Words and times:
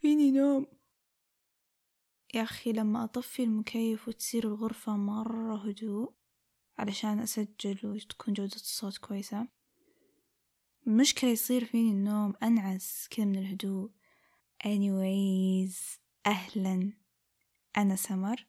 فيني 0.00 0.30
نوم. 0.30 0.66
يا 2.34 2.42
أخي 2.42 2.72
لما 2.72 3.04
أطفي 3.04 3.44
المكيف 3.44 4.08
وتصير 4.08 4.44
الغرفة 4.48 4.96
مرة 4.96 5.68
هدوء 5.68 6.12
علشان 6.78 7.18
أسجل 7.18 7.78
وتكون 7.84 8.34
جودة 8.34 8.54
الصوت 8.54 8.98
كويسة 8.98 9.48
المشكلة 10.86 11.30
يصير 11.30 11.64
فيني 11.64 11.90
النوم 11.90 12.34
أنعس 12.42 13.08
كذا 13.10 13.24
من 13.24 13.38
الهدوء. 13.38 13.90
Anyways 14.64 15.98
أهلا. 16.26 16.92
أنا 17.76 17.96
سمر 17.96 18.46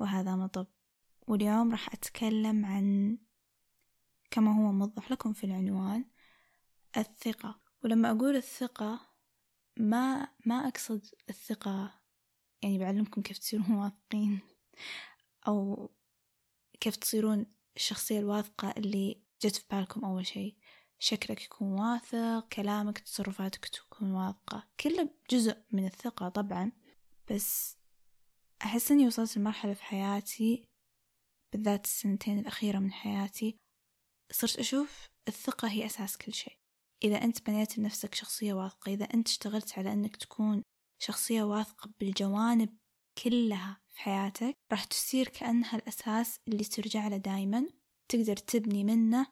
وهذا 0.00 0.36
مطب. 0.36 0.66
واليوم 1.26 1.70
راح 1.70 1.92
أتكلم 1.92 2.64
عن 2.64 3.18
كما 4.30 4.56
هو 4.56 4.72
موضح 4.72 5.10
لكم 5.10 5.32
في 5.32 5.44
العنوان 5.44 6.04
الثقة. 6.96 7.60
ولما 7.84 8.10
أقول 8.10 8.36
الثقة 8.36 9.15
ما 9.76 10.28
ما 10.46 10.68
أقصد 10.68 11.06
الثقة. 11.28 12.00
يعني 12.62 12.78
بعلمكم 12.78 13.22
كيف 13.22 13.38
تصيرون 13.38 13.72
واثقين. 13.72 14.40
أو 15.48 15.90
كيف 16.80 16.96
تصيرون 16.96 17.46
الشخصية 17.76 18.18
الواثقة 18.18 18.70
اللي 18.70 19.22
جت 19.42 19.56
في 19.56 19.64
بالكم 19.70 20.04
أول 20.04 20.26
شيء. 20.26 20.56
شكلك 20.98 21.44
يكون 21.44 21.80
واثق 21.80 22.48
كلامك 22.48 22.98
تصرفاتك 22.98 23.68
تكون 23.68 24.10
واثقة. 24.10 24.68
كله 24.80 25.10
جزء 25.30 25.56
من 25.72 25.86
الثقة 25.86 26.28
طبعا. 26.28 26.72
بس 27.30 27.76
أحس 28.62 28.90
أني 28.92 29.06
وصلت 29.06 29.36
لمرحلة 29.36 29.74
في 29.74 29.82
حياتي 29.82 30.68
بالذات 31.52 31.84
السنتين 31.84 32.38
الأخيرة 32.38 32.78
من 32.78 32.92
حياتي 32.92 33.56
صرت 34.32 34.58
أشوف 34.58 35.06
الثقة 35.28 35.68
هي 35.68 35.86
أساس 35.86 36.16
كل 36.16 36.32
شيء. 36.32 36.58
إذا 37.04 37.24
أنت 37.24 37.46
بنيت 37.46 37.78
لنفسك 37.78 38.14
شخصية 38.14 38.52
واثقة 38.52 38.92
إذا 38.92 39.04
أنت 39.04 39.28
اشتغلت 39.28 39.78
على 39.78 39.92
أنك 39.92 40.16
تكون 40.16 40.62
شخصية 40.98 41.42
واثقة 41.42 41.90
بالجوانب 42.00 42.76
كلها 43.24 43.80
في 43.88 44.00
حياتك 44.00 44.56
راح 44.72 44.84
تصير 44.84 45.28
كأنها 45.28 45.76
الأساس 45.76 46.40
اللي 46.48 46.64
ترجع 46.64 47.08
له 47.08 47.16
دايما. 47.16 47.68
تقدر 48.08 48.36
تبني 48.36 48.84
منه 48.84 49.26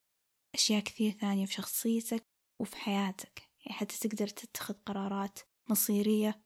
أشياء 0.55 0.83
كثير 0.83 1.13
ثانية 1.13 1.47
في 1.47 1.53
شخصيتك 1.53 2.27
وفي 2.61 2.77
حياتك. 2.77 3.43
يعني 3.67 3.79
حتى 3.79 4.09
تقدر 4.09 4.29
تتخذ 4.29 4.75
قرارات 4.75 5.39
مصيرية 5.71 6.43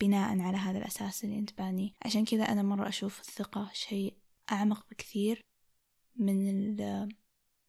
بناء 0.00 0.40
على 0.40 0.56
هذا 0.56 0.78
الأساس 0.78 1.24
اللي 1.24 1.38
أنت 1.38 1.58
بانيه. 1.58 1.90
عشان 2.04 2.24
كذا 2.24 2.44
أنا 2.44 2.62
مرة 2.62 2.88
أشوف 2.88 3.20
الثقة 3.20 3.70
شيء 3.72 4.16
أعمق 4.52 4.86
بكثير 4.90 5.40
من 6.16 6.48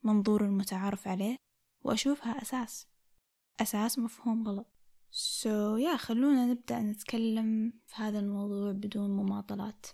المنظور 0.03 0.45
المتعارف 0.45 1.07
عليه. 1.07 1.46
وأشوفها 1.87 2.41
أساس 2.41 2.87
أساس 3.61 3.99
مفهوم 3.99 4.47
غلط. 4.47 4.67
سو 5.11 5.77
so, 5.77 5.79
يا 5.81 5.93
yeah, 5.93 5.99
خلونا 5.99 6.45
نبدأ 6.45 6.79
نتكلم 6.79 7.73
في 7.85 7.95
هذا 7.95 8.19
الموضوع 8.19 8.71
بدون 8.71 9.09
مماطلات. 9.09 9.85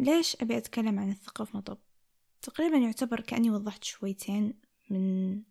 ليش 0.00 0.36
أبي 0.36 0.56
أتكلم 0.56 0.98
عن 0.98 1.10
الثقة 1.10 1.44
في 1.44 1.56
مطب؟ 1.56 1.78
تقريبا 2.42 2.76
يعتبر 2.76 3.20
كأني 3.20 3.50
وضحت 3.50 3.84
شويتين 3.84 4.60
من 4.90 5.42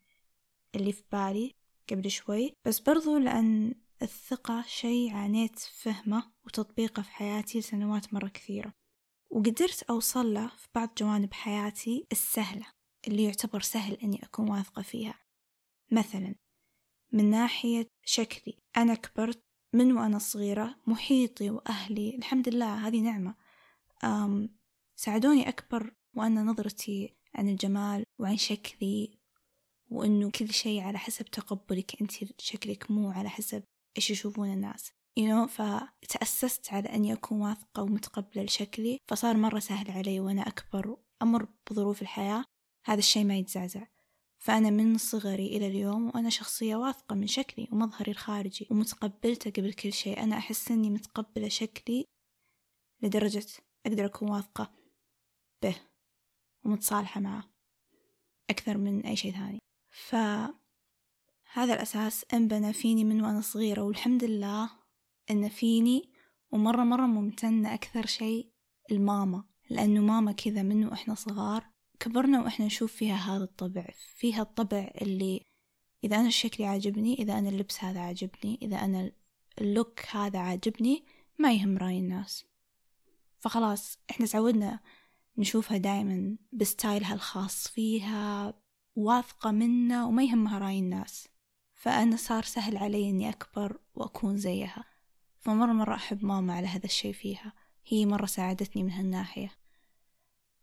اللي 0.75 0.91
في 0.91 1.03
بالي 1.11 1.55
قبل 1.89 2.11
شوي 2.11 2.53
بس 2.65 2.79
برضو 2.79 3.17
لأن 3.17 3.75
الثقة 4.01 4.63
شي 4.67 5.09
عانيت 5.09 5.59
فهمه 5.59 6.31
وتطبيقه 6.45 7.01
في 7.01 7.11
حياتي 7.11 7.59
لسنوات 7.59 8.13
مرة 8.13 8.27
كثيرة. 8.27 8.73
وقدرت 9.29 9.83
أوصل 9.83 10.33
له 10.33 10.47
في 10.47 10.67
بعض 10.75 10.89
جوانب 10.97 11.33
حياتي 11.33 12.07
السهلة. 12.11 12.82
اللي 13.07 13.23
يعتبر 13.23 13.61
سهل 13.61 13.93
أني 13.93 14.23
أكون 14.23 14.49
واثقة 14.49 14.81
فيها. 14.81 15.19
مثلا 15.91 16.35
من 17.11 17.29
ناحية 17.29 17.87
شكلي 18.05 18.57
أنا 18.77 18.95
كبرت 18.95 19.43
من 19.73 19.97
وأنا 19.97 20.17
صغيرة 20.19 20.75
محيطي 20.87 21.49
وأهلي 21.49 22.15
الحمد 22.15 22.49
لله 22.49 22.87
هذه 22.87 23.01
نعمة. 23.01 23.35
أم 24.03 24.49
ساعدوني 24.95 25.49
أكبر 25.49 25.93
وأنا 26.13 26.43
نظرتي 26.43 27.15
عن 27.35 27.49
الجمال 27.49 28.03
وعن 28.19 28.37
شكلي 28.37 29.19
وإنه 29.89 30.31
كل 30.31 30.53
شيء 30.53 30.81
على 30.81 30.97
حسب 30.97 31.25
تقبلك 31.25 32.01
أنت 32.01 32.11
شكلك 32.41 32.91
مو 32.91 33.11
على 33.11 33.29
حسب 33.29 33.63
إيش 33.97 34.11
يشوفون 34.11 34.53
الناس. 34.53 34.91
You 35.19 35.23
know 35.23 35.47
فتأسست 35.47 36.73
على 36.73 36.89
أني 36.89 37.13
أكون 37.13 37.41
واثقة 37.41 37.83
ومتقبلة 37.83 38.43
لشكلي 38.43 38.99
فصار 39.07 39.37
مرة 39.37 39.59
سهل 39.59 39.91
علي 39.91 40.19
وأنا 40.19 40.41
أكبر 40.47 40.97
أمر 41.21 41.47
بظروف 41.71 42.01
الحياة. 42.01 42.45
هذا 42.85 42.99
الشيء 42.99 43.25
ما 43.25 43.37
يتزعزع. 43.37 43.87
فأنا 44.37 44.69
من 44.69 44.97
صغري 44.97 45.47
إلى 45.47 45.67
اليوم 45.67 46.07
وأنا 46.07 46.29
شخصية 46.29 46.75
واثقة 46.75 47.15
من 47.15 47.27
شكلي 47.27 47.67
ومظهري 47.71 48.11
الخارجي 48.11 48.67
ومتقبلته 48.71 49.51
قبل 49.51 49.73
كل 49.73 49.93
شيء. 49.93 50.23
أنا 50.23 50.37
أحس 50.37 50.71
أني 50.71 50.89
متقبلة 50.89 51.47
شكلي 51.47 52.05
لدرجة 53.01 53.45
أقدر 53.85 54.05
أكون 54.05 54.29
واثقة 54.29 54.71
به 55.61 55.75
ومتصالحة 56.65 57.21
معه 57.21 57.53
أكثر 58.49 58.77
من 58.77 59.05
أي 59.05 59.15
شيء 59.15 59.31
ثاني. 59.31 59.59
فهذا 59.89 60.53
الأساس 61.73 62.25
انبنى 62.33 62.73
فيني 62.73 63.03
من 63.03 63.21
وأنا 63.21 63.41
صغيرة 63.41 63.81
والحمد 63.81 64.23
لله 64.23 64.69
إن 65.31 65.49
فيني 65.49 66.13
ومرة 66.51 66.83
مرة 66.83 67.05
ممتنة 67.05 67.73
أكثر 67.73 68.05
شيء 68.05 68.51
الماما 68.91 69.43
لأنه 69.69 70.01
ماما 70.01 70.31
كذا 70.31 70.63
من 70.63 70.85
وإحنا 70.85 71.15
صغار 71.15 71.72
كبرنا 72.03 72.41
وإحنا 72.41 72.65
نشوف 72.65 72.93
فيها 72.93 73.15
هذا 73.15 73.43
الطبع 73.43 73.87
فيها 74.15 74.41
الطبع 74.41 74.91
اللي 75.01 75.45
إذا 76.03 76.15
أنا 76.15 76.29
شكلي 76.29 76.65
عاجبني 76.65 77.13
إذا 77.13 77.39
أنا 77.39 77.49
اللبس 77.49 77.83
هذا 77.83 77.99
عاجبني 77.99 78.59
إذا 78.61 78.77
أنا 78.77 79.11
اللوك 79.61 79.99
هذا 80.11 80.39
عاجبني 80.39 81.03
ما 81.39 81.53
يهم 81.53 81.77
رأي 81.77 81.99
الناس. 81.99 82.45
فخلاص 83.39 83.97
إحنا 84.11 84.25
تعودنا 84.25 84.79
نشوفها 85.37 85.77
دائما 85.77 86.37
بستايلها 86.51 87.13
الخاص 87.13 87.67
فيها 87.67 88.53
واثقة 88.95 89.51
منا 89.51 90.05
وما 90.05 90.23
يهمها 90.23 90.59
رأي 90.59 90.79
الناس. 90.79 91.27
فأنا 91.75 92.15
صار 92.15 92.43
سهل 92.43 92.77
علي 92.77 93.09
إني 93.09 93.29
أكبر 93.29 93.79
وأكون 93.95 94.37
زيها. 94.37 94.83
فمرة 95.39 95.73
مرة 95.73 95.95
أحب 95.95 96.25
ماما 96.25 96.53
على 96.53 96.67
هذا 96.67 96.85
الشي 96.85 97.13
فيها. 97.13 97.53
هي 97.87 98.05
مرة 98.05 98.25
ساعدتني 98.25 98.83
من 98.83 98.91
هالناحية. 98.91 99.62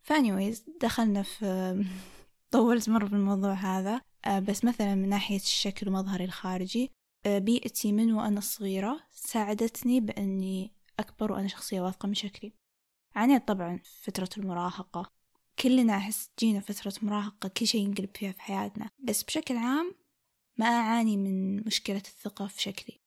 فانيويز 0.02 0.64
دخلنا 0.80 1.22
في 1.22 1.84
طولت 2.50 2.88
مرة 2.90 3.06
في 3.06 3.12
الموضوع 3.12 3.52
هذا. 3.52 4.00
آه، 4.24 4.38
بس 4.38 4.64
مثلا 4.64 4.94
من 4.94 5.08
ناحية 5.08 5.36
الشكل 5.36 5.88
ومظهري 5.88 6.24
الخارجي 6.24 6.90
آه، 7.26 7.38
بيئتي 7.38 7.92
من 7.92 8.12
وأنا 8.12 8.40
صغيرة 8.40 9.00
ساعدتني 9.12 10.00
بأني 10.00 10.72
أكبر 10.98 11.32
وأنا 11.32 11.48
شخصية 11.48 11.80
واثقة 11.80 12.06
من 12.06 12.14
شكلي. 12.14 12.52
عانيت 13.14 13.48
طبعا 13.48 13.80
فترة 14.02 14.28
المراهقة. 14.38 15.12
كلنا 15.58 15.96
أحس 15.96 16.30
جينا 16.38 16.60
فترة 16.60 16.92
مراهقة 17.02 17.48
كل 17.48 17.66
شيء 17.66 17.80
ينقلب 17.80 18.16
فيها 18.16 18.32
في 18.32 18.42
حياتنا. 18.42 18.90
بس 18.98 19.22
بشكل 19.22 19.56
عام 19.56 19.94
ما 20.56 20.66
أعاني 20.66 21.16
من 21.16 21.56
مشكلة 21.66 21.96
الثقة 21.96 22.46
في 22.46 22.62
شكلي. 22.62 23.00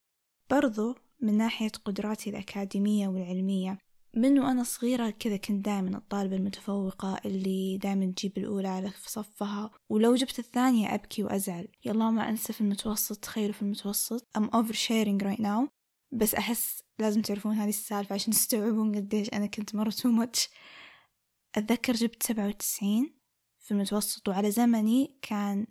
برضو 0.50 0.96
من 1.20 1.38
ناحية 1.38 1.72
قدراتي 1.86 2.30
الأكاديمية 2.30 3.08
والعلمية 3.08 3.78
من 4.16 4.40
وأنا 4.40 4.64
صغيرة 4.64 5.10
كذا 5.10 5.38
كنت 5.38 5.66
دائما 5.66 5.98
الطالبة 5.98 6.36
المتفوقة 6.36 7.22
اللي 7.26 7.78
دائما 7.78 8.06
تجيب 8.06 8.38
الأولى 8.38 8.68
على 8.68 8.90
في 8.90 9.12
صفها. 9.12 9.72
ولو 9.90 10.16
جبت 10.16 10.40
الثانية 10.40 10.96
أبكي 10.96 11.24
وأزعل. 11.24 11.68
يلا 11.86 12.10
ما 12.10 12.30
أنسى 12.30 12.54
في 12.54 12.62
المتوسط 12.62 13.18
تخيلوا 13.18 13.54
في 13.54 13.62
المتوسط. 13.62 14.28
I'm 14.38 14.50
oversharing 14.50 15.24
right 15.24 15.42
now. 15.42 15.68
بس 16.12 16.36
أحس 16.36 16.84
لازم 17.00 17.22
تعرفون 17.22 17.56
هذه 17.56 17.70
السالفة 17.70 18.14
عشان 18.14 18.34
تستوعبون 18.34 18.96
قديش 18.96 19.30
أنا 19.34 19.46
كنت 19.46 19.76
مرة 19.76 19.90
تو 19.90 20.10
ماتش 20.10 20.50
أتذكر 21.56 21.94
جبت 21.94 22.24
سبعة 22.24 22.48
وتسعين 22.48 23.20
في 23.60 23.72
المتوسط 23.72 24.30
وعلى 24.30 24.52
زمني 24.52 25.20
كان 25.22 25.68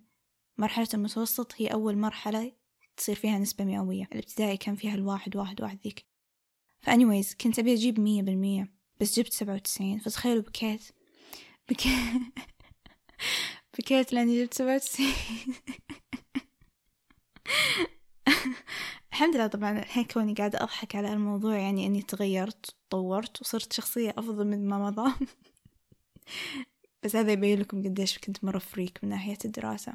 مرحلة 0.59 0.89
المتوسط 0.95 1.53
هي 1.57 1.67
أول 1.67 1.99
مرحلة 1.99 2.53
تصير 2.97 3.15
فيها 3.15 3.39
نسبة 3.39 3.65
مئوية. 3.65 4.09
الابتدائي 4.13 4.57
كان 4.57 4.75
فيها 4.75 4.95
الواحد 4.95 5.37
واحد 5.37 5.63
واحد 5.63 5.79
ذيك. 5.85 6.12
فأنيويز 6.83 7.35
كنت 7.35 7.59
أبي 7.59 7.73
أجيب 7.75 8.01
مية 8.01 8.23
بالمية 8.23 8.69
بس 9.01 9.19
جبت 9.19 9.33
سبعة 9.33 9.55
وتسعين 9.55 9.99
فتخيلوا 9.99 10.43
بكيت 10.43 10.83
بكيت 11.69 12.23
بكيت 13.79 14.13
لأني 14.13 14.43
جبت 14.43 14.55
سبعة 14.55 14.75
وتسعين. 14.75 15.15
الحمد 19.13 19.37
لله 19.37 19.47
طبعا 19.47 19.79
الحين 19.79 20.05
كوني 20.05 20.35
قاعدة 20.35 20.63
أضحك 20.63 20.97
على 20.97 21.13
الموضوع 21.13 21.57
يعني 21.57 21.87
أني 21.87 22.03
تغيرت 22.03 22.75
وطورت 22.87 23.41
وصرت 23.41 23.73
شخصية 23.73 24.15
أفضل 24.19 24.47
من 24.47 24.69
ما 24.69 24.79
مضى. 24.79 25.13
بس 27.03 27.17
هذا 27.17 27.33
يبين 27.33 27.61
لكم 27.61 27.83
قديش 27.85 28.19
كنت 28.19 28.45
مرة 28.45 28.59
فريك 28.59 28.99
من 29.03 29.09
ناحية 29.09 29.39
الدراسة. 29.45 29.95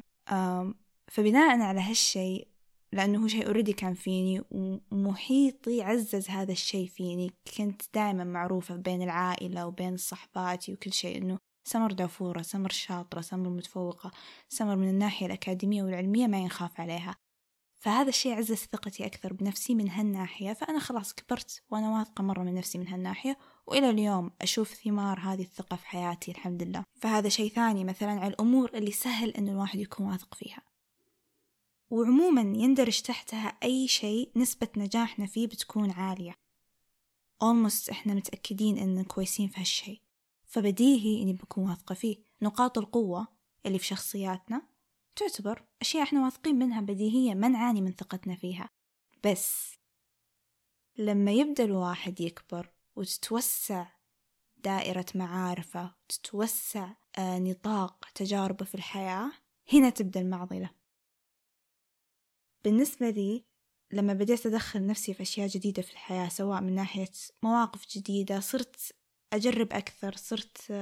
فبناء 1.08 1.60
على 1.60 1.80
هالشي 1.80 2.44
لأنه 2.92 3.22
هو 3.22 3.26
شيء 3.26 3.46
already 3.46 3.72
كان 3.72 3.94
فيني 3.94 4.42
ومحيطي 4.50 5.82
عزز 5.82 6.30
هذا 6.30 6.52
الشيء 6.52 6.88
فيني. 6.88 7.32
كنت 7.56 7.82
دائما 7.94 8.24
معروفة 8.24 8.76
بين 8.76 9.02
العائلة 9.02 9.66
وبين 9.66 9.96
صحباتي 9.96 10.72
وكل 10.72 10.92
شيء 10.92 11.18
إنه 11.18 11.38
سمر 11.68 11.92
دافورة 11.92 12.42
سمر 12.42 12.70
شاطرة 12.70 13.20
سمر 13.20 13.48
متفوقة 13.48 14.10
سمر 14.48 14.76
من 14.76 14.88
الناحية 14.88 15.26
الأكاديمية 15.26 15.82
والعلمية 15.82 16.26
ما 16.26 16.38
ينخاف 16.38 16.80
عليها. 16.80 17.14
فهذا 17.80 18.08
الشيء 18.08 18.34
عزز 18.34 18.54
ثقتي 18.54 19.06
أكثر 19.06 19.32
بنفسي 19.32 19.74
من 19.74 19.90
هالناحية 19.90 20.52
فأنا 20.52 20.78
خلاص 20.78 21.14
كبرت 21.14 21.62
وأنا 21.70 21.98
واثقة 21.98 22.22
مرة 22.22 22.42
من 22.42 22.54
نفسي 22.54 22.78
من 22.78 22.88
هالناحية 22.88 23.38
وإلى 23.66 23.90
اليوم 23.90 24.30
أشوف 24.42 24.74
ثمار 24.74 25.20
هذه 25.20 25.42
الثقة 25.42 25.76
في 25.76 25.86
حياتي 25.86 26.30
الحمد 26.30 26.62
لله. 26.62 26.84
فهذا 27.00 27.28
شيء 27.28 27.50
ثاني 27.50 27.84
مثلا 27.84 28.10
على 28.10 28.28
الأمور 28.28 28.70
اللي 28.74 28.92
سهل 28.92 29.30
أن 29.30 29.48
الواحد 29.48 29.78
يكون 29.78 30.06
واثق 30.06 30.34
فيها. 30.34 30.67
وعموما 31.90 32.40
يندرج 32.40 33.00
تحتها 33.00 33.48
أي 33.62 33.88
شيء 33.88 34.30
نسبة 34.36 34.68
نجاحنا 34.76 35.26
فيه 35.26 35.46
بتكون 35.46 35.90
عالية. 35.90 36.38
Almost 37.44 37.90
إحنا 37.90 38.14
متأكدين 38.14 38.78
إن 38.78 39.04
كويسين 39.04 39.48
في 39.48 39.60
هالشيء. 39.60 40.00
فبديهي 40.46 41.22
إني 41.22 41.32
بكون 41.32 41.70
واثقة 41.70 41.94
فيه. 41.94 42.16
نقاط 42.42 42.78
القوة 42.78 43.28
اللي 43.66 43.78
في 43.78 43.86
شخصياتنا 43.86 44.62
تعتبر 45.16 45.64
أشياء 45.80 46.02
إحنا 46.02 46.24
واثقين 46.24 46.58
منها 46.58 46.80
بديهية 46.80 47.34
ما 47.34 47.48
نعاني 47.48 47.80
من 47.80 47.92
ثقتنا 47.92 48.36
فيها. 48.36 48.70
بس 49.24 49.74
لما 50.98 51.30
يبدأ 51.30 51.64
الواحد 51.64 52.20
يكبر 52.20 52.70
وتتوسع 52.96 53.86
دائرة 54.56 55.06
معارفه 55.14 55.94
وتتوسع 56.04 56.90
آه، 57.18 57.38
نطاق 57.38 58.04
تجاربه 58.14 58.64
في 58.64 58.74
الحياة 58.74 59.32
هنا 59.72 59.90
تبدأ 59.90 60.20
المعضلة. 60.20 60.77
بالنسبة 62.64 63.10
لي 63.10 63.44
لما 63.92 64.12
بديت 64.12 64.46
أدخل 64.46 64.86
نفسي 64.86 65.14
في 65.14 65.22
أشياء 65.22 65.48
جديدة 65.48 65.82
في 65.82 65.92
الحياة 65.92 66.28
سواء 66.28 66.60
من 66.60 66.74
ناحية 66.74 67.10
مواقف 67.42 67.86
جديدة 67.96 68.40
صرت 68.40 68.92
أجرب 69.32 69.72
أكثر 69.72 70.16
صرت 70.16 70.72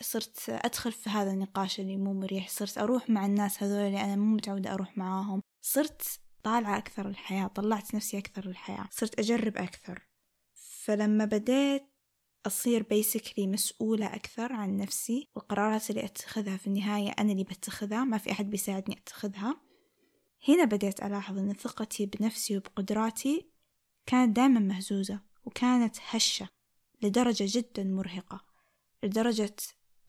صرت 0.00 0.50
أدخل 0.50 0.92
في 0.92 1.10
هذا 1.10 1.30
النقاش 1.30 1.80
اللي 1.80 1.96
مو 1.96 2.12
مريح 2.12 2.48
صرت 2.48 2.78
أروح 2.78 3.10
مع 3.10 3.26
الناس 3.26 3.62
هذول 3.62 3.78
اللي 3.78 4.00
أنا 4.00 4.16
مو 4.16 4.34
متعودة 4.34 4.74
أروح 4.74 4.98
معاهم 4.98 5.42
صرت 5.64 6.20
طالعة 6.42 6.78
أكثر 6.78 7.08
الحياة 7.08 7.46
طلعت 7.46 7.94
نفسي 7.94 8.18
أكثر 8.18 8.46
الحياة 8.46 8.88
صرت 8.90 9.18
أجرب 9.18 9.56
أكثر. 9.56 10.08
فلما 10.54 11.24
بديت 11.24 11.82
أصير 12.46 12.82
بيسكلي 12.82 13.46
مسؤولة 13.46 14.14
أكثر 14.14 14.52
عن 14.52 14.76
نفسي 14.76 15.28
والقرارات 15.36 15.90
اللي 15.90 16.04
أتخذها 16.04 16.56
في 16.56 16.66
النهاية 16.66 17.10
أنا 17.18 17.32
اللي 17.32 17.44
بتخذها 17.44 18.04
ما 18.04 18.18
في 18.18 18.30
أحد 18.30 18.50
بيساعدني 18.50 18.98
أتخذها. 18.98 19.60
هنا 20.48 20.64
بديت 20.64 21.02
ألاحظ 21.02 21.38
أن 21.38 21.54
ثقتي 21.54 22.06
بنفسي 22.06 22.56
وبقدراتي 22.56 23.46
كانت 24.06 24.36
دائما 24.36 24.60
مهزوزة 24.60 25.20
وكانت 25.44 25.96
هشة 26.08 26.48
لدرجة 27.02 27.44
جدا 27.48 27.84
مرهقة 27.84 28.44
لدرجة 29.02 29.56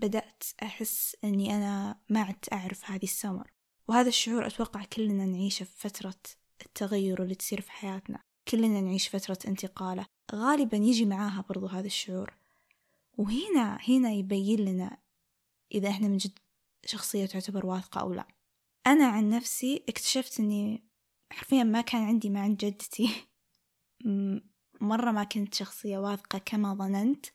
بدأت 0.01 0.43
أحس 0.63 1.15
أني 1.23 1.55
أنا 1.55 1.99
ما 2.09 2.21
عدت 2.21 2.53
أعرف 2.53 2.91
هذه 2.91 3.03
السمر. 3.03 3.51
وهذا 3.87 4.07
الشعور 4.09 4.47
أتوقع 4.47 4.83
كلنا 4.83 5.25
نعيشه 5.25 5.63
في 5.63 5.89
فترة 5.89 6.19
التغير 6.65 7.23
اللي 7.23 7.35
تصير 7.35 7.61
في 7.61 7.71
حياتنا. 7.71 8.19
كلنا 8.47 8.81
نعيش 8.81 9.07
فترة 9.07 9.37
انتقالة. 9.47 10.05
غالبا 10.31 10.77
يجي 10.77 11.05
معاها 11.05 11.45
برضو 11.49 11.67
هذا 11.67 11.85
الشعور. 11.85 12.33
وهنا 13.17 13.79
هنا 13.89 14.11
يبين 14.11 14.59
لنا 14.59 14.97
إذا 15.71 15.89
إحنا 15.89 16.07
من 16.07 16.17
جد 16.17 16.39
شخصية 16.85 17.25
تعتبر 17.25 17.65
واثقة 17.65 18.01
أو 18.01 18.13
لا. 18.13 18.27
أنا 18.87 19.07
عن 19.07 19.29
نفسي 19.29 19.83
اكتشفت 19.89 20.39
أني 20.39 20.83
حرفيا 21.31 21.63
ما 21.63 21.81
كان 21.81 22.03
عندي 22.03 22.29
ما 22.29 22.41
عند 22.41 22.57
جدتي. 22.57 23.09
مرة 24.81 25.11
ما 25.11 25.23
كنت 25.23 25.53
شخصية 25.53 25.97
واثقة 25.97 26.37
كما 26.37 26.73
ظننت 26.73 27.25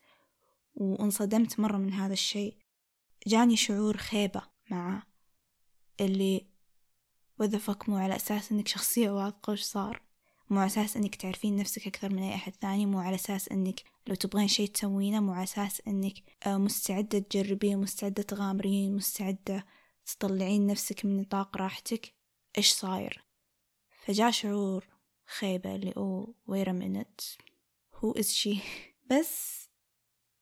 وانصدمت 0.75 1.59
مرة 1.59 1.77
من 1.77 1.93
هذا 1.93 2.13
الشيء. 2.13 2.57
جاني 3.27 3.55
شعور 3.55 3.97
خيبة 3.97 4.41
مع 4.71 5.03
اللي 6.01 6.45
وذفك 7.39 7.89
مو 7.89 7.97
على 7.97 8.15
أساس 8.15 8.51
إنك 8.51 8.67
شخصية 8.67 9.09
واثقة 9.09 9.51
وش 9.53 9.61
صار. 9.61 10.01
مو 10.49 10.59
على 10.59 10.67
أساس 10.67 10.97
إنك 10.97 11.15
تعرفين 11.15 11.55
نفسك 11.55 11.87
أكثر 11.87 12.13
من 12.13 12.23
أي 12.23 12.35
أحد 12.35 12.53
ثاني. 12.61 12.85
مو 12.85 12.99
على 12.99 13.15
أساس 13.15 13.49
إنك 13.49 13.83
لو 14.07 14.15
تبغين 14.15 14.47
شيء 14.47 14.67
تسوينه 14.69 15.19
مو 15.19 15.33
على 15.33 15.43
أساس 15.43 15.81
إنك 15.87 16.13
آه، 16.47 16.57
مستعدة 16.57 17.19
تجربين 17.19 17.77
مستعدة 17.77 18.23
تغامرين 18.23 18.95
مستعدة 18.95 19.65
تطلعين 20.07 20.67
نفسك 20.67 21.05
من 21.05 21.17
نطاق 21.21 21.57
راحتك 21.57 22.13
إيش 22.57 22.71
صاير؟ 22.71 23.23
فجاء 23.89 24.31
شعور 24.31 24.87
خيبة 25.25 25.75
اللي 25.75 25.93
أوه 25.97 26.33
wait 26.51 26.67
a 26.67 26.73
minute 26.73 27.37
who 27.91 28.21
is 28.21 28.27
she 28.33 28.57
بس 29.11 29.67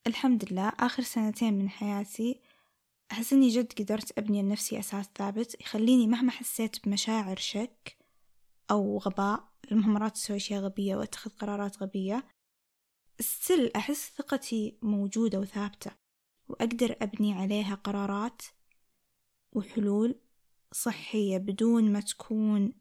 الحمد 0.07 0.51
لله 0.51 0.69
آخر 0.79 1.03
سنتين 1.03 1.53
من 1.53 1.69
حياتي 1.69 2.41
أحس 3.11 3.33
إني 3.33 3.49
جد 3.49 3.73
قدرت 3.73 4.17
أبني 4.17 4.41
لنفسي 4.41 4.79
أساس 4.79 5.05
ثابت 5.15 5.61
يخليني 5.61 6.07
مهما 6.07 6.31
حسيت 6.31 6.85
بمشاعر 6.85 7.37
شك 7.37 7.97
أو 8.71 8.97
غباء 8.97 9.55
المهم 9.71 10.07
تسوي 10.07 10.37
أشياء 10.37 10.61
غبية 10.61 10.95
وأتخذ 10.95 11.31
قرارات 11.31 11.83
غبية. 11.83 12.27
ستيل 13.19 13.71
أحس 13.75 14.11
ثقتي 14.17 14.77
موجودة 14.81 15.39
وثابتة 15.39 15.91
وأقدر 16.47 16.95
أبني 17.01 17.33
عليها 17.33 17.75
قرارات 17.75 18.41
وحلول 19.55 20.15
صحية 20.71 21.37
بدون 21.37 21.93
ما 21.93 21.99
تكون 21.99 22.73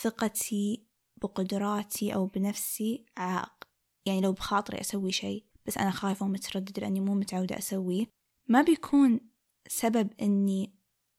ثقتي 0.00 0.86
بقدراتي 1.22 2.14
أو 2.14 2.26
بنفسي 2.26 3.04
عائق 3.16 3.64
يعني 4.06 4.20
لو 4.20 4.32
بخاطري 4.32 4.80
أسوي 4.80 5.12
شيء 5.12 5.44
بس 5.66 5.78
أنا 5.78 5.90
خايفة 5.90 6.26
ومترددة 6.26 6.82
لأني 6.82 7.00
مو 7.00 7.14
متعودة 7.14 7.58
أسويه 7.58 8.06
ما 8.48 8.62
بيكون 8.62 9.20
سبب 9.68 10.10
أني 10.22 10.74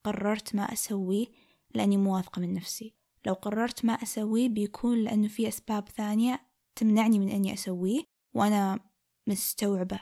قررت 0.05 0.55
ما 0.55 0.73
أسويه 0.73 1.27
لأني 1.75 1.97
مو 1.97 2.15
واثقة 2.15 2.39
من 2.39 2.53
نفسي. 2.53 2.93
لو 3.25 3.33
قررت 3.33 3.85
ما 3.85 3.93
أسويه 3.93 4.49
بيكون 4.49 5.03
لأنه 5.03 5.27
في 5.27 5.47
أسباب 5.47 5.89
ثانية 5.89 6.47
تمنعني 6.75 7.19
من 7.19 7.29
أني 7.29 7.53
أسويه 7.53 8.03
وأنا 8.35 8.79
مستوعبة 9.27 9.99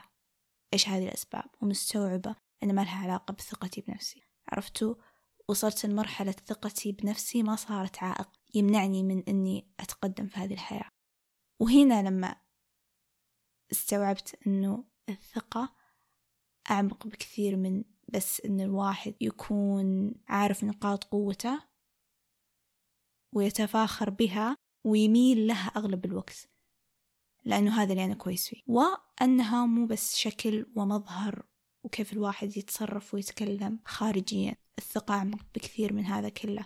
إيش 0.74 0.89
هذه 0.89 1.03
الأسباب 1.03 1.45
ومستوعبة 1.62 2.36
أن 2.63 2.75
ما 2.75 2.81
لها 2.81 3.03
علاقة 3.03 3.33
بثقتي 3.33 3.81
بنفسي. 3.81 4.31
عرفتوا 4.51 4.95
وصلت 5.48 5.86
لمرحلة 5.86 6.31
ثقتي 6.31 6.92
بنفسي 6.92 7.44
ما 7.44 7.56
صارت 7.56 8.03
عائق 8.03 8.30
يمنعني 8.56 9.03
من 9.03 9.24
أني 9.27 9.68
أتقدم 9.80 10.27
في 10.27 10.39
هذه 10.39 10.53
الحياة. 10.53 10.89
وهنا 11.59 12.09
لما 12.09 12.36
استوعبت 13.71 14.48
أنه 14.48 14.83
الثقة 15.09 15.75
أعمق 16.71 17.07
بكثير 17.07 17.56
من 17.57 17.83
بس 18.13 18.42
أن 18.42 18.62
الواحد 18.62 19.15
يكون 19.21 20.13
عارف 20.27 20.63
نقاط 20.63 21.03
قوته 21.03 21.63
ويتفاخر 23.36 24.10
بها 24.10 24.55
ويميل 24.84 25.48
لها 25.48 25.67
أغلب 25.67 26.05
الوقت 26.05 26.50
لأنه 27.46 27.81
هذا 27.81 27.91
اللي 27.91 28.05
أنا 28.05 28.13
كويس 28.13 28.50
فيه. 28.50 28.62
وأنها 28.67 29.65
مو 29.65 29.86
بس 29.86 30.15
شكل 30.15 30.72
ومظهر 30.75 31.46
وكيف 31.83 32.13
الواحد 32.13 32.57
يتصرف 32.57 33.13
ويتكلم 33.13 33.79
خارجيا. 33.85 34.55
الثقة 34.77 35.13
أعمق 35.13 35.45
بكثير 35.55 35.93
من 35.93 36.05
هذا 36.05 36.29
كله. 36.29 36.65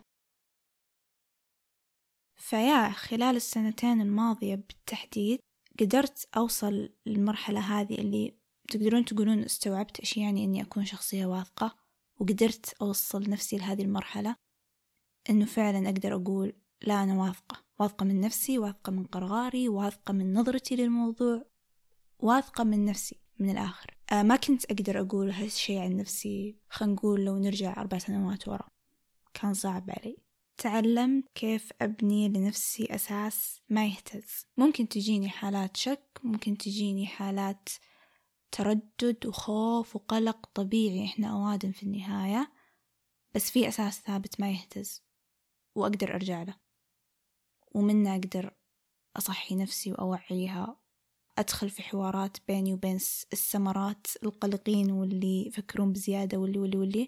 فيا 2.35 2.89
خلال 2.89 3.35
السنتين 3.35 4.01
الماضية 4.01 4.55
بالتحديد 4.55 5.39
قدرت 5.79 6.27
أوصل 6.37 6.89
للمرحلة 7.05 7.59
هذه 7.59 7.95
اللي 7.95 8.33
تقدرون 8.69 9.05
تقولون 9.05 9.43
استوعبت 9.43 9.99
إيش 9.99 10.17
يعني 10.17 10.43
إني 10.43 10.61
أكون 10.61 10.85
شخصية 10.85 11.25
واثقة 11.25 11.75
وقدرت 12.19 12.73
أوصل 12.81 13.29
نفسي 13.29 13.57
لهذه 13.57 13.81
المرحلة 13.81 14.35
إنه 15.29 15.45
فعلا 15.45 15.89
أقدر 15.89 16.15
أقول 16.15 16.53
لا 16.81 17.03
أنا 17.03 17.13
واثقة. 17.23 17.65
واثقة 17.79 18.03
من 18.03 18.19
نفسي 18.19 18.59
واثقة 18.59 18.91
من 18.91 19.03
قراري 19.05 19.69
واثقة 19.69 20.13
من 20.13 20.33
نظرتي 20.33 20.75
للموضوع 20.75 21.45
واثقة 22.19 22.63
من 22.63 22.85
نفسي. 22.85 23.24
من 23.39 23.49
الآخر. 23.49 23.97
آه 24.11 24.23
ما 24.23 24.35
كنت 24.35 24.65
أقدر 24.65 25.01
أقول 25.01 25.31
هالشي 25.31 25.79
عن 25.79 25.97
نفسي. 25.97 26.55
خلينا 26.69 26.93
نقول 26.93 27.25
لو 27.25 27.37
نرجع 27.37 27.81
أربع 27.81 27.97
سنوات 27.97 28.47
ورا 28.47 28.67
كان 29.33 29.53
صعب 29.53 29.89
علي. 29.89 30.17
تعلمت 30.57 31.25
كيف 31.35 31.71
أبني 31.81 32.29
لنفسي 32.29 32.85
أساس 32.95 33.61
ما 33.69 33.85
يهتز. 33.85 34.47
ممكن 34.57 34.87
تجيني 34.87 35.29
حالات 35.29 35.77
شك 35.77 36.19
ممكن 36.23 36.57
تجيني 36.57 37.07
حالات 37.07 37.69
تردد 38.51 39.25
وخوف 39.25 39.95
وقلق 39.95 40.49
طبيعي. 40.53 41.05
إحنا 41.05 41.27
أوادم 41.27 41.71
في 41.71 41.83
النهاية 41.83 42.51
بس 43.33 43.51
في 43.51 43.67
أساس 43.67 44.01
ثابت 44.01 44.39
ما 44.41 44.51
يهتز 44.51 45.03
وأقدر 45.75 46.15
أرجع 46.15 46.43
له. 46.43 46.55
ومنه 47.71 48.15
أقدر 48.15 48.53
أصحي 49.17 49.55
نفسي 49.55 49.91
وأوعيها 49.91 50.84
أدخل 51.37 51.69
في 51.69 51.83
حوارات 51.83 52.37
بيني 52.47 52.73
وبين 52.73 52.95
السمرات 53.33 54.07
القلقين 54.23 54.91
واللي 54.91 55.47
يفكرون 55.47 55.93
بزيادة 55.93 56.37
واللي 56.37 56.59
واللي 56.59 56.77
واللي 56.77 57.07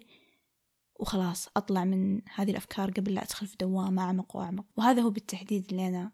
وخلاص 1.00 1.48
أطلع 1.56 1.84
من 1.84 2.22
هذه 2.34 2.50
الأفكار 2.50 2.90
قبل 2.90 3.14
لا 3.14 3.22
أدخل 3.22 3.46
في 3.46 3.56
دوامة 3.56 4.02
أعمق 4.02 4.36
وأعمق. 4.36 4.66
وهذا 4.76 5.02
هو 5.02 5.10
بالتحديد 5.10 5.70
اللي 5.70 5.88
أنا 5.88 6.12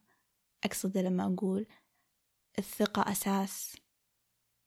أقصده 0.65 1.03
لما 1.03 1.35
أقول 1.35 1.67
الثقة 2.59 3.13
أساس 3.13 3.77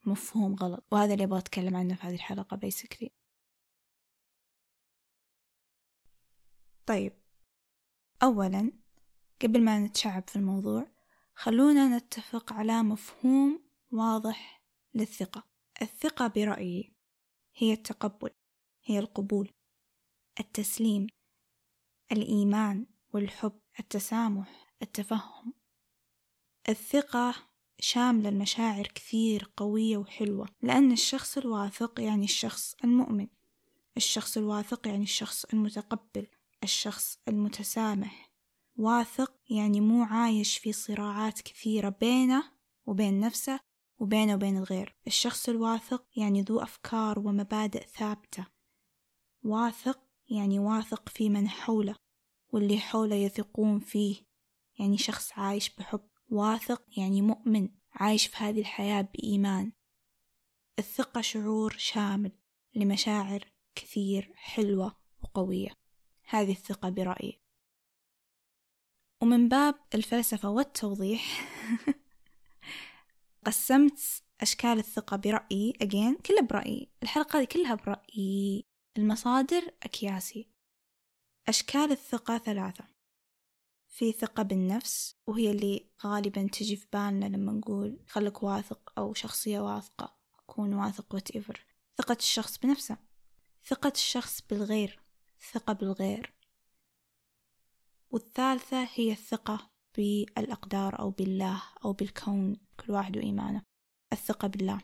مفهوم 0.05 0.55
غلط 0.55 0.83
وهذا 0.91 1.13
اللي 1.13 1.23
أبغى 1.23 1.39
أتكلم 1.39 1.75
عنه 1.75 1.95
في 1.95 2.07
هذه 2.07 2.15
الحلقة 2.15 2.57
بيسكلي 2.57 3.11
طيب 6.85 7.13
أولا 8.23 8.71
قبل 9.41 9.63
ما 9.63 9.79
نتشعب 9.79 10.23
في 10.27 10.35
الموضوع 10.35 10.87
خلونا 11.39 11.97
نتفق 11.97 12.53
على 12.53 12.83
مفهوم 12.83 13.63
واضح 13.91 14.63
للثقة. 14.93 15.43
الثقة 15.81 16.27
برأيي 16.27 16.93
هي 17.55 17.73
التقبل 17.73 18.29
هي 18.85 18.99
القبول 18.99 19.49
التسليم 20.39 21.07
الإيمان 22.11 22.85
والحب 23.13 23.59
التسامح 23.79 24.73
التفهم. 24.81 25.53
الثقة 26.69 27.35
شاملة 27.79 28.29
المشاعر 28.29 28.87
كثير 28.87 29.51
قوية 29.57 29.97
وحلوة 29.97 30.47
لأن 30.61 30.91
الشخص 30.91 31.37
الواثق 31.37 31.99
يعني 31.99 32.23
الشخص 32.23 32.75
المؤمن 32.83 33.27
الشخص 33.97 34.37
الواثق 34.37 34.87
يعني 34.87 35.03
الشخص 35.03 35.45
المتقبل 35.45 36.27
الشخص 36.63 37.19
المتسامح. 37.27 38.26
واثق 38.77 39.33
يعني 39.49 39.81
مو 39.81 40.03
عايش 40.03 40.57
في 40.57 40.73
صراعات 40.73 41.41
كثيرة 41.41 41.89
بينه 41.89 42.51
وبين 42.85 43.19
نفسه 43.19 43.59
وبينه 43.99 44.33
وبين 44.33 44.57
الغير. 44.57 44.95
الشخص 45.07 45.49
الواثق 45.49 46.07
يعني 46.15 46.41
ذو 46.41 46.59
أفكار 46.59 47.19
ومبادئ 47.19 47.87
ثابتة. 47.87 48.47
واثق 49.43 49.99
يعني 50.29 50.59
واثق 50.59 51.09
في 51.09 51.29
من 51.29 51.49
حوله 51.49 51.95
واللي 52.53 52.79
حوله 52.79 53.15
يثقون 53.15 53.79
فيه 53.79 54.15
يعني 54.79 54.97
شخص 54.97 55.31
عايش 55.33 55.75
بحب. 55.75 56.07
واثق 56.29 56.83
يعني 56.97 57.21
مؤمن 57.21 57.69
عايش 57.93 58.27
في 58.27 58.37
هذه 58.37 58.59
الحياة 58.59 59.01
بإيمان. 59.01 59.71
الثقة 60.79 61.21
شعور 61.21 61.75
شامل 61.77 62.31
لمشاعر 62.75 63.45
كثير 63.75 64.33
حلوة 64.35 64.95
وقوية. 65.23 65.69
هذه 66.29 66.51
الثقة 66.51 66.89
برأيي. 66.89 67.46
ومن 69.21 69.49
باب 69.49 69.75
الفلسفة 69.95 70.49
والتوضيح 70.49 71.49
قسمت 73.45 73.99
أشكال 74.41 74.79
الثقة 74.79 75.17
برأيي 75.17 75.73
أجين 75.81 76.15
كلها 76.15 76.41
برأيي. 76.41 76.91
الحلقة 77.03 77.39
هذه 77.39 77.45
كلها 77.45 77.75
برأيي. 77.75 78.65
المصادر 78.97 79.71
أكياسي. 79.83 80.49
أشكال 81.47 81.91
الثقة 81.91 82.37
ثلاثة. 82.37 82.83
في 83.87 84.11
ثقة 84.11 84.43
بالنفس 84.43 85.15
وهي 85.27 85.51
اللي 85.51 85.89
غالبا 86.05 86.47
تجي 86.47 86.75
في 86.75 86.87
بالنا 86.93 87.25
لما 87.25 87.51
نقول 87.51 87.99
خلك 88.07 88.43
واثق 88.43 88.93
أو 88.97 89.13
شخصية 89.13 89.59
واثقة 89.59 90.17
أكون 90.39 90.73
واثق 90.73 91.17
whatever. 91.17 91.57
ثقة 91.97 92.17
الشخص 92.19 92.57
بنفسه. 92.57 92.97
ثقة 93.65 93.91
الشخص 93.95 94.41
بالغير. 94.49 94.99
ثقة 95.53 95.73
بالغير. 95.73 96.36
والثالثة 98.11 98.87
هي 98.93 99.11
الثقة 99.11 99.69
بالأقدار 99.97 100.99
أو 100.99 101.09
بالله 101.09 101.63
أو 101.85 101.93
بالكون 101.93 102.57
كل 102.79 102.93
واحد 102.93 103.17
وإيمانه. 103.17 103.61
الثقة 104.13 104.47
بالله. 104.47 104.81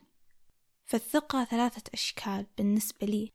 فالثقة 0.86 1.44
ثلاثة 1.44 1.84
أشكال 1.94 2.46
بالنسبة 2.58 3.08
لي. 3.08 3.32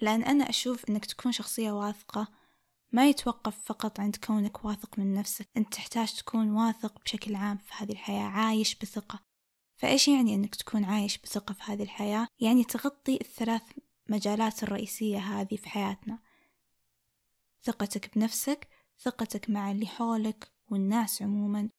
لأن 0.00 0.22
أنا 0.22 0.50
أشوف 0.50 0.90
أنك 0.90 1.04
تكون 1.04 1.32
شخصية 1.32 1.70
واثقة 1.70 2.28
ما 2.92 3.08
يتوقف 3.08 3.64
فقط 3.64 4.00
عند 4.00 4.16
كونك 4.16 4.64
واثق 4.64 4.98
من 4.98 5.14
نفسك. 5.14 5.48
أنت 5.56 5.74
تحتاج 5.74 6.14
تكون 6.14 6.50
واثق 6.50 7.00
بشكل 7.04 7.34
عام 7.34 7.56
في 7.56 7.72
هذه 7.76 7.92
الحياة 7.92 8.24
عايش 8.24 8.74
بثقة. 8.74 9.20
فإيش 9.76 10.08
يعني 10.08 10.34
أنك 10.34 10.54
تكون 10.54 10.84
عايش 10.84 11.18
بثقة 11.18 11.52
في 11.52 11.62
هذه 11.62 11.82
الحياة؟ 11.82 12.28
يعني 12.40 12.64
تغطي 12.64 13.14
الثلاث 13.20 13.62
مجالات 14.08 14.62
الرئيسية 14.62 15.18
هذه 15.18 15.56
في 15.56 15.68
حياتنا. 15.68 16.18
ثقتك 17.62 18.18
بنفسك 18.18 18.68
ثقتك 19.04 19.50
مع 19.50 19.70
اللي 19.70 19.86
حولك 19.86 20.52
والناس 20.70 21.22
عموما 21.22 21.70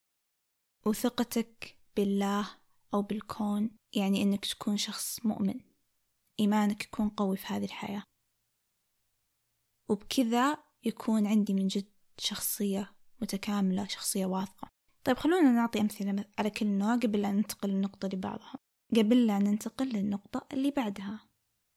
وثقتك 0.86 1.78
بالله 1.96 2.50
أو 2.94 3.02
بالكون 3.02 3.72
يعني 3.96 4.24
أنك 4.24 4.46
تكون 4.46 4.78
شخص 4.78 5.26
مؤمن. 5.26 5.60
إيمانك 6.40 6.84
يكون 6.84 7.10
قوي 7.10 7.38
في 7.38 7.48
هذه 7.48 7.66
الحياة. 7.66 8.04
وبكذا 9.90 10.58
يكون 10.84 11.28
عندي 11.28 11.54
من 11.54 11.68
جد 11.68 11.92
شخصية 12.18 12.96
متكاملة 13.22 13.88
شخصية 13.88 14.26
واثقة. 14.26 14.68
طيب 15.04 15.18
خلونا 15.18 15.52
نعطي 15.52 15.82
أمثلة 15.82 16.26
على 16.38 16.50
كل 16.50 16.68
نوع 16.68 16.96
قبل 16.96 17.22
لا 17.22 17.32
ننتقل 17.32 17.70
للنقطة 17.70 18.06
اللي 18.06 18.18
بعدها 18.18 18.56
قبل 18.98 19.28
لا 19.28 19.40
ننتقل 19.40 19.86
للنقطة 19.86 20.48
اللي 20.54 20.72
بعدها. 20.72 21.30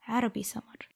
عربي 0.02 0.42
سمر. 0.42 0.95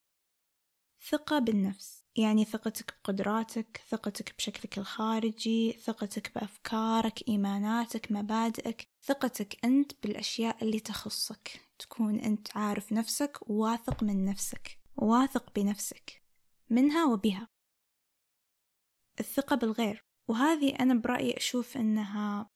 ثقة 1.09 1.39
بالنفس. 1.39 2.05
يعني 2.17 2.45
ثقتك 2.45 2.95
بقدراتك 2.99 3.81
ثقتك 3.89 4.35
بشكلك 4.39 4.79
الخارجي 4.79 5.73
ثقتك 5.73 6.35
بأفكارك 6.35 7.29
إيماناتك 7.29 8.13
مبادئك. 8.13 8.89
ثقتك 9.03 9.65
أنت 9.65 9.93
بالأشياء 10.03 10.65
اللي 10.65 10.81
تخصك. 10.81 11.61
تكون 11.79 12.21
أنت 12.21 12.57
عارف 12.57 12.93
نفسك 12.93 13.39
وواثق 13.51 14.03
من 14.03 14.25
نفسك. 14.25 14.79
واثق 14.97 15.53
بنفسك. 15.55 16.23
منها 16.71 17.07
وبها. 17.07 17.49
الثقة 19.21 19.57
بالغير. 19.57 20.05
وهذه 20.29 20.77
أنا 20.81 20.95
برأيي 20.95 21.37
أشوف 21.37 21.77
أنها 21.77 22.51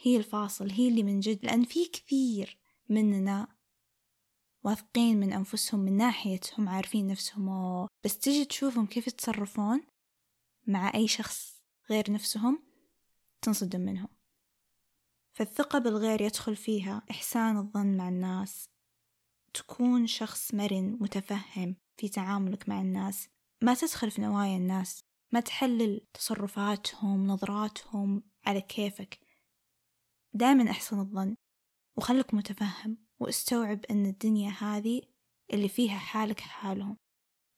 هي 0.00 0.16
الفاصل 0.16 0.70
هي 0.70 0.88
اللي 0.88 1.02
من 1.02 1.20
جد. 1.20 1.44
لأن 1.44 1.64
في 1.64 1.86
كثير 1.86 2.58
مننا 2.88 3.57
واثقين 4.68 5.20
من 5.20 5.32
أنفسهم 5.32 5.80
من 5.80 5.96
ناحيتهم 5.96 6.68
عارفين 6.68 7.06
نفسهم. 7.06 7.48
بس 8.04 8.18
تجي 8.18 8.44
تشوفهم 8.44 8.86
كيف 8.86 9.06
يتصرفون 9.06 9.82
مع 10.66 10.94
أي 10.94 11.08
شخص 11.08 11.62
غير 11.90 12.12
نفسهم 12.12 12.62
تنصدم 13.42 13.80
منهم. 13.80 14.08
فالثقة 15.32 15.78
بالغير 15.78 16.20
يدخل 16.20 16.56
فيها 16.56 17.02
إحسان 17.10 17.56
الظن 17.56 17.96
مع 17.96 18.08
الناس. 18.08 18.68
تكون 19.54 20.06
شخص 20.06 20.54
مرن 20.54 20.98
متفهم 21.00 21.76
في 21.96 22.08
تعاملك 22.08 22.68
مع 22.68 22.80
الناس. 22.80 23.28
ما 23.62 23.74
تدخل 23.74 24.10
في 24.10 24.20
نوايا 24.20 24.56
الناس. 24.56 25.00
ما 25.32 25.40
تحلل 25.40 26.06
تصرفاتهم 26.14 27.26
نظراتهم 27.26 28.22
على 28.46 28.60
كيفك. 28.60 29.18
دائما 30.32 30.70
أحسن 30.70 31.00
الظن. 31.00 31.36
وخلك 31.96 32.34
متفهم. 32.34 33.07
وأستوعب 33.20 33.84
أن 33.90 34.06
الدنيا 34.06 34.50
هذه 34.50 35.02
اللي 35.52 35.68
فيها 35.68 35.98
حالك 35.98 36.40
حالهم. 36.40 36.96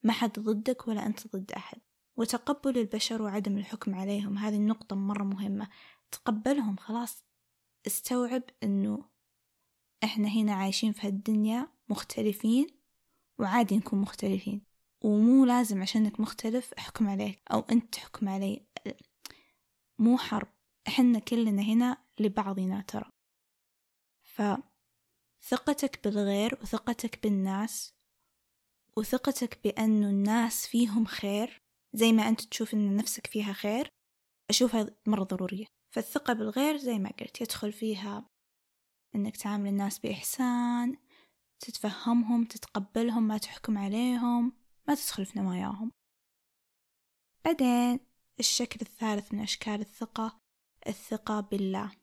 ما 0.02 0.12
حد 0.12 0.38
ضدك 0.40 0.88
ولا 0.88 1.06
أنت 1.06 1.36
ضد 1.36 1.52
أحد. 1.52 1.78
وتقبل 2.16 2.78
البشر 2.78 3.22
وعدم 3.22 3.58
الحكم 3.58 3.94
عليهم 3.94 4.38
هذه 4.38 4.56
النقطة 4.56 4.96
مرة 4.96 5.24
مهمة. 5.24 5.68
تقبلهم 6.10 6.76
خلاص. 6.76 7.24
استوعب 7.86 8.42
أنه 8.62 9.04
إحنا 10.04 10.28
هنا 10.28 10.54
عايشين 10.54 10.92
في 10.92 11.06
هالدنيا 11.06 11.68
مختلفين 11.88 12.66
وعادي 13.38 13.76
نكون 13.76 14.00
مختلفين. 14.00 14.62
ومو 15.02 15.44
لازم 15.44 15.82
عشانك 15.82 16.20
مختلف 16.20 16.74
أحكم 16.74 17.08
عليك 17.08 17.42
أو 17.52 17.60
أنت 17.60 17.94
تحكم 17.94 18.28
علي. 18.28 18.66
مو 19.98 20.18
حرب. 20.18 20.48
إحنا 20.88 21.18
كلنا 21.18 21.62
هنا 21.62 21.96
لبعضنا 22.20 22.80
ترى. 22.80 23.10
فثقتك 25.40 26.04
بالغير 26.04 26.58
وثقتك 26.62 27.22
بالناس 27.22 27.94
وثقتك 28.96 29.60
بأنه 29.64 30.10
الناس 30.10 30.66
فيهم 30.66 31.04
خير 31.04 31.62
زي 31.92 32.12
ما 32.12 32.28
أنت 32.28 32.40
تشوف 32.40 32.74
أن 32.74 32.96
نفسك 32.96 33.26
فيها 33.26 33.52
خير 33.52 33.88
أشوفها 34.50 34.86
مرة 35.06 35.24
ضرورية. 35.24 35.66
فالثقة 35.94 36.32
بالغير 36.32 36.76
زي 36.76 36.98
ما 36.98 37.10
قلت 37.20 37.40
يدخل 37.40 37.72
فيها 37.72 38.26
أنك 39.14 39.36
تعامل 39.36 39.68
الناس 39.68 39.98
بإحسان 39.98 40.96
تتفهمهم 41.60 42.44
تتقبلهم 42.44 43.22
ما 43.22 43.38
تحكم 43.38 43.78
عليهم 43.78 44.52
ما 44.88 44.94
تدخل 44.94 45.26
في 45.26 45.38
نواياهم. 45.38 45.92
بعدين 47.44 48.00
الشكل 48.40 48.78
الثالث 48.80 49.34
من 49.34 49.40
أشكال 49.40 49.80
الثقة 49.80 50.40
الثقة 50.86 51.40
بالله. 51.40 51.99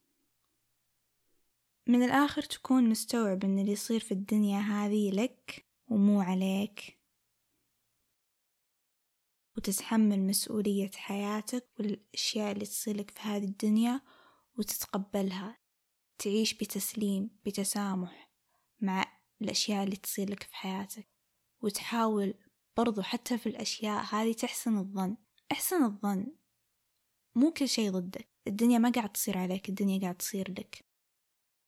من 1.87 2.03
الآخر 2.03 2.41
تكون 2.41 2.89
مستوعب 2.89 3.43
أن 3.43 3.59
اللي 3.59 3.71
يصير 3.71 3.99
في 3.99 4.11
الدنيا 4.11 4.59
هذه 4.59 5.11
لك 5.11 5.65
ومو 5.87 6.21
عليك. 6.21 6.99
وتتحمل 9.57 10.19
مسؤولية 10.19 10.91
حياتك 10.95 11.67
والأشياء 11.79 12.51
اللي 12.51 12.65
تصير 12.65 12.97
لك 12.97 13.11
في 13.11 13.19
هذه 13.19 13.45
الدنيا 13.45 14.01
وتتقبلها. 14.57 15.57
تعيش 16.17 16.53
بتسليم 16.53 17.29
بتسامح 17.45 18.31
مع 18.79 19.05
الأشياء 19.41 19.83
اللي 19.83 19.95
تصير 19.95 20.29
لك 20.29 20.43
في 20.43 20.55
حياتك. 20.55 21.07
وتحاول 21.61 22.33
برضو 22.77 23.01
حتى 23.01 23.37
في 23.37 23.49
الأشياء 23.49 24.03
هذه 24.03 24.33
تحسن 24.33 24.77
الظن. 24.77 25.17
احسن 25.51 25.83
الظن. 25.83 26.27
مو 27.35 27.51
كل 27.51 27.69
شي 27.69 27.89
ضدك. 27.89 28.29
الدنيا 28.47 28.77
ما 28.77 28.89
قاعد 28.91 29.11
تصير 29.11 29.37
عليك 29.37 29.69
الدنيا 29.69 30.01
قاعد 30.01 30.15
تصير 30.15 30.51
لك. 30.51 30.86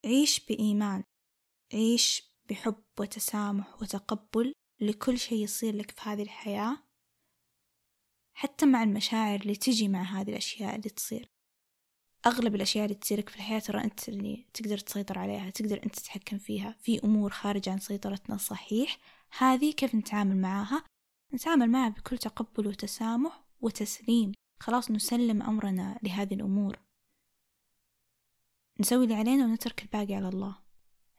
عيش 0.04 0.46
بإيمان 0.46 1.04
عيش 1.74 2.32
بحب 2.48 2.84
وتسامح 3.00 3.82
وتقبل 3.82 4.52
لكل 4.80 5.18
شي 5.18 5.34
يصير 5.34 5.76
لك 5.76 5.90
في 5.90 6.00
هذه 6.10 6.22
الحياة 6.22 6.90
حتى 8.40 8.66
مع 8.66 8.82
المشاعر 8.82 9.40
اللي 9.40 9.56
تجي 9.56 9.88
مع 9.88 10.02
هذه 10.02 10.30
الأشياء 10.30 10.76
اللي 10.76 10.88
تصير. 10.88 11.28
أغلب 12.26 12.54
الأشياء 12.54 12.84
اللي 12.84 12.94
تصيرك 12.94 13.28
في 13.28 13.36
الحياة 13.36 13.58
ترى 13.58 13.84
أنت 13.84 14.08
اللي 14.08 14.46
تقدر 14.54 14.78
تسيطر 14.78 15.18
عليها 15.18 15.50
تقدر 15.50 15.82
أنت 15.84 15.96
تتحكم 15.96 16.38
فيها. 16.38 16.76
في 16.80 17.04
أمور 17.04 17.30
خارجة 17.30 17.70
عن 17.70 17.78
سيطرتنا 17.78 18.36
صحيح 18.36 18.98
هذه 19.38 19.72
كيف 19.72 19.94
نتعامل 19.94 20.36
معاها 20.36 20.84
نتعامل 21.34 21.70
معها 21.70 21.88
بكل 21.88 22.18
تقبل 22.18 22.66
وتسامح 22.66 23.44
وتسليم. 23.60 24.32
خلاص 24.60 24.90
نسلم 24.90 25.42
أمرنا 25.42 25.98
لهذه 26.02 26.34
الأمور. 26.34 26.78
نسوي 28.80 29.04
اللي 29.04 29.14
علينا 29.14 29.44
ونترك 29.44 29.82
الباقي 29.82 30.14
على 30.14 30.28
الله. 30.28 30.58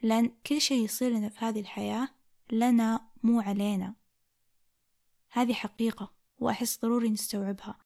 لأن 0.02 0.32
كل 0.46 0.62
شيء 0.62 0.84
يصير 0.86 1.12
لنا 1.12 1.30
في 1.30 1.46
هذه 1.46 1.60
الحياة 1.60 2.10
لنا 2.52 3.08
مو 3.24 3.42
علينا. 3.42 3.96
هذه 5.32 5.54
حقيقة 5.54 6.14
وأحس 6.40 6.80
ضروري 6.80 7.10
نستوعبها. 7.10 7.78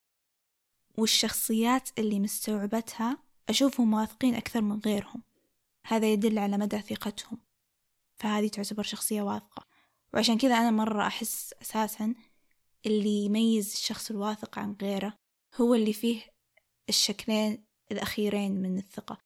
والشخصيات 0.97 1.89
اللي 1.99 2.19
مستوعبتها 2.19 3.17
أشوفهم 3.49 3.93
واثقين 3.93 4.35
أكثر 4.35 4.61
من 4.61 4.79
غيرهم. 4.79 5.23
هذا 5.85 6.13
يدل 6.13 6.39
على 6.39 6.57
مدى 6.57 6.81
ثقتهم. 6.81 7.37
فهذه 8.15 8.47
تعتبر 8.47 8.83
شخصية 8.83 9.21
واثقة. 9.21 9.65
وعشان 10.13 10.37
كذا 10.37 10.55
أنا 10.55 10.71
مرة 10.71 11.07
أحس 11.07 11.53
أساسا 11.61 12.15
اللي 12.85 13.25
يميز 13.25 13.73
الشخص 13.73 14.11
الواثق 14.11 14.59
عن 14.59 14.75
غيره 14.81 15.13
هو 15.61 15.75
اللي 15.75 15.93
فيه 15.93 16.21
الشكلين 16.89 17.65
الأخيرين 17.91 18.61
من 18.61 18.77
الثقة. 18.77 19.24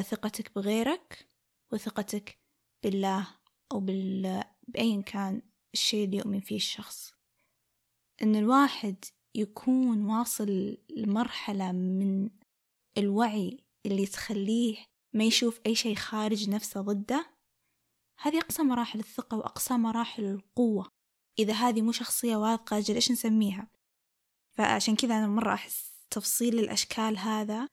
ثقتك 0.00 0.54
بغيرك 0.54 1.28
وثقتك 1.72 2.38
بالله 2.82 3.28
أو 3.72 3.80
بال... 3.80 4.44
بأيا 4.68 5.02
كان 5.02 5.42
الشيء 5.74 6.04
اللي 6.04 6.16
يؤمن 6.16 6.40
فيه 6.40 6.56
الشخص. 6.56 7.14
إن 8.22 8.36
الواحد 8.36 9.04
يكون 9.34 10.04
واصل 10.04 10.78
لمرحلة 10.90 11.72
من 11.72 12.30
الوعي 12.98 13.64
اللي 13.86 14.06
تخليه 14.06 14.76
ما 15.12 15.24
يشوف 15.24 15.60
أي 15.66 15.74
شيء 15.74 15.94
خارج 15.94 16.50
نفسه 16.50 16.80
ضده 16.80 17.32
هذه 18.18 18.38
أقصى 18.38 18.62
مراحل 18.62 18.98
الثقة 18.98 19.36
وأقصى 19.36 19.74
مراحل 19.74 20.24
القوة. 20.24 20.88
إذا 21.38 21.52
هذه 21.52 21.82
مو 21.82 21.92
شخصية 21.92 22.36
واثقة 22.36 22.78
أجل 22.78 22.94
إيش 22.94 23.12
نسميها؟ 23.12 23.70
فعشان 24.50 24.96
كذا 24.96 25.18
أنا 25.18 25.26
مرة 25.26 25.54
أحس 25.54 25.92
تفصيل 26.10 26.58
الأشكال 26.58 27.18
هذا 27.18 27.68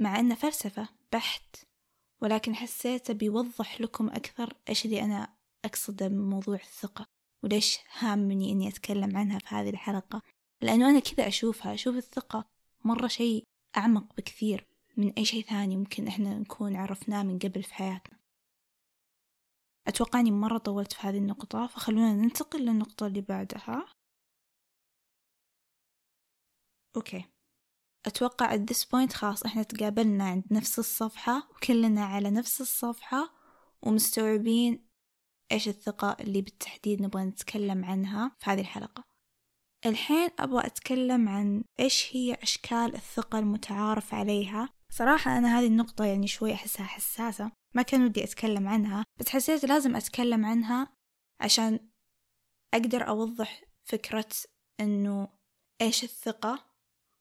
مع 0.00 0.20
أنه 0.20 0.34
فلسفة. 0.34 0.88
بحت 1.12 1.56
ولكن 2.22 2.54
حسيته 2.54 3.14
بيوضح 3.14 3.80
لكم 3.80 4.08
أكثر 4.08 4.54
إيش 4.68 4.84
اللي 4.84 5.02
أنا 5.02 5.36
أقصده 5.64 6.08
من 6.08 6.30
موضوع 6.30 6.54
الثقة 6.54 7.06
وليش 7.42 7.78
هامني 7.98 8.52
إني 8.52 8.68
أتكلم 8.68 9.16
عنها 9.16 9.38
في 9.38 9.46
هذه 9.54 9.70
الحلقة. 9.70 10.22
لأنه 10.62 10.90
أنا 10.90 11.00
كذا 11.00 11.28
أشوفها 11.28 11.74
أشوف 11.74 11.96
الثقة 11.96 12.44
مرة 12.84 13.06
شيء 13.06 13.44
أعمق 13.76 14.16
بكثير 14.16 14.66
من 14.96 15.12
أي 15.12 15.24
شيء 15.24 15.44
ثاني 15.44 15.76
ممكن 15.76 16.08
إحنا 16.08 16.38
نكون 16.38 16.76
عرفناه 16.76 17.22
من 17.22 17.38
قبل 17.38 17.62
في 17.62 17.74
حياتنا. 17.74 18.18
أتوقع 19.86 20.20
أني 20.20 20.30
مرة 20.30 20.58
طولت 20.58 20.92
في 20.92 21.06
هذه 21.06 21.18
النقطة 21.18 21.66
فخلونا 21.66 22.12
ننتقل 22.14 22.60
للنقطة 22.60 23.06
اللي 23.06 23.20
بعدها. 23.20 23.94
أوكي. 26.96 27.24
أتوقع 28.06 28.56
at 28.56 28.60
this 28.60 28.84
point 28.84 29.12
خلاص 29.12 29.42
إحنا 29.42 29.62
تقابلنا 29.62 30.24
عند 30.24 30.44
نفس 30.50 30.78
الصفحة 30.78 31.48
وكلنا 31.50 32.04
على 32.04 32.30
نفس 32.30 32.60
الصفحة 32.60 33.34
ومستوعبين 33.82 34.88
إيش 35.52 35.68
الثقة 35.68 36.16
اللي 36.20 36.42
بالتحديد 36.42 37.02
نبغى 37.02 37.24
نتكلم 37.24 37.84
عنها 37.84 38.36
في 38.38 38.50
هذه 38.50 38.60
الحلقة. 38.60 39.04
الحين 39.86 40.30
أبغى 40.38 40.66
أتكلم 40.66 41.28
عن 41.28 41.64
إيش 41.80 42.16
هي 42.16 42.34
أشكال 42.34 42.94
الثقة 42.94 43.38
المتعارف 43.38 44.14
عليها. 44.14 44.68
صراحة 44.90 45.38
أنا 45.38 45.58
هذه 45.58 45.66
النقطة 45.66 46.04
يعني 46.04 46.26
شوي 46.26 46.54
أحسها 46.54 46.86
حساسة 46.86 47.52
ما 47.74 47.82
كان 47.82 48.04
ودي 48.04 48.24
أتكلم 48.24 48.68
عنها 48.68 49.04
بس 49.20 49.28
حسيت 49.28 49.64
لازم 49.64 49.96
أتكلم 49.96 50.46
عنها 50.46 50.92
عشان 51.40 51.88
أقدر 52.74 53.08
أوضح 53.08 53.64
فكرة 53.84 54.28
إنه 54.80 55.28
إيش 55.80 56.04
الثقة 56.04 56.67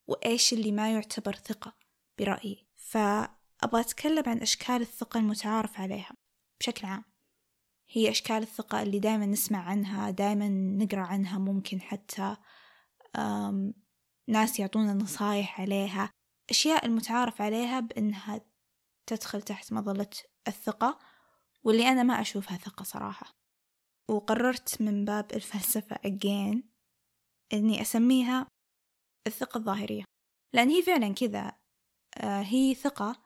وإيش 0.08 0.54
اللي 0.54 0.72
ما 0.72 0.94
يعتبر 0.94 1.36
ثقة 1.36 1.74
برأيي. 2.20 2.68
فأبغى 2.76 3.82
أتكلم 3.82 4.24
عن 4.28 4.38
أشكال 4.38 4.82
الثقة 4.82 5.20
المتعارف 5.20 5.80
عليها 5.80 6.12
بشكل 6.60 6.88
عام. 6.88 7.04
هي 7.90 8.10
أشكال 8.10 8.38
الثقة 8.38 8.82
اللي 8.82 9.00
دائما 9.00 9.26
نسمع 9.26 9.60
عنها 9.60 10.10
دائما 10.10 10.48
نقرأ 10.50 11.02
عنها 11.02 11.38
ممكن 11.40 11.82
حتى 11.82 12.36
ناس 14.28 14.60
يعطونا 14.60 14.94
نصايح 14.94 15.62
عليها. 15.62 16.12
أشياء 16.50 16.86
المتعارف 16.86 17.42
عليها 17.42 17.80
بأنها 17.80 18.42
تدخل 19.08 19.42
تحت 19.42 19.74
مظلة 19.74 20.10
الثقة 20.48 21.00
واللي 21.64 21.88
أنا 21.88 22.04
ما 22.04 22.22
أشوفها 22.22 22.58
ثقة 22.58 22.84
صراحة. 22.84 23.38
وقررت 24.10 24.82
من 24.82 25.06
باب 25.06 25.32
الفلسفة 25.34 25.96
again 25.96 26.64
إني 27.54 27.82
أسميها 27.82 28.48
الثقة 29.28 29.58
الظاهرية. 29.58 30.04
لأن 30.54 30.70
هي 30.70 30.82
فعلا 30.82 31.14
كذا 31.14 31.52
آه، 32.18 32.42
هي 32.42 32.76
ثقة 32.76 33.22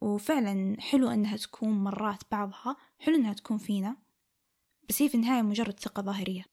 وفعلا 0.00 0.80
حلو 0.80 1.08
إنها 1.08 1.36
تكون 1.36 1.84
مرات 1.84 2.22
بعضها 2.30 2.76
حلو 2.98 3.14
إنها 3.14 3.32
تكون 3.32 3.58
فينا 3.58 3.96
بس 4.88 5.02
هي 5.02 5.08
في 5.08 5.14
النهاية 5.14 5.42
مجرد 5.42 5.80
ثقة 5.80 6.02
ظاهرية. 6.02 6.44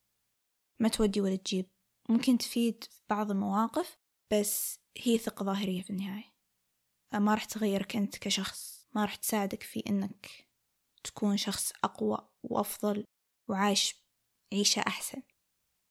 ما 0.80 0.90
تودي 0.90 1.22
ولا 1.22 1.36
تجيب. 1.36 1.66
ممكن 2.10 2.38
تفيد 2.38 2.84
في 2.84 3.02
بعض 3.10 3.32
المواقف 3.32 3.98
بس 4.34 4.80
هي 4.98 5.18
ثقة 5.18 5.44
ظاهرية 5.44 5.82
في 5.82 5.90
النهاية. 5.90 6.36
ما 7.14 7.34
راح 7.34 7.46
تغيرك 7.46 7.96
أنت 7.96 8.18
كشخص. 8.18 8.88
ما 8.96 9.02
راح 9.02 9.16
تساعدك 9.16 9.64
في 9.64 9.84
أنك 9.90 10.48
تكون 11.04 11.38
شخص 11.38 11.74
أقوى 11.84 12.30
وأفضل 12.44 13.06
وعايش 13.50 13.96
عيشة 14.54 14.80
أحسن 14.80 15.22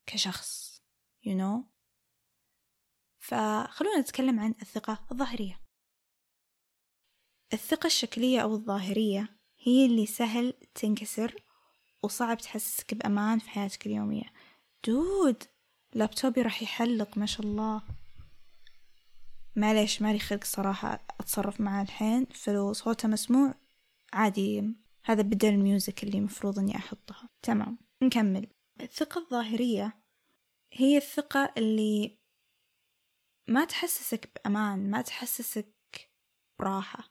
كشخص 0.07 0.83
you 1.27 1.33
know 1.33 1.74
فخلونا 3.25 4.01
نتكلم 4.01 4.41
عن 4.41 4.55
الثقة 4.63 5.07
الظاهرية. 5.13 5.61
الثقة 7.53 7.87
الشكلية 7.87 8.41
أو 8.41 8.55
الظاهرية 8.55 9.39
هي 9.59 9.87
اللي 9.87 10.07
سهل 10.07 10.53
تنكسر 10.75 11.43
وصعب 12.03 12.39
تحسسك 12.39 12.95
بأمان 12.95 13.39
في 13.39 13.51
حياتك 13.51 13.87
اليومية. 13.87 14.33
دود 14.87 15.43
لابتوبي 15.95 16.43
راح 16.43 16.63
يحلق 16.63 17.19
ما 17.19 17.27
شاء 17.27 17.47
الله. 17.47 17.83
معليش 19.57 20.03
مالي 20.03 20.19
خلق 20.19 20.45
صراحة 20.45 21.07
أتصرف 21.21 21.61
معاه 21.61 21.83
الحين. 21.83 22.27
فلو 22.27 22.73
صوته 22.73 23.09
مسموع؟ 23.09 23.55
عادي. 24.13 24.75
هذا 25.05 25.23
بدل 25.23 25.49
الميوزك 25.49 26.05
اللي 26.05 26.21
مفروض 26.21 26.59
إني 26.59 26.77
أحطها. 26.77 27.29
تمام 27.43 27.79
نكمل. 28.03 28.47
الثقة 28.81 29.19
الظاهرية 29.19 30.01
هي 30.73 30.97
الثقة 30.97 31.53
اللي 31.57 32.24
ما 33.47 33.65
تحسسك 33.65 34.33
بأمان 34.35 34.91
ما 34.91 35.03
تحسسك 35.03 35.75
براحة. 36.59 37.11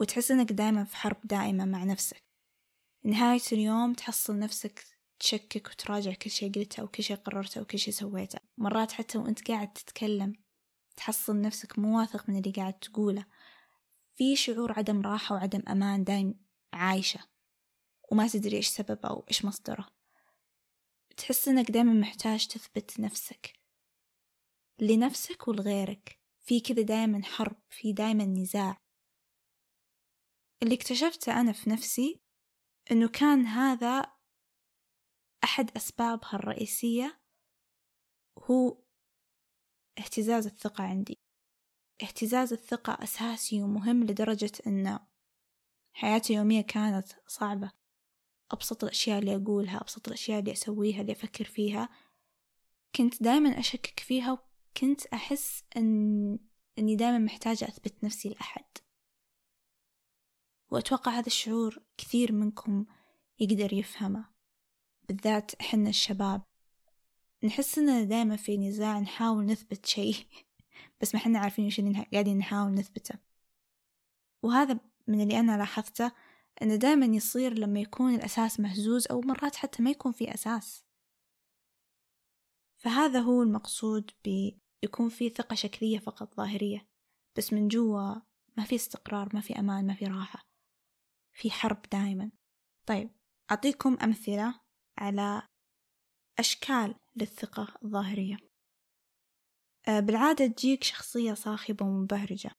وتحس 0.00 0.30
إنك 0.30 0.52
دايما 0.52 0.84
في 0.84 0.96
حرب 0.96 1.20
دائمة 1.24 1.64
مع 1.64 1.84
نفسك. 1.84 2.24
نهاية 3.04 3.40
اليوم 3.52 3.94
تحصل 3.94 4.38
نفسك 4.38 4.84
تشكك 5.18 5.66
وتراجع 5.66 6.12
كل 6.12 6.30
شي 6.30 6.48
قلته 6.48 6.80
أو 6.80 6.88
كل 6.88 7.02
شي 7.02 7.14
قررته 7.14 7.58
أو 7.58 7.64
كل 7.64 7.78
شي 7.78 7.92
سويته. 7.92 8.38
مرات 8.58 8.92
حتى 8.92 9.18
وأنت 9.18 9.50
قاعد 9.50 9.72
تتكلم 9.72 10.44
تحصل 10.96 11.40
نفسك 11.40 11.78
مو 11.78 11.98
واثق 11.98 12.28
من 12.28 12.36
اللي 12.36 12.50
قاعد 12.50 12.78
تقوله. 12.78 13.26
في 14.16 14.36
شعور 14.36 14.72
عدم 14.72 15.02
راحة 15.02 15.34
وعدم 15.34 15.62
أمان 15.68 16.04
دايم 16.04 16.44
عايشة. 16.72 17.20
وما 18.12 18.28
تدري 18.28 18.56
إيش 18.56 18.68
سببه 18.68 19.08
أو 19.08 19.24
إيش 19.28 19.44
مصدره. 19.44 19.88
تحس 21.16 21.48
إنك 21.48 21.70
دايما 21.70 21.92
محتاج 21.92 22.46
تثبت 22.46 23.00
نفسك. 23.00 23.63
لنفسك 24.80 25.48
ولغيرك. 25.48 26.20
في 26.46 26.60
كذا 26.60 26.82
دايما 26.82 27.22
حرب 27.24 27.56
في 27.70 27.92
دايما 27.92 28.24
نزاع. 28.24 28.82
اللي 30.62 30.74
اكتشفته 30.74 31.40
أنا 31.40 31.52
في 31.52 31.70
نفسي 31.70 32.20
إنه 32.90 33.08
كان 33.08 33.46
هذا 33.46 34.12
أحد 35.44 35.70
أسبابها 35.76 36.34
الرئيسية 36.34 37.20
هو 38.38 38.82
اهتزاز 39.98 40.46
الثقة 40.46 40.84
عندي. 40.84 41.18
اهتزاز 42.02 42.52
الثقة 42.52 43.02
أساسي 43.02 43.62
ومهم 43.62 44.04
لدرجة 44.04 44.52
أن 44.66 44.98
حياتي 45.92 46.32
اليومية 46.32 46.60
كانت 46.60 47.08
صعبة. 47.26 47.72
أبسط 48.50 48.84
الأشياء 48.84 49.18
اللي 49.18 49.36
أقولها 49.36 49.80
أبسط 49.80 50.08
الأشياء 50.08 50.40
اللي 50.40 50.52
أسويها 50.52 51.00
اللي 51.00 51.12
أفكر 51.12 51.44
فيها. 51.44 51.88
كنت 52.94 53.22
دايما 53.22 53.58
أشكك 53.58 54.00
فيها 54.00 54.53
وكنت 54.76 55.06
أحس 55.06 55.64
أن 55.76 56.38
أني 56.78 56.96
دايما 56.96 57.18
محتاجة 57.18 57.64
أثبت 57.64 58.04
نفسي 58.04 58.28
لأحد. 58.28 58.64
وأتوقع 60.70 61.12
هذا 61.12 61.26
الشعور 61.26 61.82
كثير 61.96 62.32
منكم 62.32 62.86
يقدر 63.40 63.72
يفهمه. 63.72 64.24
بالذات 65.08 65.54
إحنا 65.54 65.88
الشباب. 65.88 66.42
نحس 67.44 67.78
إننا 67.78 68.04
دايما 68.04 68.36
في 68.36 68.56
نزاع 68.56 68.98
نحاول 68.98 69.46
نثبت 69.46 69.86
شيء. 69.86 70.26
بس 71.00 71.14
ما 71.14 71.20
حنا 71.20 71.38
عارفين 71.38 71.66
وش 71.66 71.78
اللي 71.78 72.06
قاعدين 72.12 72.38
نحاول 72.38 72.74
نثبته. 72.74 73.18
وهذا 74.42 74.80
من 75.06 75.20
اللي 75.20 75.40
أنا 75.40 75.56
لاحظته 75.56 76.12
إنه 76.62 76.76
دايما 76.76 77.06
يصير 77.06 77.58
لما 77.58 77.80
يكون 77.80 78.14
الأساس 78.14 78.60
مهزوز 78.60 79.06
أو 79.10 79.20
مرات 79.20 79.56
حتى 79.56 79.82
ما 79.82 79.90
يكون 79.90 80.12
في 80.12 80.34
أساس. 80.34 80.84
فهذا 82.76 83.20
هو 83.20 83.42
المقصود 83.42 84.10
بيكون 84.84 85.08
في 85.08 85.28
ثقة 85.28 85.54
شكلية 85.54 85.98
فقط 85.98 86.34
ظاهرية 86.34 86.88
بس 87.36 87.52
من 87.52 87.68
جوا 87.68 88.14
ما 88.56 88.64
في 88.64 88.74
استقرار 88.74 89.28
ما 89.34 89.40
في 89.40 89.58
أمان 89.58 89.86
ما 89.86 89.94
في 89.94 90.04
راحة 90.04 90.46
في 91.32 91.50
حرب 91.50 91.82
دائما 91.92 92.30
طيب 92.86 93.10
أعطيكم 93.50 93.96
أمثلة 94.02 94.60
على 94.98 95.42
أشكال 96.38 96.94
للثقة 97.16 97.74
الظاهرية. 97.84 98.36
آه، 99.88 100.00
بالعادة 100.00 100.46
تجيك 100.46 100.84
شخصية 100.84 101.34
صاخبة 101.34 101.86
ومبهرجة. 101.86 102.50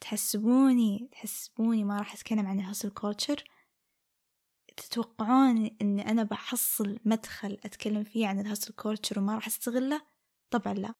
تحسبوني 0.00 1.08
تحسبوني 1.12 1.84
ما 1.84 1.98
راح 1.98 2.14
أتكلم 2.14 2.46
عن 2.46 2.60
ال 2.60 2.64
hustle 2.64 2.90
culture. 2.90 3.44
تتوقعون 4.80 5.76
أني 5.82 6.10
أنا 6.10 6.22
بحصل 6.22 6.98
مدخل 7.04 7.58
أتكلم 7.64 8.04
فيه 8.04 8.26
عن 8.26 8.40
ال 8.40 8.45
hustle 8.45 8.72
culture 8.72 9.18
وما 9.18 9.34
راح 9.34 9.46
أستغله؟ 9.46 10.02
طبعا 10.50 10.74
لا. 10.74 10.94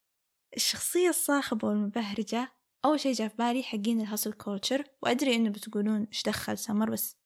الشخصية 0.55 1.09
الصاخبة 1.09 1.67
والمبهرجة 1.67 2.51
أول 2.85 2.99
شي 2.99 3.11
جاء 3.11 3.27
في 3.27 3.35
بالي 3.35 3.63
حقين 3.63 4.01
ال 4.01 4.06
hustle 4.06 4.33
culture 4.33 4.83
وأدري 5.01 5.35
إنه 5.35 5.49
بتقولون 5.49 6.03
إيش 6.03 6.23
دخل 6.23 6.57
سمر 6.57 6.89
بس 6.89 7.17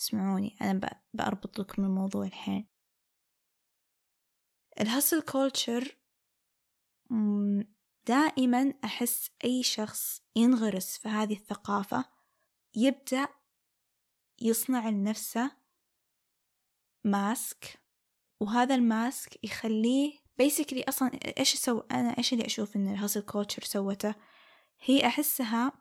اسمعوني 0.00 0.56
أنا 0.60 1.02
بأربط 1.14 1.58
لكم 1.58 1.84
الموضوع 1.84 2.24
الحين. 2.26 2.68
ال 4.80 4.86
hustle 4.86 5.22
culture 5.22 5.96
دائما 8.06 8.74
أحس 8.84 9.30
أي 9.44 9.62
شخص 9.62 10.22
ينغرس 10.36 10.98
في 10.98 11.08
هذه 11.08 11.34
الثقافة 11.34 12.04
يبدأ 12.76 13.28
يصنع 14.42 14.88
لنفسه 14.88 15.61
mask 17.04 17.80
وهذا 18.40 18.74
ال 18.74 18.88
mask 18.88 19.44
يخليه 19.44 20.12
basically 20.38 20.84
أصلا 20.88 21.10
إيش 21.38 21.54
so 21.54 21.78
أنا 21.78 22.18
إيش 22.18 22.32
اللي 22.32 22.46
أشوف 22.46 22.76
إن 22.76 22.88
ال 22.88 22.93
hustle 22.93 23.20
culture 23.20 23.62
سوته؟ 23.62 24.14
هي 24.80 25.06
أحسها 25.06 25.72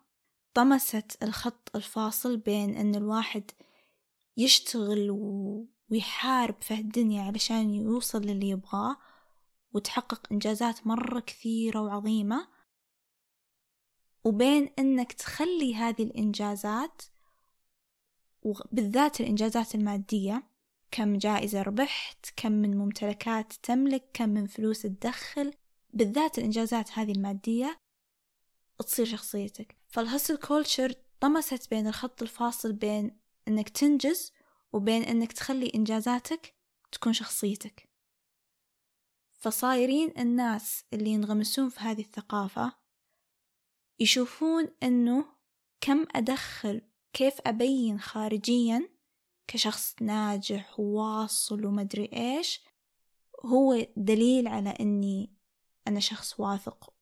طمست 0.54 1.24
الخط 1.24 1.76
الفاصل 1.76 2.38
بين 2.38 2.76
إن 2.76 2.96
الواحد 2.96 3.52
يشتغل 4.38 5.12
ويحارب 5.90 6.62
في 6.62 6.74
الدنيا 6.74 7.24
علشان 7.24 7.74
يوصل 7.74 8.22
للي 8.22 8.50
يبغاه 8.50 8.98
وتحقق 9.74 10.28
إنجازات 10.32 10.88
مرة 10.88 11.20
كثيرة 11.20 11.82
وعظيمة. 11.82 12.48
وبين 14.24 14.70
إنك 14.80 15.14
تخلي 15.14 15.76
هذه 15.76 16.04
الإنجازات 16.04 17.02
وبالذات 18.42 19.22
الإنجازات 19.22 19.76
المادية 19.76 20.51
كم 20.92 21.18
جائزة 21.18 21.62
ربحت 21.62 22.26
كم 22.36 22.52
من 22.52 22.78
ممتلكات 22.78 23.54
تملك 23.54 24.10
كم 24.14 24.30
من 24.30 24.48
فلوس 24.48 24.82
تدخل 24.82 25.54
بالذات 25.94 26.38
الإنجازات 26.38 26.92
هذه 26.92 27.12
المادية 27.12 27.78
تصير 28.80 29.06
شخصيتك. 29.06 29.76
فالهسل 29.88 30.38
كولتشر 30.38 30.94
طمست 31.20 31.70
بين 31.70 31.88
الخط 31.88 32.22
الفاصل 32.22 32.74
بين 32.74 33.20
إنك 33.48 33.70
تنجز 33.70 34.32
وبين 34.74 35.04
إنك 35.04 35.34
تخلي 35.34 35.72
إنجازاتك 35.76 36.56
تكون 36.92 37.14
شخصيتك. 37.14 37.90
فصايرين 39.32 40.14
الناس 40.18 40.84
اللي 40.94 41.10
ينغمسون 41.10 41.70
في 41.70 41.80
هذه 41.80 42.02
الثقافة 42.02 42.74
يشوفون 44.00 44.68
إنه 44.84 45.26
كم 45.82 46.06
أدخل 46.16 46.82
كيف 47.14 47.34
أبين 47.46 48.00
خارجيا 48.00 48.90
كشخص 49.48 49.96
ناجح 50.02 50.80
وواصل 50.80 51.66
ومدري 51.66 52.10
إيش 52.14 52.62
هو 53.46 53.88
دليل 53.98 54.48
على 54.48 54.70
إني 54.70 55.34
أنا 55.88 56.00
شخص 56.00 56.40
واثق 56.40 56.94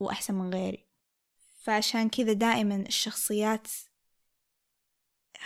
وأحسن 0.00 0.34
من 0.34 0.54
غيري. 0.54 0.88
فعشان 1.62 2.08
كذا 2.08 2.32
دائما 2.32 2.76
الشخصيات 2.76 3.68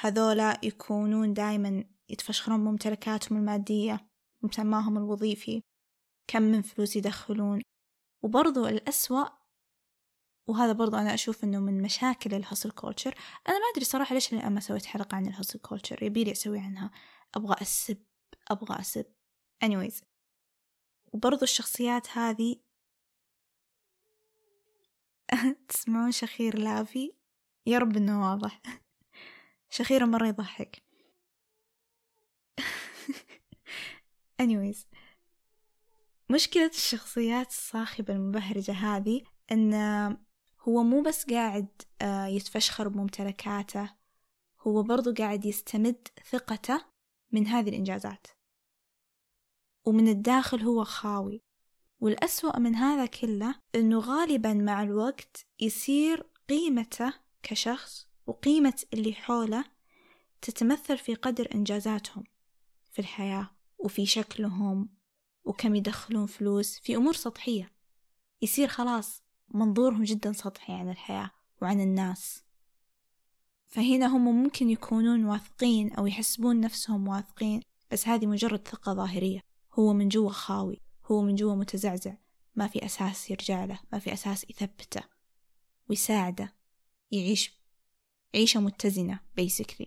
هذولا 0.01 0.61
يكونون 0.63 1.35
دائما 1.35 1.85
يتفشخرون 2.09 2.65
بممتلكاتهم 2.65 3.39
المادية 3.39 4.09
مسماهم 4.43 4.97
الوظيفي 4.97 5.63
كم 6.27 6.43
من 6.43 6.63
فلوس 6.63 6.97
يدخلون. 6.97 7.63
وبرضو 8.23 8.67
الأسوأ 8.67 9.40
وهذا 10.51 10.73
برضو 10.73 10.97
أنا 10.97 11.15
أشوف 11.15 11.45
إنه 11.45 11.59
من 11.59 11.83
مشاكل 11.83 12.35
ال 12.35 12.40
hustle 12.40 12.71
culture 12.71 13.15
أنا 13.49 13.59
ما 13.59 13.65
أدري 13.73 13.85
صراحة 13.85 14.15
ليش 14.15 14.33
لأن 14.33 14.55
ما 14.55 14.61
سويت 14.61 14.87
حلقة 14.87 15.17
عن 15.17 15.27
ال 15.27 15.31
hustle 15.31 15.59
culture 15.59 16.03
يبيلي 16.03 16.33
أسوي 16.33 16.59
عنها. 16.59 16.91
أبغى 17.35 17.57
أسب. 17.63 18.03
أبغى 18.51 18.81
أسب. 18.81 19.07
Anyways. 19.65 20.05
وبرضو 21.13 21.43
الشخصيات 21.43 22.09
هذه 22.19 22.57
تسمعون 25.69 26.13
شخير 26.13 26.59
لافي؟ 26.59 27.13
يا 27.67 27.79
رب 27.79 27.97
إنه 27.97 28.31
واضح. 28.31 28.63
شخيره 29.77 30.05
مرة 30.05 30.27
يضحك. 30.27 30.83
Anyways. 34.43 34.87
مشكلة 36.31 36.67
الشخصيات 36.67 37.49
الصاخبة 37.49 38.15
المبهرجة 38.15 38.73
هذه 38.73 39.23
إن 39.53 39.75
هو 40.69 40.83
مو 40.83 41.03
بس 41.03 41.25
قاعد 41.25 41.69
آه، 42.03 42.27
يتفشخر 42.27 42.89
بممتلكاته 42.89 43.91
هو 44.61 44.83
برضو 44.83 45.15
قاعد 45.15 45.45
يستمد 45.45 46.09
ثقته 46.31 46.85
من 47.33 47.47
هذه 47.47 47.69
الإنجازات. 47.69 48.27
ومن 49.85 50.09
الداخل 50.09 50.63
هو 50.63 50.85
خاوي. 50.85 51.43
والأسوأ 52.01 52.59
من 52.59 52.75
هذا 52.75 53.07
كله 53.07 53.55
إنه 53.75 53.99
غالبا 53.99 54.55
مع 54.55 54.83
الوقت 54.83 55.47
يصير 55.61 56.27
قيمته 56.49 57.13
كشخص 57.43 58.09
وقيمة 58.27 58.83
اللي 58.95 59.13
حوله 59.13 59.65
تتمثل 60.43 60.99
في 60.99 61.15
قدر 61.15 61.49
إنجازاتهم 61.55 62.25
في 62.91 62.99
الحياة 62.99 63.51
وفي 63.79 64.07
شكلهم 64.07 64.89
وكم 65.45 65.75
يدخلون 65.75 66.27
فلوس 66.27 66.79
في 66.79 66.97
أمور 66.97 67.15
سطحية. 67.15 67.73
يصير 68.43 68.69
خلاص 68.69 69.23
منظورهم 69.51 70.03
جدا 70.03 70.33
سطحي 70.33 70.73
عن 70.73 70.91
الحياة 70.91 71.31
وعن 71.63 71.81
الناس. 71.81 72.45
فهنا 73.69 74.07
هم 74.07 74.43
ممكن 74.43 74.71
يكونون 74.71 75.25
واثقين 75.25 75.93
أو 75.93 76.07
يحسبون 76.07 76.61
نفسهم 76.61 77.09
واثقين 77.09 77.63
بس 77.91 78.09
هذه 78.09 78.27
مجرد 78.27 78.69
ثقة 78.69 78.95
ظاهرية. 78.95 79.41
هو 79.73 79.93
من 79.93 80.09
جوا 80.09 80.31
خاوي 80.31 80.81
هو 81.05 81.23
من 81.23 81.35
جوا 81.35 81.55
متزعزع. 81.55 82.15
ما 82.57 82.67
في 82.67 82.85
أساس 82.85 83.31
يرجع 83.31 83.65
له 83.65 83.81
ما 83.93 83.99
في 83.99 84.13
أساس 84.13 84.51
يثبته. 84.51 85.03
ويساعده. 85.89 86.55
يعيش 87.11 87.61
عيشة 88.35 88.61
متزنة 88.61 89.21
basically. 89.41 89.87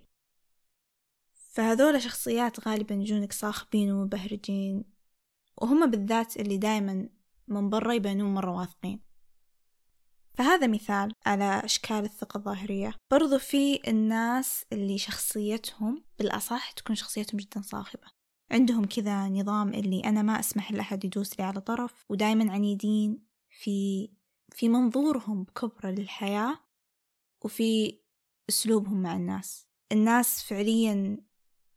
فهذول 1.51 2.01
شخصيات 2.01 2.67
غالبا 2.67 2.95
يجونك 2.95 3.33
صاخبين 3.33 3.91
ومبهرجين. 3.91 4.83
وهم 5.57 5.91
بالذات 5.91 6.37
اللي 6.37 6.57
دايما 6.57 7.09
من 7.47 7.69
برا 7.69 7.93
يبانون 7.93 8.33
مرة 8.33 8.51
واثقين. 8.51 9.12
فهذا 10.33 10.67
مثال 10.67 11.13
على 11.25 11.61
أشكال 11.65 12.05
الثقة 12.05 12.37
الظاهرية. 12.37 12.93
برضو 13.11 13.37
في 13.37 13.89
الناس 13.89 14.65
اللي 14.73 14.97
شخصيتهم 14.97 16.03
بالأصح 16.19 16.71
تكون 16.71 16.95
شخصيتهم 16.95 17.39
جدا 17.39 17.61
صاخبة. 17.61 18.07
عندهم 18.51 18.85
كذا 18.85 19.27
نظام 19.27 19.73
اللي 19.73 19.99
أنا 19.99 20.21
ما 20.21 20.39
أسمح 20.39 20.71
لأحد 20.71 21.05
يدوس 21.05 21.39
لي 21.39 21.45
على 21.45 21.61
طرف 21.61 22.05
ودايما 22.09 22.51
عنيدين 22.51 23.23
في 23.49 24.09
في 24.51 24.69
منظورهم 24.69 25.43
بكبرة 25.43 25.89
للحياة 25.89 26.59
وفي 27.41 27.99
أسلوبهم 28.49 29.01
مع 29.01 29.15
الناس. 29.15 29.67
الناس 29.91 30.43
فعليا 30.43 31.17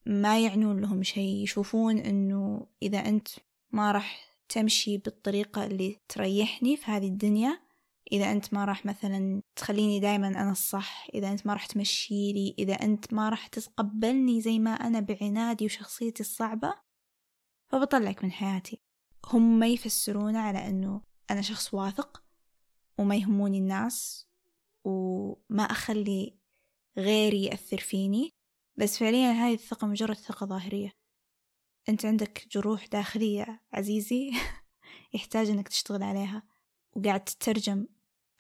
ما 0.07 0.41
يعنون 0.41 0.81
لهم 0.81 1.03
شيء 1.03 1.43
يشوفون 1.43 1.99
أنه 1.99 2.67
إذا 2.83 2.99
أنت 2.99 3.29
ما 3.71 3.93
راح 3.93 4.37
تمشي 4.49 4.99
بالطريقة 4.99 5.67
اللي 5.67 6.01
تريحني 6.09 6.77
في 6.77 6.91
هذه 6.91 7.07
الدنيا 7.07 7.66
إذا 8.13 8.33
أنت 8.33 8.55
ما 8.55 8.65
راح 8.65 8.87
مثلا 8.87 9.43
تخليني 9.57 10.01
دايما 10.01 10.29
أنا 10.29 10.51
الصح 10.51 11.07
إذا 11.15 11.31
أنت 11.31 11.47
ما 11.47 11.53
راح 11.53 11.67
تمشيلي 11.67 12.55
إذا 12.59 12.75
أنت 12.75 13.13
ما 13.13 13.29
راح 13.29 13.47
تتقبلني 13.47 14.41
زي 14.41 14.59
ما 14.59 14.71
أنا 14.71 15.01
بعنادي 15.01 15.65
وشخصيتي 15.65 16.21
الصعبة 16.21 16.75
فبطلعك 17.69 18.25
من 18.25 18.33
حياتي. 18.33 18.81
هم 19.27 19.59
ما 19.59 19.67
يفسرونه 19.67 20.39
على 20.39 20.69
أنه 20.69 21.01
أنا 21.31 21.43
شخص 21.43 21.75
واثق 21.75 22.23
وما 22.99 23.17
يهموني 23.17 23.59
الناس 23.59 24.27
وما 24.85 25.63
أخلي 25.63 26.39
غيري 26.99 27.45
يأثر 27.45 27.79
فيني 27.79 28.31
بس 28.77 28.99
فعليا 28.99 29.31
هذه 29.31 29.55
الثقة 29.55 29.87
مجرد 29.87 30.17
ثقة 30.17 30.47
ظاهرية. 30.47 30.93
أنت 31.89 32.07
عندك 32.07 32.49
جروح 32.51 32.87
داخلية 32.87 33.63
عزيزي 33.73 34.31
يحتاج 35.15 35.51
أنك 35.51 35.69
تشتغل 35.69 36.03
عليها 36.03 36.43
وقاعد 36.97 37.25
تترجم 37.25 37.87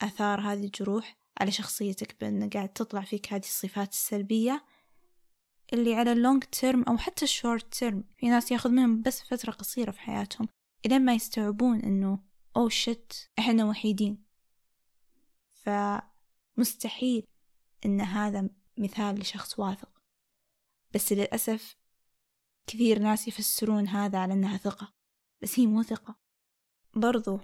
آثار 0.03 0.41
هذه 0.41 0.65
الجروح 0.65 1.17
على 1.41 1.51
شخصيتك 1.51 2.21
بأن 2.21 2.51
قاعد 2.51 2.69
تطلع 2.69 3.01
فيك 3.01 3.33
هذه 3.33 3.43
الصفات 3.43 3.93
السلبية 3.93 4.65
اللي 5.73 5.95
على 5.95 6.13
ال 6.13 6.19
long 6.19 6.45
term 6.45 6.83
أو 6.83 6.97
حتى 6.99 7.25
ال 7.25 7.33
short 7.33 7.75
term 7.75 8.05
في 8.17 8.29
ناس 8.29 8.53
ياخذ 8.53 8.71
منهم 8.71 9.03
بس 9.03 9.23
فترة 9.23 9.53
قصيرة 9.53 9.91
في 9.91 10.01
حياتهم 10.01 10.49
إلين 10.87 11.05
ما 11.05 11.15
يستوعبون 11.15 11.81
إنه 11.81 12.19
oh 12.57 12.69
shit 12.69 13.31
إحنا 13.39 13.65
وحيدين. 13.65 14.25
فمستحيل 15.53 17.27
إن 17.85 18.01
هذا 18.01 18.49
مثال 18.79 19.21
لشخص 19.21 19.59
واثق. 19.59 20.03
بس 20.95 21.13
للأسف 21.13 21.77
كثير 22.67 22.99
ناس 22.99 23.29
يفسرون 23.29 23.89
هذا 23.89 24.19
على 24.19 24.33
أنها 24.33 24.57
ثقة 24.57 24.93
بس 25.43 25.61
هي 25.61 25.67
مو 25.67 25.83
ثقة. 25.83 26.19
برضو 26.95 27.41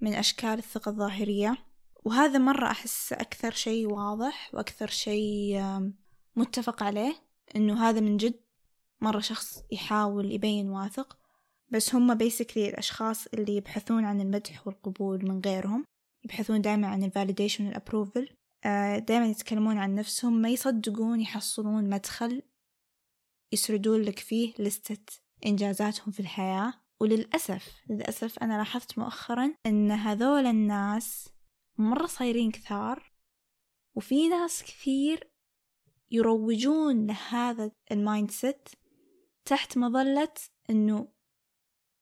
من 0.00 0.14
أشكال 0.14 0.58
الثقة 0.58 0.88
الظاهرية 0.88 1.67
وهذا 2.04 2.38
مرة 2.38 2.70
أحس 2.70 3.12
أكثر 3.12 3.50
شيء 3.50 3.86
واضح 3.86 4.50
وأكثر 4.54 4.86
شيء 4.86 5.62
متفق 6.36 6.82
عليه 6.82 7.14
إنه 7.56 7.88
هذا 7.88 8.00
من 8.00 8.16
جد 8.16 8.40
مرة 9.00 9.20
شخص 9.20 9.62
يحاول 9.72 10.32
يبين 10.32 10.70
واثق. 10.70 11.18
بس 11.70 11.94
هم 11.94 12.14
basically 12.14 12.68
الأشخاص 12.68 13.26
اللي 13.26 13.56
يبحثون 13.56 14.04
عن 14.04 14.20
المدح 14.20 14.66
والقبول 14.66 15.28
من 15.28 15.40
غيرهم 15.40 15.84
يبحثون 16.24 16.60
دائما 16.60 16.86
عن 16.88 17.04
ال 17.04 17.10
validation 17.10 17.66
وال 17.66 17.78
approval 17.78 18.28
دائما 18.98 19.26
يتكلمون 19.26 19.78
عن 19.78 19.94
نفسهم 19.94 20.32
ما 20.42 20.48
يصدقون 20.48 21.20
يحصلون 21.20 21.90
مدخل 21.90 22.42
يسردون 23.52 24.02
لك 24.02 24.18
فيه 24.18 24.52
لستة 24.58 25.20
إنجازاتهم 25.46 26.12
في 26.12 26.20
الحياة. 26.20 26.74
وللأسف 27.00 27.74
للأسف 27.90 28.38
أنا 28.38 28.54
لاحظت 28.54 28.98
مؤخرا 28.98 29.54
أن 29.66 29.90
هذول 29.90 30.46
الناس 30.46 31.28
مرة 31.78 32.06
صايرين 32.06 32.50
كثار 32.50 33.12
وفي 33.94 34.28
ناس 34.28 34.62
كثير 34.62 35.30
يروجون 36.10 37.06
لهذا 37.06 37.70
ال 37.92 38.30
mindset 38.30 38.68
تحت 39.44 39.78
مظلة 39.78 40.34
أنه 40.70 41.08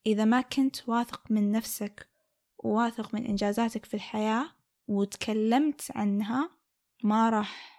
إذا 0.07 0.25
ما 0.25 0.41
كنت 0.41 0.89
واثق 0.89 1.31
من 1.31 1.53
نفسك 1.53 2.11
وواثق 2.59 3.15
من 3.15 3.27
إنجازاتك 3.27 3.85
في 3.85 3.95
الحياة 3.95 4.57
وتكلمت 4.89 5.91
عنها 5.91 6.59
ما 7.05 7.31
راح 7.31 7.77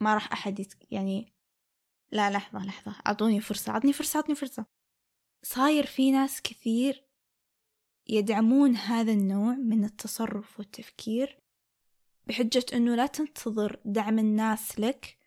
ما 0.00 0.14
راح 0.14 0.32
أحد 0.32 0.60
يتك... 0.60 0.92
يعني 0.92 1.34
لا 2.12 2.30
لحظة 2.30 2.66
لحظة 2.66 2.96
أعطوني 3.06 3.40
فرصة 3.40 3.72
أعطني 3.72 3.92
فرصة 3.92 4.16
أعطني 4.16 4.34
فرصة. 4.34 4.66
صاير 5.42 5.86
في 5.86 6.10
ناس 6.10 6.42
كثير 6.42 7.09
يدعمون 8.10 8.76
هذا 8.76 9.12
النوع 9.12 9.54
من 9.54 9.84
التصرف 9.84 10.58
والتفكير 10.58 11.38
بحجة 12.26 12.66
أنه 12.74 12.94
لا 12.94 13.06
تنتظر 13.06 13.80
دعم 13.84 14.18
الناس 14.18 14.80
لك 14.80 15.18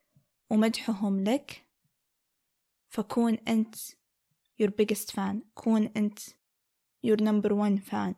ومدحهم 0.50 1.24
لك. 1.24 1.67
فكون 2.89 3.34
أنت 3.34 3.76
your 4.62 4.69
biggest 4.82 5.12
fan 5.12 5.36
كون 5.54 5.91
أنت 5.98 6.19
your 7.08 7.17
number 7.17 7.52
one 7.52 7.91
fan. 7.91 8.13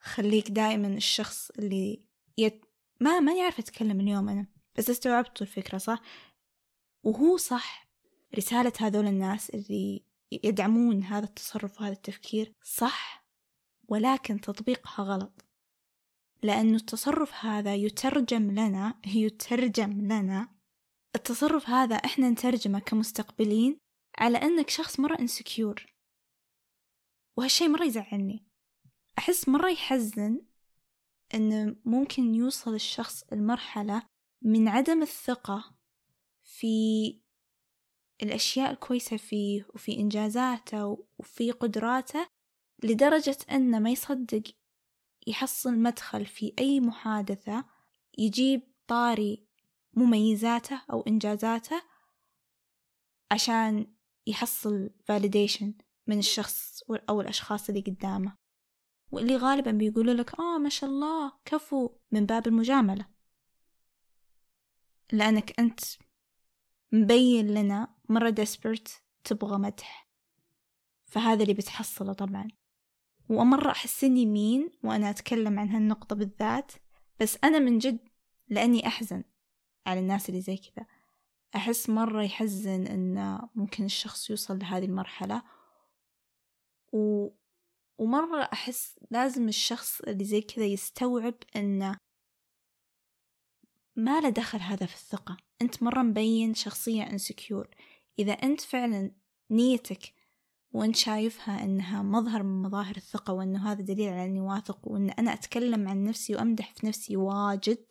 خليك 0.00 0.50
دائما 0.50 0.88
الشخص 0.88 1.50
اللي 1.50 2.02
يت... 2.38 2.64
ما 3.00 3.20
ما 3.20 3.34
يعرف 3.34 3.58
أتكلم 3.58 4.00
اليوم 4.00 4.28
أنا 4.28 4.46
بس 4.78 4.90
استوعبت 4.90 5.42
الفكرة 5.42 5.78
صح؟ 5.78 6.02
وهو 7.02 7.36
صح. 7.36 7.88
رسالة 8.36 8.72
هذول 8.80 9.06
الناس 9.06 9.50
اللي 9.50 10.04
يدعمون 10.32 11.02
هذا 11.02 11.24
التصرف 11.24 11.80
وهذا 11.80 11.92
التفكير 11.92 12.54
صح. 12.62 13.27
ولكن 13.88 14.40
تطبيقها 14.40 15.04
غلط. 15.04 15.44
لأن 16.42 16.74
التصرف 16.74 17.34
هذا 17.34 17.74
يترجم 17.74 18.50
لنا 18.50 19.00
يترجم 19.06 19.92
لنا. 20.00 20.48
التصرف 21.16 21.68
هذا 21.68 21.96
إحنا 21.96 22.30
نترجمه 22.30 22.78
كمستقبلين 22.78 23.80
على 24.18 24.38
أنك 24.38 24.70
شخص 24.70 25.00
مرة 25.00 25.18
انسكيور 25.20 25.86
وهالشي 27.36 27.68
مرة 27.68 27.84
يزعلني. 27.84 28.46
أحس 29.18 29.48
مرة 29.48 29.70
يحزن 29.70 30.40
أنه 31.34 31.76
ممكن 31.84 32.34
يوصل 32.34 32.74
الشخص 32.74 33.22
المرحلة 33.32 34.02
من 34.42 34.68
عدم 34.68 35.02
الثقة 35.02 35.74
في 36.44 37.20
الأشياء 38.22 38.70
الكويسة 38.70 39.16
فيه 39.16 39.66
وفي 39.74 39.98
إنجازاته 39.98 41.06
وفي 41.18 41.50
قدراته 41.50 42.28
لدرجة 42.82 43.36
أنه 43.50 43.78
ما 43.78 43.90
يصدق 43.90 44.42
يحصل 45.26 45.78
مدخل 45.78 46.26
في 46.26 46.54
أي 46.58 46.80
محادثة 46.80 47.64
يجيب 48.18 48.62
طاري 48.86 49.46
مميزاته 49.94 50.82
أو 50.92 51.00
إنجازاته 51.00 51.82
عشان 53.30 53.94
يحصل 54.26 54.90
validation 55.12 55.72
من 56.06 56.18
الشخص 56.18 56.82
أو 57.08 57.20
الأشخاص 57.20 57.68
اللي 57.68 57.80
قدامه. 57.80 58.36
واللي 59.10 59.36
غالبا 59.36 59.70
بيقولوا 59.70 60.14
لك 60.14 60.40
آه 60.40 60.58
ما 60.58 60.68
شاء 60.68 60.90
الله 60.90 61.32
كفو 61.44 61.90
من 62.12 62.26
باب 62.26 62.46
المجاملة. 62.46 63.06
لأنك 65.12 65.60
أنت 65.60 65.80
مبين 66.92 67.54
لنا 67.54 67.94
مرة 68.08 68.30
ديسبرت 68.30 69.02
تبغى 69.24 69.58
مدح. 69.58 70.08
فهذا 71.06 71.42
اللي 71.42 71.54
بتحصله 71.54 72.12
طبعا. 72.12 72.48
ومرة 73.28 73.70
أحس 73.70 74.04
إني 74.04 74.26
مين 74.26 74.70
وأنا 74.84 75.10
أتكلم 75.10 75.58
عن 75.58 75.68
هالنقطة 75.68 76.16
بالذات 76.16 76.72
بس 77.20 77.38
أنا 77.44 77.58
من 77.58 77.78
جد 77.78 78.08
لأني 78.48 78.86
أحزن 78.86 79.24
على 79.86 80.00
الناس 80.00 80.28
اللي 80.28 80.40
زي 80.40 80.56
كذا. 80.56 80.86
أحس 81.56 81.90
مرة 81.90 82.22
يحزن 82.22 82.86
إن 82.86 83.38
ممكن 83.54 83.84
الشخص 83.84 84.30
يوصل 84.30 84.58
لهذه 84.58 84.84
المرحلة 84.84 85.42
و... 86.92 87.28
ومرة 87.98 88.48
أحس 88.52 89.00
لازم 89.10 89.48
الشخص 89.48 90.00
اللي 90.00 90.24
زي 90.24 90.40
كذا 90.40 90.64
يستوعب 90.64 91.34
إنه 91.56 91.96
ما 93.96 94.20
له 94.20 94.28
دخل 94.28 94.58
هذا 94.58 94.86
في 94.86 94.94
الثقة. 94.94 95.36
أنت 95.62 95.82
مرة 95.82 96.02
مبين 96.02 96.54
شخصية 96.54 97.02
انسكيور 97.02 97.68
إذا 98.18 98.32
أنت 98.32 98.60
فعلا 98.60 99.10
نيتك 99.50 100.17
وأنت 100.72 100.96
شايفها 100.96 101.64
أنها 101.64 102.02
مظهر 102.02 102.42
من 102.42 102.62
مظاهر 102.62 102.96
الثقة 102.96 103.32
وأنه 103.32 103.72
هذا 103.72 103.82
دليل 103.82 104.12
على 104.12 104.24
أني 104.24 104.40
واثق 104.40 104.88
وأن 104.88 105.10
أنا 105.10 105.32
أتكلم 105.32 105.88
عن 105.88 106.04
نفسي 106.04 106.34
وأمدح 106.34 106.74
في 106.74 106.86
نفسي 106.86 107.16
واجد 107.16 107.84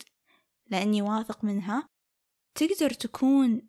لأني 0.67 1.01
واثق 1.01 1.43
منها 1.43 1.89
تقدر 2.55 2.89
تكون 2.89 3.61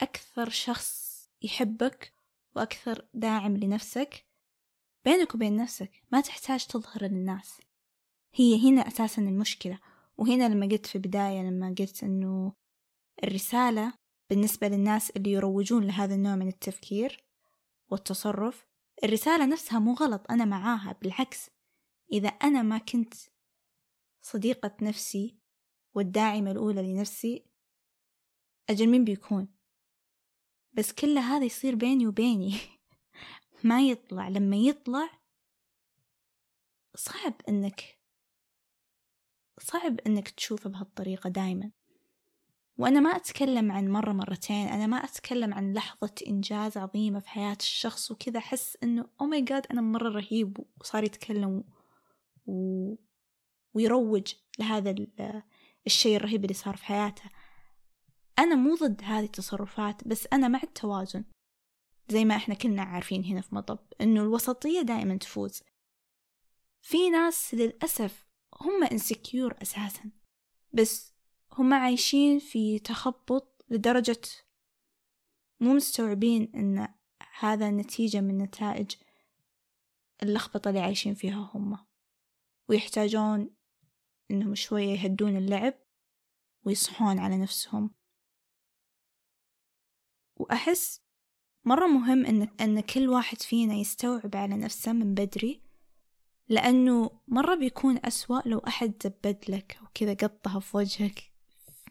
أكثر 0.00 0.48
شخص 0.48 1.10
يحبك 1.42 2.12
وأكثر 2.56 3.08
داعم 3.14 3.56
لنفسك 3.56 4.26
بينك 5.04 5.34
وبين 5.34 5.56
نفسك 5.56 6.02
ما 6.12 6.20
تحتاج 6.20 6.66
تظهر 6.66 7.04
للناس. 7.04 7.60
هي 8.34 8.70
هنا 8.70 8.88
أساسا 8.88 9.22
المشكلة 9.22 9.78
وهنا 10.18 10.48
لما 10.48 10.66
قلت 10.66 10.86
في 10.86 10.96
البداية 10.96 11.42
لما 11.42 11.74
قلت 11.78 12.04
أنه 12.04 12.52
الرسالة 13.24 13.92
بالنسبة 14.30 14.68
للناس 14.68 15.10
اللي 15.10 15.32
يروجون 15.32 15.86
لهذا 15.86 16.14
النوع 16.14 16.36
من 16.36 16.48
التفكير 16.48 17.24
والتصرف 17.90 18.66
الرسالة 19.04 19.46
نفسها 19.46 19.78
مو 19.78 19.94
غلط 19.94 20.30
أنا 20.30 20.44
معاها. 20.44 20.92
بالعكس 21.02 21.50
إذا 22.12 22.28
أنا 22.28 22.62
ما 22.62 22.78
كنت 22.78 23.14
صديقة 24.22 24.76
نفسي 24.82 25.38
والداعمة 25.94 26.50
الأولى 26.50 26.82
لنفسي 26.82 27.46
أجل 28.70 28.88
مين 28.88 29.04
بيكون؟ 29.04 29.48
بس 30.72 30.92
كل 30.92 31.18
هذا 31.18 31.44
يصير 31.44 31.74
بيني 31.74 32.06
وبيني. 32.06 32.54
ما 33.64 33.82
يطلع. 33.82 34.28
لما 34.28 34.56
يطلع 34.56 35.20
صعب 36.94 37.34
إنك 37.48 38.00
صعب 39.60 40.00
إنك 40.00 40.28
تشوفه 40.28 40.70
بهالطريقة 40.70 41.30
دايما. 41.30 41.72
وأنا 42.80 43.00
ما 43.00 43.10
أتكلم 43.10 43.72
عن 43.72 43.88
مرة 43.88 44.12
مرتين 44.12 44.68
أنا 44.68 44.86
ما 44.86 44.96
أتكلم 44.96 45.54
عن 45.54 45.72
لحظة 45.72 46.14
إنجاز 46.26 46.76
عظيمة 46.76 47.20
في 47.20 47.28
حياة 47.28 47.56
الشخص 47.60 48.10
وكذا 48.10 48.38
أحس 48.38 48.78
إنه 48.82 49.08
أو 49.20 49.26
ماي 49.26 49.42
جاد 49.42 49.66
أنا 49.70 49.80
مرة 49.80 50.08
رهيب 50.08 50.56
وصار 50.80 51.04
يتكلم 51.04 51.64
و... 52.46 52.96
ويروج 53.74 54.34
لهذا 54.58 54.94
الشيء 55.86 56.16
الرهيب 56.16 56.44
اللي 56.44 56.54
صار 56.54 56.76
في 56.76 56.84
حياته. 56.84 57.22
أنا 58.38 58.54
مو 58.54 58.74
ضد 58.74 59.02
هذه 59.04 59.24
التصرفات 59.24 60.08
بس 60.08 60.26
أنا 60.32 60.48
مع 60.48 60.60
التوازن. 60.62 61.24
زي 62.08 62.24
ما 62.24 62.36
إحنا 62.36 62.54
كلنا 62.54 62.82
عارفين 62.82 63.24
هنا 63.24 63.40
في 63.40 63.54
مطب 63.54 63.78
إنه 64.00 64.22
الوسطية 64.22 64.80
دائما 64.80 65.16
تفوز. 65.16 65.62
في 66.82 67.10
ناس 67.10 67.54
للأسف 67.54 68.26
هم 68.60 68.84
انسكيور 68.84 69.54
أساسا. 69.62 70.10
بس 70.72 71.09
هم 71.52 71.74
عايشين 71.74 72.38
في 72.38 72.78
تخبط 72.78 73.64
لدرجة 73.70 74.20
مو 75.60 75.74
مستوعبين 75.74 76.52
إن 76.54 76.88
هذا 77.38 77.70
نتيجة 77.70 78.20
من 78.20 78.38
نتائج 78.38 78.90
اللخبطة 80.22 80.68
اللي 80.68 80.80
عايشين 80.80 81.14
فيها 81.14 81.50
هم. 81.54 81.78
ويحتاجون 82.68 83.50
إنهم 84.30 84.54
شوية 84.54 84.88
يهدون 84.88 85.36
اللعب 85.36 85.74
ويصحون 86.64 87.18
على 87.18 87.36
نفسهم. 87.38 87.90
وأحس 90.36 91.02
مرة 91.64 91.86
مهم 91.86 92.26
إن, 92.26 92.48
إن 92.60 92.80
كل 92.80 93.08
واحد 93.08 93.42
فينا 93.42 93.74
يستوعب 93.74 94.36
على 94.36 94.56
نفسه 94.56 94.92
من 94.92 95.14
بدري 95.14 95.62
لأنه 96.48 97.20
مرة 97.28 97.54
بيكون 97.54 98.00
أسوأ 98.04 98.40
لو 98.46 98.58
أحد 98.58 98.92
زبد 99.04 99.44
لك 99.48 99.78
أو 99.80 99.86
كذا 99.94 100.14
قطها 100.14 100.60
في 100.60 100.76
وجهك. 100.76 101.29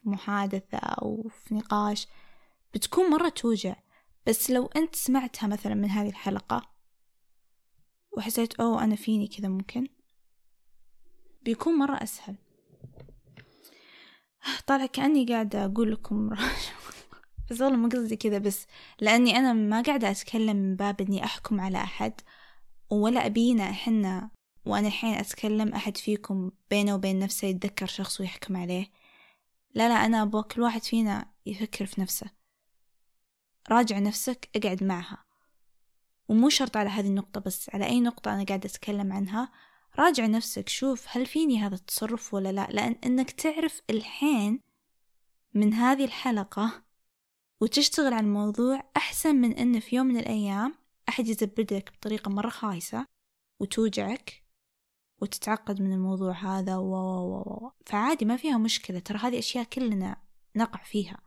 محادثة 0.03 0.77
أو 0.77 1.29
في 1.29 1.55
نقاش 1.55 2.07
بتكون 2.73 3.09
مرة 3.09 3.29
توجع. 3.29 3.75
بس 4.27 4.51
لو 4.51 4.65
أنت 4.65 4.95
سمعتها 4.95 5.47
مثلا 5.47 5.73
من 5.73 5.89
هذه 5.89 6.09
الحلقة 6.09 6.69
وحسيت 8.17 8.59
أوه 8.59 8.83
أنا 8.83 8.95
فيني 8.95 9.27
كذا 9.27 9.47
ممكن؟ 9.47 9.87
بيكون 11.41 11.73
مرة 11.73 12.03
أسهل. 12.03 12.35
طالع 14.67 14.85
كأني 14.85 15.25
قاعدة 15.25 15.65
أقول 15.65 15.91
لكم 15.91 16.29
بس 17.51 17.61
والله 17.61 17.77
ما 17.77 17.89
قصدي 17.89 18.15
كذا 18.15 18.37
بس 18.37 18.67
لأني 19.01 19.37
أنا 19.37 19.53
ما 19.53 19.81
قاعدة 19.81 20.11
أتكلم 20.11 20.55
من 20.55 20.75
باب 20.75 21.01
إني 21.01 21.23
أحكم 21.25 21.61
على 21.61 21.77
أحد 21.77 22.21
ولا 22.89 23.25
أبينا 23.25 23.69
إحنا 23.69 24.29
وأنا 24.65 24.87
الحين 24.87 25.13
أتكلم 25.13 25.73
أحد 25.73 25.97
فيكم 25.97 26.51
بينه 26.69 26.95
وبين 26.95 27.19
نفسه 27.19 27.47
يتذكر 27.47 27.85
شخص 27.85 28.21
ويحكم 28.21 28.57
عليه. 28.57 28.87
لا 29.73 29.89
لا 29.89 30.05
أنا 30.05 30.21
أبغى 30.21 30.43
كل 30.43 30.61
واحد 30.61 30.83
فينا 30.83 31.31
يفكر 31.45 31.85
في 31.85 32.01
نفسه. 32.01 32.29
راجع 33.69 33.99
نفسك 33.99 34.49
اقعد 34.55 34.83
معها. 34.83 35.25
ومو 36.29 36.49
شرط 36.49 36.77
على 36.77 36.89
هذه 36.89 37.07
النقطة 37.07 37.41
بس 37.41 37.69
على 37.73 37.85
أي 37.85 38.01
نقطة 38.01 38.33
أنا 38.33 38.43
قاعدة 38.43 38.69
أتكلم 38.69 39.13
عنها 39.13 39.51
راجع 39.99 40.25
نفسك. 40.25 40.69
شوف 40.69 41.05
هل 41.07 41.25
فيني 41.25 41.59
هذا 41.59 41.75
التصرف 41.75 42.33
ولا 42.33 42.51
لا؟ 42.51 42.67
لأن 42.71 42.95
إنك 43.05 43.31
تعرف 43.31 43.81
الحين 43.89 44.61
من 45.53 45.73
هذه 45.73 46.05
الحلقة 46.05 46.83
وتشتغل 47.61 48.13
على 48.13 48.25
الموضوع 48.25 48.83
أحسن 48.97 49.35
من 49.35 49.53
إن 49.53 49.79
في 49.79 49.95
يوم 49.95 50.07
من 50.07 50.17
الأيام 50.17 50.75
أحد 51.09 51.27
يزبدك 51.27 51.91
بطريقة 51.93 52.29
مرة 52.29 52.49
خايسة 52.49 53.05
وتوجعك. 53.59 54.48
وتتعقد 55.21 55.81
من 55.81 55.93
الموضوع 55.93 56.31
هذا 56.33 56.77
و 56.77 56.93
و 56.93 57.71
فعادي 57.85 58.25
ما 58.25 58.37
فيها 58.37 58.57
مشكلة 58.57 58.99
ترى 58.99 59.17
هذه 59.17 59.39
أشياء 59.39 59.63
كلنا 59.63 60.17
نقع 60.55 60.83
فيها. 60.83 61.19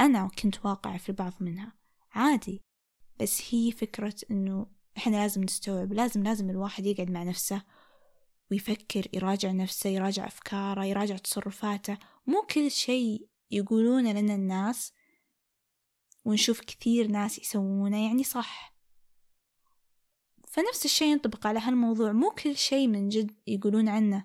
أنا 0.00 0.28
كنت 0.42 0.66
واقعة 0.66 0.98
في 0.98 1.12
بعض 1.12 1.32
منها 1.40 1.72
عادي. 2.12 2.62
بس 3.20 3.54
هي 3.54 3.72
فكرة 3.72 4.14
إنه 4.30 4.66
إحنا 4.96 5.16
لازم 5.16 5.44
نستوعب 5.44 5.92
لازم 5.92 6.22
لازم 6.22 6.50
الواحد 6.50 6.86
يقعد 6.86 7.10
مع 7.10 7.22
نفسه 7.22 7.62
ويفكر 8.50 9.06
يراجع 9.12 9.50
نفسه 9.50 9.90
يراجع 9.90 10.26
أفكاره 10.26 10.84
يراجع 10.84 11.16
تصرفاته. 11.16 11.98
مو 12.26 12.42
كل 12.42 12.70
شيء 12.70 13.28
يقولون 13.50 14.12
لنا 14.12 14.34
الناس 14.34 14.92
ونشوف 16.24 16.60
كثير 16.60 17.06
ناس 17.06 17.38
يسوونه 17.38 18.06
يعني 18.06 18.24
صح. 18.24 18.73
فنفس 20.54 20.84
الشيء 20.84 21.08
ينطبق 21.08 21.46
على 21.46 21.60
هالموضوع. 21.60 22.12
مو 22.12 22.30
كل 22.30 22.56
شيء 22.56 22.88
من 22.88 23.08
جد 23.08 23.32
يقولون 23.46 23.88
عنه 23.88 24.24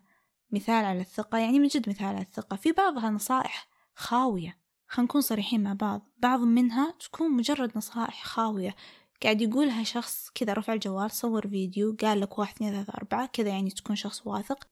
مثال 0.52 0.86
على 0.86 1.02
الثقة. 1.02 1.38
يعني 1.38 1.60
من 1.60 1.68
جد 1.68 1.90
مثال 1.90 2.06
على 2.06 2.22
الثقة. 2.22 2.56
في 2.56 2.72
بعضها 2.72 3.10
نصائح 3.10 3.70
خاوية. 3.96 4.60
خلينا 4.88 5.08
نكون 5.08 5.22
صريحين 5.22 5.64
مع 5.64 5.74
بعض. 5.74 6.10
بعض 6.18 6.40
منها 6.40 6.92
تكون 6.92 7.32
مجرد 7.32 7.78
نصائح 7.78 8.24
خاوية. 8.26 8.76
قاعد 9.24 9.42
يقولها 9.42 9.84
شخص 9.84 10.30
كذا 10.30 10.54
رفع 10.54 10.74
الجوال 10.74 11.12
صور 11.12 11.48
فيديو 11.48 11.98
قال 12.02 12.20
لك 12.20 12.40
واحد 12.40 12.56
اثنين 12.56 12.74
ثلاثة 12.74 12.94
أربعة 12.94 13.26
كذا 13.26 13.50
يعني 13.50 13.70
تكون 13.70 13.96
شخص 13.96 14.28
واثق. 14.28 14.68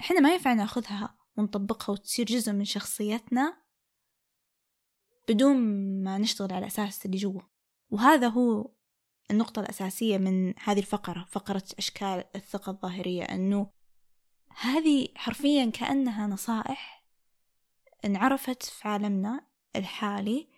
إحنا 0.00 0.20
ما 0.20 0.32
ينفع 0.32 0.52
ناخذها 0.52 1.14
ونطبقها 1.36 1.92
وتصير 1.92 2.26
جزء 2.26 2.52
من 2.52 2.64
شخصيتنا 2.64 3.56
بدون 5.28 5.56
ما 6.02 6.18
نشتغل 6.18 6.52
على 6.52 6.66
أساس 6.66 7.06
اللي 7.06 7.16
جوا. 7.16 7.40
وهذا 7.90 8.28
هو 8.28 8.70
النقطة 9.30 9.60
الأساسية 9.60 10.18
من 10.18 10.54
هذه 10.64 10.78
الفقرة 10.78 11.26
فقرة 11.30 11.64
أشكال 11.78 12.24
الثقة 12.34 12.70
الظاهرية 12.70 13.22
أنه 13.22 13.70
هذه 14.60 15.08
حرفيا 15.16 15.70
كأنها 15.70 16.26
نصائح 16.26 17.04
انعرفت 18.04 18.62
في 18.62 18.88
عالمنا 18.88 19.40
الحالي 19.76 20.48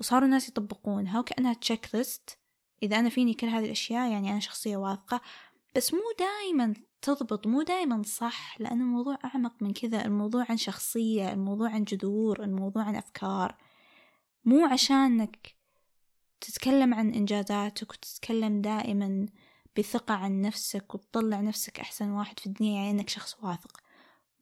وصاروا 0.00 0.24
الناس 0.24 0.48
يطبقونها 0.48 1.20
وكأنها 1.20 1.52
تشيك 1.52 1.94
ليست 1.94 2.38
إذا 2.82 2.98
أنا 2.98 3.08
فيني 3.08 3.34
كل 3.34 3.46
هذه 3.46 3.64
الأشياء 3.64 4.10
يعني 4.10 4.30
أنا 4.30 4.40
شخصية 4.40 4.76
واثقة 4.76 5.20
بس 5.76 5.94
مو 5.94 6.00
دايما 6.18 6.74
تضبط 7.02 7.46
مو 7.46 7.62
دايما 7.62 8.02
صح 8.02 8.60
لأن 8.60 8.80
الموضوع 8.80 9.18
أعمق 9.24 9.54
من 9.60 9.72
كذا 9.72 10.04
الموضوع 10.04 10.46
عن 10.48 10.56
شخصية 10.56 11.32
الموضوع 11.32 11.70
عن 11.70 11.84
جذور 11.84 12.44
الموضوع 12.44 12.82
عن 12.82 12.96
أفكار. 12.96 13.56
مو 14.44 14.66
عشانك 14.66 15.54
تتكلم 16.40 16.94
عن 16.94 17.14
إنجازاتك 17.14 17.90
وتتكلم 17.90 18.60
دائما 18.60 19.26
بثقة 19.78 20.14
عن 20.14 20.40
نفسك 20.40 20.94
وتطلع 20.94 21.40
نفسك 21.40 21.80
أحسن 21.80 22.10
واحد 22.10 22.38
في 22.38 22.46
الدنيا 22.46 22.74
يعني 22.74 22.90
إنك 22.90 23.08
شخص 23.08 23.36
واثق. 23.42 23.80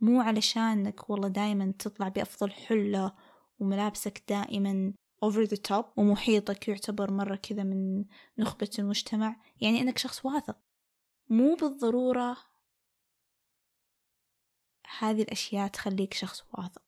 مو 0.00 0.20
علشانك 0.20 1.10
والله 1.10 1.28
دائما 1.28 1.72
تطلع 1.78 2.08
بأفضل 2.08 2.52
حلة 2.52 3.14
وملابسك 3.58 4.24
دائما 4.28 4.92
over 5.24 5.46
the 5.46 5.58
top 5.70 5.84
ومحيطك 5.96 6.68
يعتبر 6.68 7.10
مرة 7.12 7.36
كذا 7.36 7.62
من 7.62 8.04
نخبة 8.38 8.70
المجتمع 8.78 9.36
يعني 9.60 9.80
إنك 9.80 9.98
شخص 9.98 10.26
واثق. 10.26 10.58
مو 11.30 11.54
بالضرورة 11.54 12.36
هذه 14.98 15.22
الأشياء 15.22 15.68
تخليك 15.68 16.14
شخص 16.14 16.44
واثق. 16.52 16.82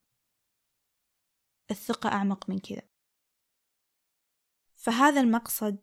الثقة 1.70 2.09
أعمق 2.09 2.51
من 2.51 2.59
كذا. 2.59 2.89
فهذا 4.81 5.21
المقصد 5.21 5.79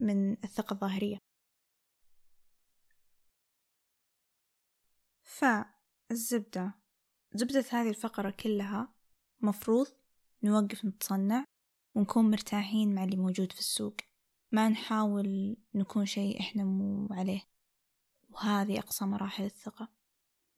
من 0.00 0.32
الثقة 0.32 0.74
الظاهرية. 0.74 1.18
فالزبدة 5.22 6.74
زبدة 7.34 7.64
هذه 7.70 7.88
الفقرة 7.88 8.30
كلها 8.30 8.94
مفروض 9.40 9.86
نوقف 10.42 10.84
نتصنع 10.84 11.44
ونكون 11.94 12.30
مرتاحين 12.30 12.94
مع 12.94 13.04
اللي 13.04 13.16
موجود 13.16 13.52
في 13.52 13.58
السوق. 13.58 13.96
ما 14.52 14.68
نحاول 14.68 15.56
نكون 15.74 16.06
شيء 16.06 16.40
إحنا 16.40 16.64
مو 16.64 17.08
عليه. 17.10 17.48
وهذه 18.30 18.78
أقصى 18.78 19.04
مراحل 19.04 19.44
الثقة. 19.44 19.88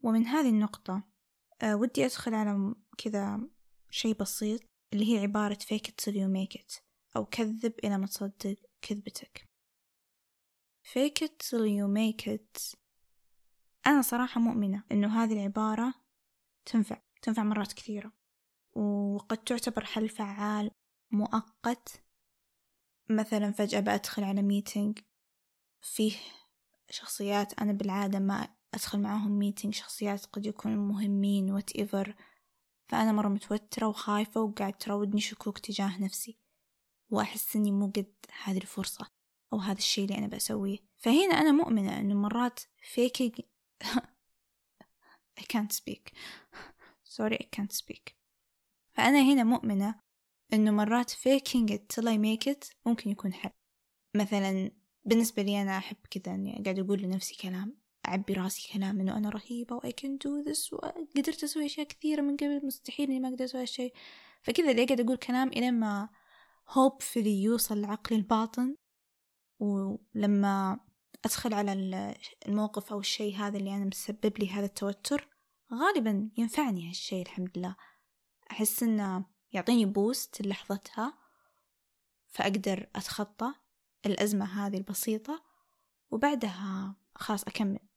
ومن 0.03 0.27
هذه 0.27 0.49
النقطة 0.49 1.03
أه 1.63 1.77
ودي 1.77 2.05
أدخل 2.05 2.35
على 2.35 2.75
كذا 2.99 3.41
شيء 3.91 4.15
بسيط 4.15 4.61
اللي 4.93 5.15
هي 5.15 5.23
عبارة 5.23 5.59
fake 5.59 5.89
it 5.89 6.05
till 6.05 6.15
you 6.15 6.29
make 6.29 6.61
it. 6.61 6.84
أو 7.17 7.25
كذب 7.25 7.73
إلى 7.85 7.99
ما 7.99 8.07
تصدق 8.07 8.57
كذبتك. 8.83 9.49
Fake 10.83 11.23
it 11.23 11.33
till 11.39 11.67
you 11.67 11.87
make 11.89 12.27
it. 12.27 12.77
أنا 13.87 14.03
صراحة 14.03 14.41
مؤمنة 14.41 14.83
إنه 14.93 15.25
هذه 15.25 15.33
العبارة 15.33 15.95
تنفع 16.67 17.03
تنفع 17.23 17.43
مرات 17.43 17.73
كثيرة. 17.73 18.13
وقد 18.73 19.39
تعتبر 19.39 19.85
حل 19.85 20.09
فعال 20.09 20.71
مؤقت. 21.11 22.05
مثلا 23.11 23.53
فجأة 23.53 23.81
بأدخل 23.81 24.25
على 24.25 24.43
meeting 24.43 24.99
فيه 25.81 26.17
شخصيات 26.91 27.61
أنا 27.61 27.73
بالعادة 27.73 28.19
ما 28.19 28.49
أدخل 28.75 29.01
معاهم 29.01 29.39
meeting 29.39 29.75
شخصيات 29.75 30.27
قد 30.27 30.47
يكونوا 30.47 30.93
مهمين 30.93 31.51
whatever 31.51 32.15
فأنا 32.89 33.13
مرة 33.13 33.29
متوترة 33.29 33.87
وخايفة 33.87 34.41
وقاعد 34.41 34.79
تراودني 34.79 35.21
شكوك 35.21 35.59
تجاه 35.59 36.03
نفسي. 36.03 36.39
وأحس 37.11 37.57
إني 37.57 37.73
مو 37.73 37.87
قد 37.87 38.15
هذه 38.45 38.57
الفرصة 38.57 39.11
أو 39.53 39.59
هذا 39.59 39.79
الشيء 39.79 40.05
اللي 40.05 40.19
أنا 40.19 40.27
بسويه. 40.27 40.79
فهنا 40.97 41.35
أنا 41.35 41.53
مؤمنة 41.53 42.01
إنه 42.01 42.15
مرات 42.15 42.61
faking 42.95 43.43
I 45.41 45.43
can't 45.43 45.73
speak. 45.73 46.13
Sorry 47.05 47.37
I 47.37 47.47
can't 47.57 47.73
speak. 47.73 48.15
فأنا 48.93 49.23
هنا 49.23 49.45
مؤمنة 49.45 50.01
إنه 50.53 50.71
مرات 50.71 51.11
faking 51.11 51.69
it 51.71 51.95
till 51.95 52.05
I 52.05 52.17
make 52.17 52.53
it 52.53 52.75
ممكن 52.87 53.11
يكون 53.11 53.33
حل 53.33 53.51
مثلا 54.17 54.71
بالنسبة 55.05 55.43
لي 55.43 55.63
أنا 55.63 55.79
أحب 55.79 55.97
كذا 56.11 56.35
إني 56.35 56.63
قاعد 56.65 56.79
أقول 56.79 57.03
لنفسي 57.03 57.37
كلام 57.37 57.77
أعبي 58.09 58.33
راسي 58.33 58.73
كلام 58.73 59.01
إنه 59.01 59.17
أنا 59.17 59.31
رهيبة 59.31 59.77
و 59.77 59.81
I 59.81 59.93
can 59.93 60.19
do 60.27 60.51
this 60.51 60.73
وقدرت 60.73 61.45
أسوي 61.45 61.67
أشياء 61.67 61.87
كثيرة 61.87 62.23
من 62.23 62.37
قبل 62.37 62.67
مستحيل 62.67 63.11
إني 63.11 63.21
ما 63.21 63.29
أقدر 63.29 63.45
أسوي 63.45 63.63
هالشيء 63.63 63.93
فكذا 64.43 64.71
اللي 64.71 64.85
قاعد 64.85 65.01
أقول 65.01 65.17
كلام 65.17 65.49
إلين 65.49 65.75
ما 65.75 66.09
hopefully 66.69 67.27
يوصل 67.27 67.81
لعقلي 67.81 68.19
الباطن 68.19 68.77
ولما 69.61 70.81
أدخل 71.25 71.55
على 71.55 71.73
الموقف 72.47 72.93
أو 72.93 73.01
الشيء 73.01 73.37
هذا 73.37 73.59
اللي 73.59 73.77
أنا 73.77 73.85
مسبب 73.85 74.39
لي 74.39 74.51
هذا 74.51 74.67
التوتر 74.67 75.29
غالبا 75.73 76.31
ينفعني 76.37 76.89
هالشيء 76.89 77.23
الحمد 77.23 77.59
لله. 77.59 77.77
أحس 78.51 78.83
إنه 78.83 79.25
يعطيني 79.53 79.85
بوست 79.85 80.43
لحظتها 80.43 81.19
فأقدر 82.29 82.91
أتخطى 82.97 83.55
الأزمة 84.07 84.67
هذه 84.67 84.77
البسيطة 84.77 85.45
وبعدها 86.11 86.97
خلاص 87.15 87.45
أكمل. 87.45 87.89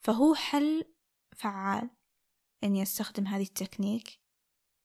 فهو 0.00 0.34
حل 0.34 0.84
فعال 1.36 1.90
إني 2.64 2.82
أستخدم 2.82 3.26
هذه 3.26 3.42
التكنيك 3.42 4.18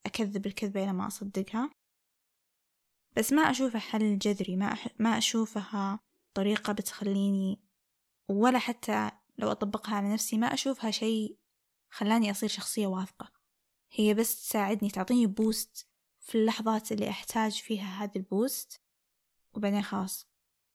أكذب 0.05 0.45
الكذبة 0.45 0.83
إلى 0.83 0.93
ما 0.93 1.07
أصدقها. 1.07 1.69
بس 3.17 3.33
ما 3.33 3.41
أشوفها 3.41 3.79
حل 3.79 4.17
جذري 4.19 4.55
ما, 4.55 4.73
أح... 4.73 4.87
ما 4.99 5.17
أشوفها 5.17 5.99
طريقة 6.33 6.73
بتخليني 6.73 7.61
ولا 8.29 8.59
حتى 8.59 9.11
لو 9.37 9.51
أطبقها 9.51 9.95
على 9.95 10.13
نفسي 10.13 10.37
ما 10.37 10.53
أشوفها 10.53 10.91
شيء 10.91 11.37
خلاني 11.89 12.31
أصير 12.31 12.49
شخصية 12.49 12.87
واثقة. 12.87 13.31
هي 13.91 14.13
بس 14.13 14.41
تساعدني 14.41 14.89
تعطيني 14.89 15.27
بوست 15.27 15.87
في 16.19 16.37
اللحظات 16.37 16.91
اللي 16.91 17.09
أحتاج 17.09 17.51
فيها 17.51 18.03
هذا 18.03 18.11
البوست 18.15 18.81
وبعدين 19.53 19.81
خلاص 19.81 20.27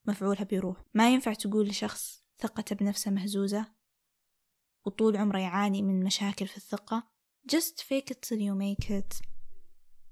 مفعولها 0.04 0.44
بيروح. 0.44 0.84
ما 0.94 1.12
ينفع 1.12 1.32
تقول 1.32 1.68
لشخص 1.68 2.24
ثقته 2.38 2.76
بنفسه 2.76 3.10
مهزوزة 3.10 3.72
وطول 4.86 5.16
عمره 5.16 5.38
يعاني 5.38 5.82
من 5.82 6.04
مشاكل 6.04 6.46
في 6.46 6.56
الثقة. 6.56 7.12
Just 7.52 7.82
fake 7.82 8.14
it 8.14 8.28
till 8.28 8.38
you 8.38 8.54
make 8.54 8.90
it. 8.90 9.22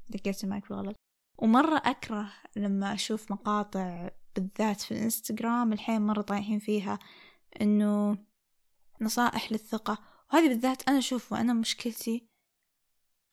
دقيت 0.08 0.44
المايك 0.44 0.68
بالغلط 0.68 0.99
ومرة 1.40 1.82
أكره 1.84 2.32
لما 2.56 2.94
أشوف 2.94 3.32
مقاطع 3.32 4.10
بالذات 4.34 4.80
في 4.80 4.90
الإنستغرام 4.90 5.72
الحين 5.72 6.02
مرة 6.02 6.22
طايحين 6.22 6.58
فيها 6.58 6.98
إنه 7.60 8.18
نصائح 9.00 9.52
للثقة. 9.52 9.98
وهذه 10.32 10.48
بالذات 10.48 10.88
أنا 10.88 10.98
أشوف 10.98 11.32
وأنا 11.32 11.52
مشكلتي 11.52 12.28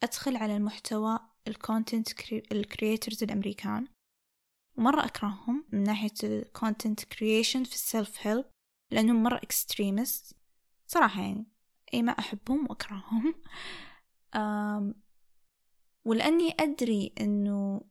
أدخل 0.03 0.35
على 0.35 0.57
المحتوى 0.57 1.19
ال 1.47 1.55
content 1.55 2.07
ال 2.51 2.59
creators 2.59 3.23
الأمريكان. 3.23 3.87
ومرة 4.77 5.05
أكرههم 5.05 5.65
من 5.71 5.83
ناحية 5.83 6.13
ال 6.23 6.33
content 6.33 7.03
creation 7.03 7.63
في 7.63 7.73
ال 7.73 7.84
self 7.84 8.27
help 8.27 8.45
لأنهم 8.91 9.23
مرة 9.23 9.37
extremist 9.37 10.35
صراحة 10.87 11.21
يعني 11.21 11.45
أي 11.93 12.01
ما 12.01 12.11
أحبهم 12.11 12.67
وأكرههم. 12.69 13.35
ولأني 16.07 16.55
أدري 16.59 17.13
أنه 17.21 17.81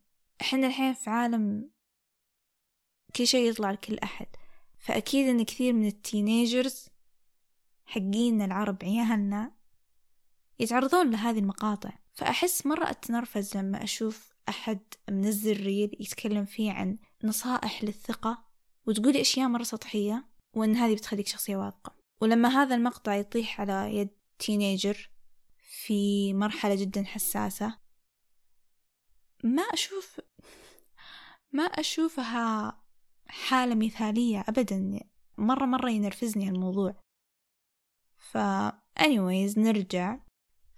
إحنا 0.41 0.67
الحين 0.67 0.95
في 0.95 1.11
عالم 1.11 1.71
كل 3.17 3.27
شيء 3.27 3.51
يطلع 3.51 3.71
لكل 3.71 3.99
أحد. 3.99 4.27
فأكيد 4.79 5.29
أن 5.29 5.45
كثير 5.45 5.73
من 5.73 5.87
ال 5.87 5.97
teenagers 5.97 6.89
حقين 7.87 8.43
العرب 8.43 8.79
عيالنا 8.83 9.53
يتعرضون 10.59 11.11
لهذه 11.11 11.39
المقاطع. 11.39 11.91
فأحس 12.15 12.67
مرة 12.67 12.91
أتنرفز 12.91 13.57
لما 13.57 13.85
أشوف 13.85 14.35
أحد 14.49 14.79
منزل 15.11 15.65
ريل 15.65 15.97
يتكلم 16.01 16.45
فيه 16.45 16.73
عن 16.73 16.99
نصائح 17.25 17.85
للثقة 17.85 18.45
وتقولي 18.87 19.21
أشياء 19.21 19.49
مرة 19.49 19.63
سطحية 19.63 20.29
وأن 20.53 20.77
هذه 20.77 20.95
بتخليك 20.95 21.27
شخصية 21.27 21.57
واثقة. 21.57 21.97
ولما 22.21 22.49
هذا 22.49 22.75
المقطع 22.75 23.15
يطيح 23.15 23.61
على 23.61 23.97
يد 23.97 24.09
تينيجر 24.39 25.11
في 25.59 26.35
مرحلة 26.35 26.75
جدا 26.75 27.05
حساسة 27.05 27.79
ما 29.45 29.63
أشوف 29.63 30.21
ما 31.57 31.63
أشوفها 31.63 32.83
حالة 33.27 33.75
مثالية 33.75 34.45
أبدا. 34.49 35.01
مرة 35.39 35.65
مرة 35.65 35.91
ينرفزني 35.91 36.49
الموضوع. 36.49 37.03
ف 38.17 38.39
anyways 39.01 39.59
نرجع. 39.59 40.19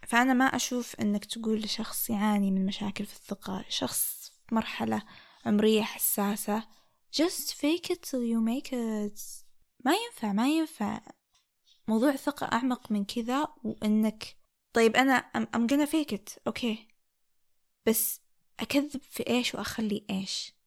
فأنا 0.06 0.34
ما 0.34 0.44
أشوف 0.44 0.96
أنك 1.00 1.24
تقول 1.24 1.58
لشخص 1.58 2.10
يعاني 2.10 2.50
من 2.50 2.66
مشاكل 2.66 3.06
في 3.06 3.16
الثقة 3.16 3.64
شخص 3.68 4.32
في 4.48 4.54
مرحلة 4.54 5.02
عمرية 5.46 5.82
حساسة. 5.82 6.68
Just 7.16 7.52
fake 7.52 7.90
it 7.90 8.00
till 8.02 8.22
you 8.22 8.40
make 8.40 8.72
it. 8.72 9.20
ما 9.84 9.92
ينفع 9.94 10.32
ما 10.32 10.48
ينفع. 10.48 11.00
موضوع 11.88 12.10
الثقة 12.10 12.46
أعمق 12.52 12.92
من 12.92 13.04
كذا 13.04 13.48
وإنك 13.64 14.36
طيب 14.72 14.96
أنا 14.96 15.30
I'm 15.36 15.70
gonna 15.72 15.90
fake 15.90 16.14
it. 16.14 16.38
أوكي 16.46 16.88
بس 17.86 18.20
أكذب 18.60 19.00
في 19.02 19.26
إيش 19.26 19.54
وأخلي 19.54 20.06
إيش؟ 20.10 20.57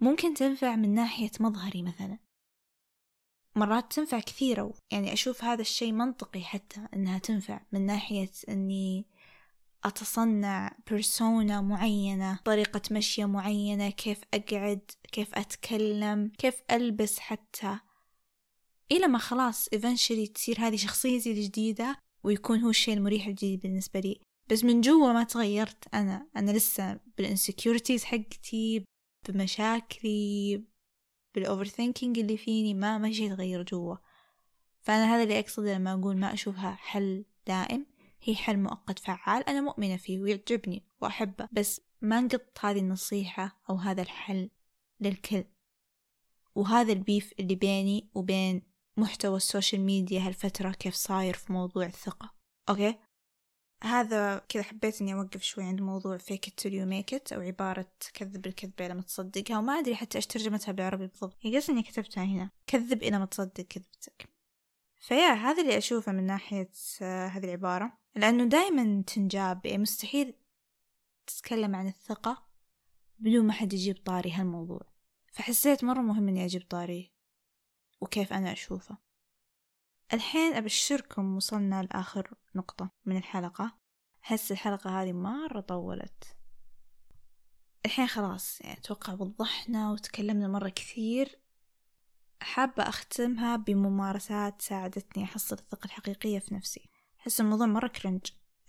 ممكن 0.00 0.34
تنفع 0.34 0.76
من 0.76 0.94
ناحية 0.94 1.30
مظهري 1.40 1.82
مثلا. 1.82 2.18
مرات 3.56 3.92
تنفع 3.92 4.20
كثيرة 4.20 4.74
يعني 4.92 5.12
أشوف 5.12 5.44
هذا 5.44 5.60
الشيء 5.60 5.92
منطقي 5.92 6.42
حتى 6.42 6.88
إنها 6.94 7.18
تنفع 7.18 7.60
من 7.72 7.86
ناحية 7.86 8.30
إني 8.48 9.06
أتصنع 9.84 10.76
بيرسونا 10.90 11.60
معينة 11.60 12.38
طريقة 12.44 12.82
مشية 12.90 13.24
معينة 13.24 13.90
كيف 13.90 14.20
أقعد 14.34 14.90
كيف 15.12 15.34
أتكلم 15.34 16.32
كيف 16.38 16.62
ألبس 16.70 17.18
حتى. 17.18 17.78
إلى 18.92 19.06
ما 19.06 19.18
خلاص 19.18 19.68
eventually 19.68 20.32
تصير 20.34 20.56
هذه 20.58 20.76
شخصيتي 20.76 21.32
الجديدة 21.32 21.98
ويكون 22.24 22.60
هو 22.60 22.70
الشيء 22.70 22.94
المريح 22.94 23.26
الجديد 23.26 23.60
بالنسبة 23.60 24.00
لي. 24.00 24.20
بس 24.50 24.64
من 24.64 24.80
جوا 24.80 25.12
ما 25.12 25.24
تغيرت 25.24 25.94
أنا. 25.94 26.28
أنا 26.36 26.50
لسه 26.50 27.00
بال 27.18 27.30
insecurities 27.30 28.04
حقتي 28.04 28.84
بمشاكلي 29.30 30.64
بال 31.34 31.64
overthinking 31.64 32.18
اللي 32.18 32.36
فيني 32.36 32.74
ما 32.74 32.98
ما 32.98 33.12
شي 33.12 33.24
يتغير 33.24 33.62
جوا. 33.62 33.96
فأنا 34.80 35.14
هذا 35.14 35.22
اللي 35.22 35.38
أقصده 35.38 35.74
لما 35.74 35.92
أقول 35.92 36.16
ما 36.16 36.32
أشوفها 36.32 36.70
حل 36.70 37.24
دائم. 37.46 37.86
هي 38.22 38.34
حل 38.34 38.58
مؤقت 38.58 38.98
فعال 38.98 39.48
أنا 39.48 39.60
مؤمنة 39.60 39.96
فيه 39.96 40.20
ويعجبني 40.20 40.86
وأحبه 41.00 41.48
بس 41.52 41.80
ما 42.02 42.20
نقط 42.20 42.58
هذه 42.60 42.78
النصيحة 42.78 43.62
أو 43.70 43.76
هذا 43.76 44.02
الحل 44.02 44.50
للكل. 45.00 45.44
وهذا 46.54 46.92
ال 46.92 47.00
beef 47.00 47.32
اللي 47.38 47.54
بيني 47.54 48.10
وبين 48.14 48.62
محتوى 48.96 49.36
ال 49.36 49.42
social 49.42 49.80
media 49.80 50.20
هالفترة 50.20 50.72
كيف 50.72 50.94
صاير 50.94 51.34
في 51.34 51.52
موضوع 51.52 51.86
الثقة. 51.86 52.34
okay؟ 52.68 52.98
هذا 53.84 54.38
كذا 54.48 54.62
حبيت 54.62 55.00
إني 55.00 55.14
أوقف 55.14 55.42
شوي 55.42 55.64
عند 55.64 55.80
موضوع 55.80 56.18
it 56.18 56.50
till 56.62 56.70
you 56.70 56.86
make 56.86 57.18
it 57.18 57.32
أو 57.32 57.40
عبارة 57.40 57.90
كذب 58.14 58.46
الكذبة 58.46 58.88
لما 58.88 59.02
تصدقها 59.02 59.58
وما 59.58 59.78
أدري 59.78 59.96
حتى 59.96 60.18
إيش 60.18 60.26
ترجمتها 60.26 60.72
بالعربي 60.72 61.06
بالضبط. 61.06 61.36
هي 61.40 61.60
إني 61.68 61.82
كتبتها 61.82 62.24
هنا. 62.24 62.50
كذب 62.66 63.02
إلى 63.02 63.18
ما 63.18 63.26
تصدق 63.26 63.60
كذبتك. 63.60 64.28
ف 65.00 65.06
yeah 65.06 65.32
هذا 65.32 65.62
اللي 65.62 65.78
أشوفه 65.78 66.12
من 66.12 66.26
ناحية 66.26 66.70
آه، 67.02 67.26
هذه 67.26 67.44
العبارة. 67.44 67.98
لأنه 68.16 68.44
دايما 68.44 69.02
تنجاب 69.02 69.66
يعني 69.66 69.82
مستحيل 69.82 70.34
تتكلم 71.26 71.76
عن 71.76 71.86
الثقة 71.86 72.46
بدون 73.18 73.46
ما 73.46 73.52
حد 73.52 73.72
يجيب 73.72 73.96
طاري 74.04 74.32
هالموضوع. 74.32 74.82
فحسيت 75.32 75.84
مرة 75.84 76.00
مهم 76.00 76.28
إني 76.28 76.44
أجيب 76.44 76.62
طاري 76.70 77.12
وكيف 78.00 78.32
أنا 78.32 78.52
أشوفه. 78.52 78.98
الحين 80.12 80.54
أبشركم 80.54 81.36
وصلنا 81.36 81.82
لآخر 81.82 82.34
نقطة 82.54 82.90
من 83.06 83.16
الحلقة. 83.16 83.78
أحس 84.24 84.52
الحلقة 84.52 85.02
هذه 85.02 85.12
مرة 85.12 85.60
طولت. 85.60 86.36
الحين 87.86 88.06
خلاص 88.06 88.60
يعني 88.60 88.78
أتوقع 88.78 89.12
وضحنا 89.12 89.92
وتكلمنا 89.92 90.48
مرة 90.48 90.68
كثير. 90.68 91.38
حابة 92.40 92.82
أختمها 92.82 93.56
بممارسات 93.56 94.62
ساعدتني 94.62 95.24
أحصل 95.24 95.56
الثقة 95.56 95.84
الحقيقية 95.84 96.38
في 96.38 96.54
نفسي. 96.54 96.90
أحس 97.20 97.40
الموضوع 97.40 97.66
مرة 97.66 97.86
cringe 97.86 98.20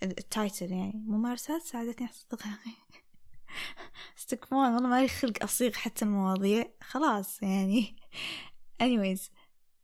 ال 0.02 0.14
title 0.14 0.72
يعني 0.72 1.04
ممارسات 1.06 1.62
ساعدتني 1.62 2.06
أحصل 2.06 2.20
الثقة 2.22 2.48
الحقيقية. 2.48 3.06
استكفون 4.18 4.74
والله 4.74 4.88
ما 4.88 5.00
لي 5.00 5.08
خلق 5.08 5.42
أصيغ 5.42 5.72
حتى 5.72 6.04
المواضيع. 6.04 6.64
خلاص 6.82 7.42
يعني. 7.42 7.96
anyways 8.82 9.30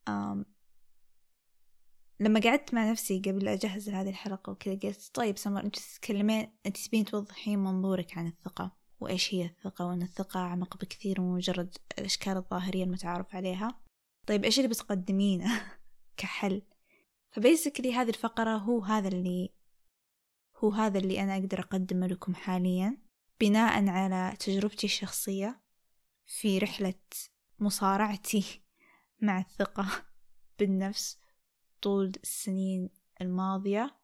um, 0.07 0.45
لما 2.23 2.41
قعدت 2.41 2.75
مع 2.75 2.91
نفسي 2.91 3.19
قبل 3.19 3.49
أجهز 3.49 3.89
هذه 3.89 4.09
الحلقة 4.09 4.51
وكذا 4.51 4.75
قلت 4.75 5.11
طيب 5.15 5.39
سمر 5.39 5.65
أنت 5.65 5.79
تتكلمين 5.79 6.53
أنت 6.67 6.77
تبين 6.77 7.05
توضحين 7.05 7.59
منظورك 7.59 8.19
عن 8.19 8.27
الثقة 8.27 8.77
وإيش 9.01 9.35
هي 9.35 9.45
الثقة 9.45 9.87
وأن 9.87 10.03
الثقة 10.03 10.41
أعمق 10.41 10.77
بكثير 10.77 11.21
من 11.21 11.35
مجرد 11.35 11.77
الأشكال 11.99 12.37
الظاهرية 12.37 12.85
المتعارف 12.85 13.35
عليها. 13.35 13.81
طيب 14.27 14.45
إيش 14.45 14.59
اللي 14.59 14.69
بتقدمينه 14.69 15.63
كحل؟ 16.17 16.63
فبيسكلي 17.31 17.95
هذه 17.95 18.09
الفقرة 18.09 18.57
هو 18.57 18.81
هذا 18.81 19.09
اللي 19.09 19.51
هو 20.57 20.71
هذا 20.71 20.99
اللي 20.99 21.21
أنا 21.23 21.37
أقدر 21.37 21.61
أقدمه 21.61 22.07
لكم 22.07 22.35
حاليا 22.35 22.99
بناء 23.41 23.89
على 23.89 24.37
تجربتي 24.41 24.87
الشخصية 24.87 25.63
في 26.27 26.59
رحلة 26.59 26.95
مصارعتي 27.59 28.63
مع 29.27 29.39
الثقة 29.39 29.87
بالنفس. 30.59 31.22
طول 31.83 32.13
السنين 32.23 32.91
الماضية. 33.21 33.97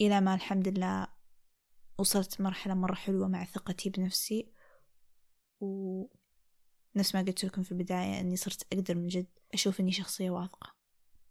إلى 0.00 0.20
ما 0.20 0.34
الحمد 0.34 0.68
لله 0.68 1.06
وصلت 1.98 2.40
مرحلة 2.40 2.74
مرة 2.74 2.94
حلوة 2.94 3.28
مع 3.28 3.44
ثقتي 3.44 3.90
بنفسي. 3.90 4.52
ونفس 5.60 7.14
ما 7.14 7.20
قلت 7.20 7.44
لكم 7.44 7.62
في 7.62 7.72
البداية 7.72 8.20
أني 8.20 8.36
صرت 8.36 8.66
أقدر 8.72 8.94
من 8.94 9.08
جد 9.08 9.26
أشوف 9.54 9.80
أني 9.80 9.92
شخصية 9.92 10.30
واثقة 10.30 10.74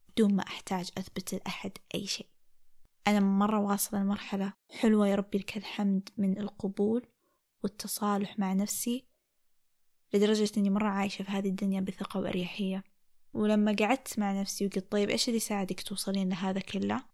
بدون 0.09 0.35
ما 0.35 0.43
أحتاج 0.43 0.89
أثبت 0.97 1.33
لأحد 1.33 1.71
أي 1.95 2.07
شيء. 2.07 2.27
أنا 3.07 3.19
مرة 3.19 3.59
واصلة 3.59 3.99
لمرحلة 3.99 4.53
حلوة 4.69 5.07
يا 5.07 5.15
ربي 5.15 5.37
لك 5.37 5.57
الحمد 5.57 6.09
من 6.17 6.37
القبول 6.39 7.07
والتصالح 7.63 8.39
مع 8.39 8.53
نفسي 8.53 9.07
لدرجة 10.13 10.51
إني 10.57 10.69
مرة 10.69 10.89
عايشة 10.89 11.23
في 11.23 11.31
هذه 11.31 11.49
الدنيا 11.49 11.81
بثقة 11.81 12.19
وأريحية. 12.19 12.83
ولما 13.35 13.75
قعدت 13.79 14.19
مع 14.19 14.41
نفسي 14.41 14.65
وقلت 14.65 14.91
طيب 14.91 15.09
إيش 15.09 15.27
اللي 15.27 15.37
يساعدك 15.37 15.81
توصلين 15.81 16.29
لهذا 16.29 16.59
كله؟ 16.59 17.05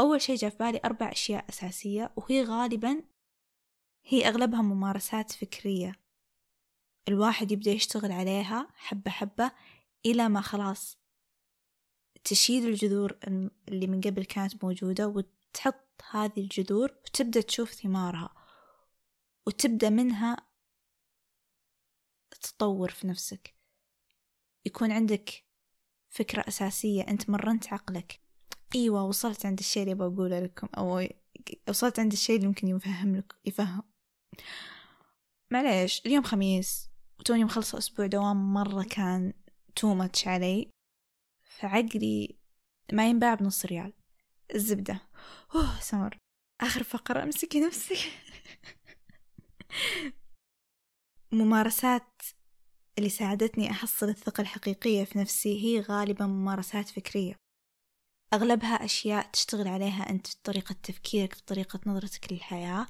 أول 0.00 0.20
شي 0.20 0.34
جاء 0.34 0.50
في 0.50 0.56
بالي 0.56 0.80
أربع 0.84 1.12
أشياء 1.12 1.48
أساسية 1.48 2.12
وهي 2.16 2.42
غالبا 2.42 3.02
هي 4.04 4.28
أغلبها 4.28 4.62
ممارسات 4.62 5.32
فكرية. 5.32 5.92
الواحد 7.08 7.52
يبدأ 7.52 7.70
يشتغل 7.70 8.12
عليها 8.12 8.68
حبة 8.74 9.10
حبة 9.10 9.52
إلى 10.06 10.28
ما 10.28 10.40
خلاص 10.40 10.98
تشيل 12.24 12.68
الجذور 12.68 13.18
اللي 13.68 13.86
من 13.86 14.00
قبل 14.00 14.24
كانت 14.24 14.64
موجودة 14.64 15.08
وتحط 15.08 16.02
هذه 16.10 16.40
الجذور 16.40 16.90
وتبدأ 17.04 17.40
تشوف 17.40 17.72
ثمارها 17.72 18.34
وتبدأ 19.46 19.90
منها 19.90 20.36
تطور 22.30 22.90
في 22.90 23.06
نفسك. 23.06 23.55
يكون 24.66 24.92
عندك 24.92 25.44
فكرة 26.08 26.44
أساسية 26.48 27.02
أنت 27.02 27.30
مرنت 27.30 27.72
عقلك. 27.72 28.20
أيوة 28.74 29.02
وصلت 29.02 29.46
عند 29.46 29.58
الشيء 29.58 29.82
اللي 29.82 29.94
بقوله 29.94 30.40
لكم 30.40 30.68
أو 30.78 31.08
وصلت 31.68 32.00
عند 32.00 32.12
الشيء 32.12 32.36
اللي 32.36 32.46
ممكن 32.46 32.68
يفهم 32.68 33.16
لك 33.16 33.34
يفهم. 33.44 33.82
معليش 35.50 36.02
اليوم 36.06 36.24
خميس 36.24 36.90
وتوني 37.20 37.44
مخلصة 37.44 37.78
أسبوع 37.78 38.06
دوام 38.06 38.54
مرة 38.54 38.82
كان 38.82 39.32
تو 39.76 39.94
ماتش 39.94 40.28
علي. 40.28 40.70
فعقلي 41.44 42.38
ما 42.92 43.08
ينباع 43.08 43.34
بنص 43.34 43.66
ريال. 43.66 43.92
الزبدة. 44.54 45.00
أوه 45.54 45.80
سمر. 45.80 46.18
آخر 46.60 46.82
فقرة 46.82 47.22
أمسكي 47.22 47.60
نفسك. 47.60 47.98
ممارسات 51.32 52.22
اللي 52.98 53.08
ساعدتني 53.08 53.70
أحصل 53.70 54.08
الثقة 54.08 54.40
الحقيقية 54.40 55.04
في 55.04 55.18
نفسي 55.18 55.64
هي 55.64 55.80
غالبا 55.80 56.26
ممارسات 56.26 56.88
فكرية. 56.88 57.36
أغلبها 58.34 58.84
أشياء 58.84 59.30
تشتغل 59.30 59.68
عليها 59.68 60.10
أنت 60.10 60.26
في 60.26 60.36
طريقة 60.44 60.76
تفكيرك 60.82 61.34
في 61.34 61.42
طريقة 61.42 61.80
نظرتك 61.86 62.32
للحياة. 62.32 62.86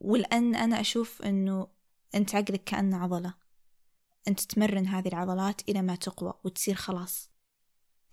ولأن 0.00 0.54
أنا 0.54 0.80
أشوف 0.80 1.22
أنه 1.22 1.68
أنت 2.14 2.34
عقلك 2.34 2.64
كأنه 2.64 2.98
عضلة. 3.02 3.34
أنت 4.28 4.40
تمرن 4.40 4.86
هذه 4.86 5.08
العضلات 5.08 5.68
إلى 5.68 5.82
ما 5.82 5.96
تقوى 5.96 6.34
وتصير 6.44 6.74
خلاص. 6.74 7.30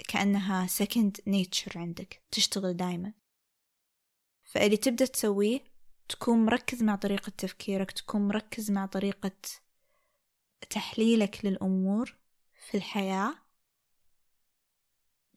كأنها 0.07 0.67
second 0.67 1.11
nature 1.29 1.77
عندك 1.77 2.21
تشتغل 2.31 2.77
دايما. 2.77 3.13
فاللي 4.43 4.77
تبدأ 4.77 5.05
تسويه 5.05 5.63
تكون 6.09 6.45
مركز 6.45 6.83
مع 6.83 6.95
طريقة 6.95 7.29
تفكيرك 7.29 7.91
تكون 7.91 8.27
مركز 8.27 8.71
مع 8.71 8.85
طريقة 8.85 9.31
تحليلك 10.69 11.45
للأمور 11.45 12.15
في 12.69 12.77
الحياة 12.77 13.35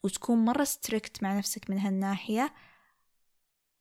وتكون 0.03 0.45
مرة 0.45 0.64
ستريكت 0.64 1.22
مع 1.22 1.39
نفسك 1.39 1.70
من 1.70 1.79
هالناحية 1.79 2.55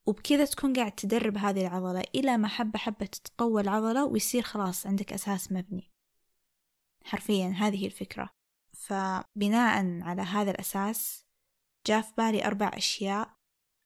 وبكذا 0.05 0.45
تكون 0.45 0.73
قاعد 0.73 0.91
تدرب 0.91 1.37
هذه 1.37 1.61
العضلة 1.67 2.03
إلى 2.15 2.37
ما 2.37 2.47
حبة 2.47 2.79
حبة 2.79 3.05
تتقوى 3.05 3.61
العضلة 3.61 4.05
ويصير 4.05 4.41
خلاص 4.41 4.87
عندك 4.87 5.13
أساس 5.13 5.51
مبني. 5.51 5.91
حرفيا 7.03 7.47
هذه 7.47 7.85
الفكرة. 7.85 8.29
فبناء 8.73 10.01
على 10.01 10.21
هذا 10.21 10.51
الأساس 10.51 11.25
جاء 11.87 12.01
في 12.01 12.13
بالي 12.17 12.45
أربع 12.45 12.71
أشياء. 12.73 13.35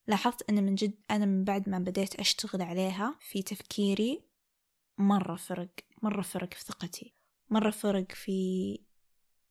لاحظت 0.07 0.49
أن 0.49 0.64
من 0.64 0.76
جد 0.76 0.93
أنا 1.12 1.26
من 1.26 1.43
بعد 1.43 1.70
ما 1.70 1.80
بديت 1.80 2.16
أشتغل 2.16 2.62
عليها 2.62 3.18
في 3.20 3.43
تفكيري 3.43 4.24
مرة 4.97 5.36
فرق 5.36 5.70
مرة 6.01 6.22
فرق 6.22 6.53
في 6.53 6.64
ثقتي. 6.64 7.18
مرة 7.50 7.70
فرق 7.70 8.12
في 8.12 8.80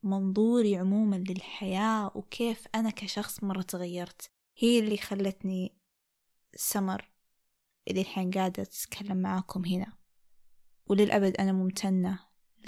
منظوري 0.03 0.77
عموما 0.77 1.17
للحياة 1.17 2.11
وكيف 2.15 2.65
أنا 2.75 2.91
كشخص 2.91 3.45
مرة 3.45 3.63
تغيرت. 3.63 4.31
هي 4.59 4.79
اللي 4.79 4.97
خلتني 4.97 5.73
سمر 6.57 7.11
اللي 7.89 8.01
الحين 8.01 8.31
قاعدة 8.31 8.63
أتكلم 8.63 9.17
معاكم 9.17 9.65
هنا. 9.65 9.93
وللأبد 10.87 11.37
أنا 11.37 11.53
ممتنة 11.53 12.19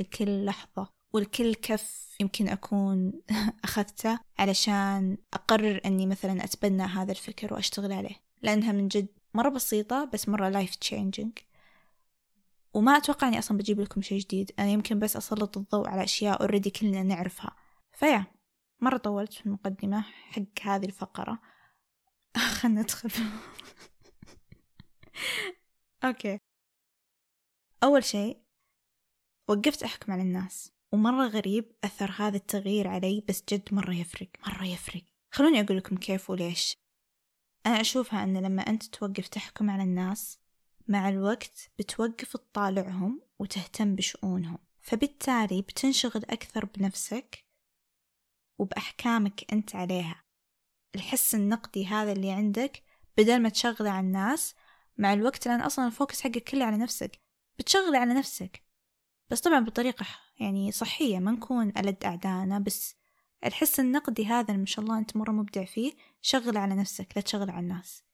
لكل 0.01 0.45
لحظة 0.45 0.91
ولكل 1.13 1.55
كف 1.55 2.17
يمكن 2.21 2.49
أكون 2.49 3.13
أخذته 3.65 4.19
علشان 4.39 5.19
أقرر 5.35 5.81
أني 5.85 6.07
مثلا 6.07 6.45
أتبنى 6.45 6.83
هذا 6.83 7.13
الفكر 7.13 7.55
وأشتغل 7.55 7.93
عليه. 7.93 8.17
لأنها 8.43 8.73
من 8.73 8.89
جد 8.89 9.09
مرة 9.35 9.49
بسيطة 9.49 10.05
بس 10.05 10.29
مرة 10.29 10.49
life 10.49 10.75
changing 10.75 11.39
وما 12.75 12.97
أتوقع 12.97 13.29
أني 13.29 13.39
أصلا 13.39 13.59
بجيب 13.59 13.81
لكم 13.81 14.03
شيء 14.03 14.21
جديد. 14.21 14.53
أنا 14.59 14.69
يمكن 14.69 14.99
بس 14.99 15.17
أسلط 15.17 15.59
الضوء 15.59 15.89
على 15.89 16.05
أشياء 16.05 16.41
already 16.41 16.71
كلنا 16.71 17.03
نعرفها. 17.03 17.57
فيا 17.93 18.27
مرة 18.81 18.97
طولت 18.97 19.33
في 19.33 19.47
المقدمة 19.47 20.01
حق 20.01 20.63
هذه 20.63 20.85
الفقرة. 20.87 21.41
خلنا 22.61 22.81
ندخل. 22.81 23.11
أوكي. 26.05 26.41
أول 27.83 28.05
شيء 28.05 28.43
وقفت 29.49 29.83
أحكم 29.83 30.13
على 30.13 30.23
الناس. 30.23 30.73
ومرة 30.93 31.27
غريب 31.27 31.73
أثر 31.85 32.11
هذا 32.17 32.37
التغيير 32.37 32.89
علي 32.89 33.25
بس 33.29 33.45
جد 33.49 33.75
مرة 33.75 33.95
يفرق. 33.95 34.29
مرة 34.47 34.65
يفرق. 34.65 35.03
خلوني 35.31 35.61
أقول 35.61 35.77
لكم 35.77 35.97
كيف 35.97 36.31
وليش. 36.31 36.77
أنا 37.67 37.81
أشوفها 37.81 38.25
أن 38.25 38.37
لما 38.37 38.63
أنت 38.63 38.85
توقف 38.85 39.29
تحكم 39.29 39.71
على 39.71 39.83
الناس 39.83 40.40
مع 40.89 41.09
الوقت 41.09 41.71
بتوقف 41.79 42.37
تطالعهم 42.37 43.23
وتهتم 43.39 43.95
بشؤونهم 43.95 44.59
فبالتالي 44.81 45.63
بتنشغل 45.63 46.25
أكثر 46.25 46.65
بنفسك 46.65 47.45
وبأحكامك 48.59 49.53
أنت 49.53 49.77
عليها. 49.77 50.25
الحس 50.95 51.35
النقدي 51.35 51.87
هذا 51.87 52.13
اللي 52.13 52.33
عندك 52.33 52.83
بدل 53.17 53.43
ما 53.43 53.49
تشغله 53.49 53.91
على 53.91 54.07
الناس 54.07 54.55
مع 54.99 55.13
الوقت 55.13 55.49
لأن 55.49 55.61
أصلا 55.61 55.87
الفوكس 55.87 56.21
حقك 56.21 56.45
كله 56.45 56.65
على 56.65 56.77
نفسك 56.77 57.21
بتشغله 57.59 57.99
على 57.99 58.15
نفسك. 58.15 58.63
بس 59.31 59.41
طبعا 59.41 59.61
بطريقة 59.61 60.07
يعني 60.41 60.73
صحية 60.73 61.19
ما 61.19 61.31
نكون 61.31 61.73
ألد 61.77 62.05
أعدانا 62.05 62.59
بس 62.59 62.97
الحس 63.45 63.81
النقدي 63.81 64.27
هذا 64.27 64.57
ما 64.57 64.67
شاء 64.67 64.85
الله 64.85 64.99
أنت 64.99 65.17
مرة 65.17 65.33
مبدع 65.33 65.65
فيه 65.65 65.93
شغل 66.23 66.57
على 66.57 66.75
نفسك 66.75 67.13
لا 67.17 67.23
تشغل 67.23 67.51
على 67.51 67.61
الناس. 67.61 68.05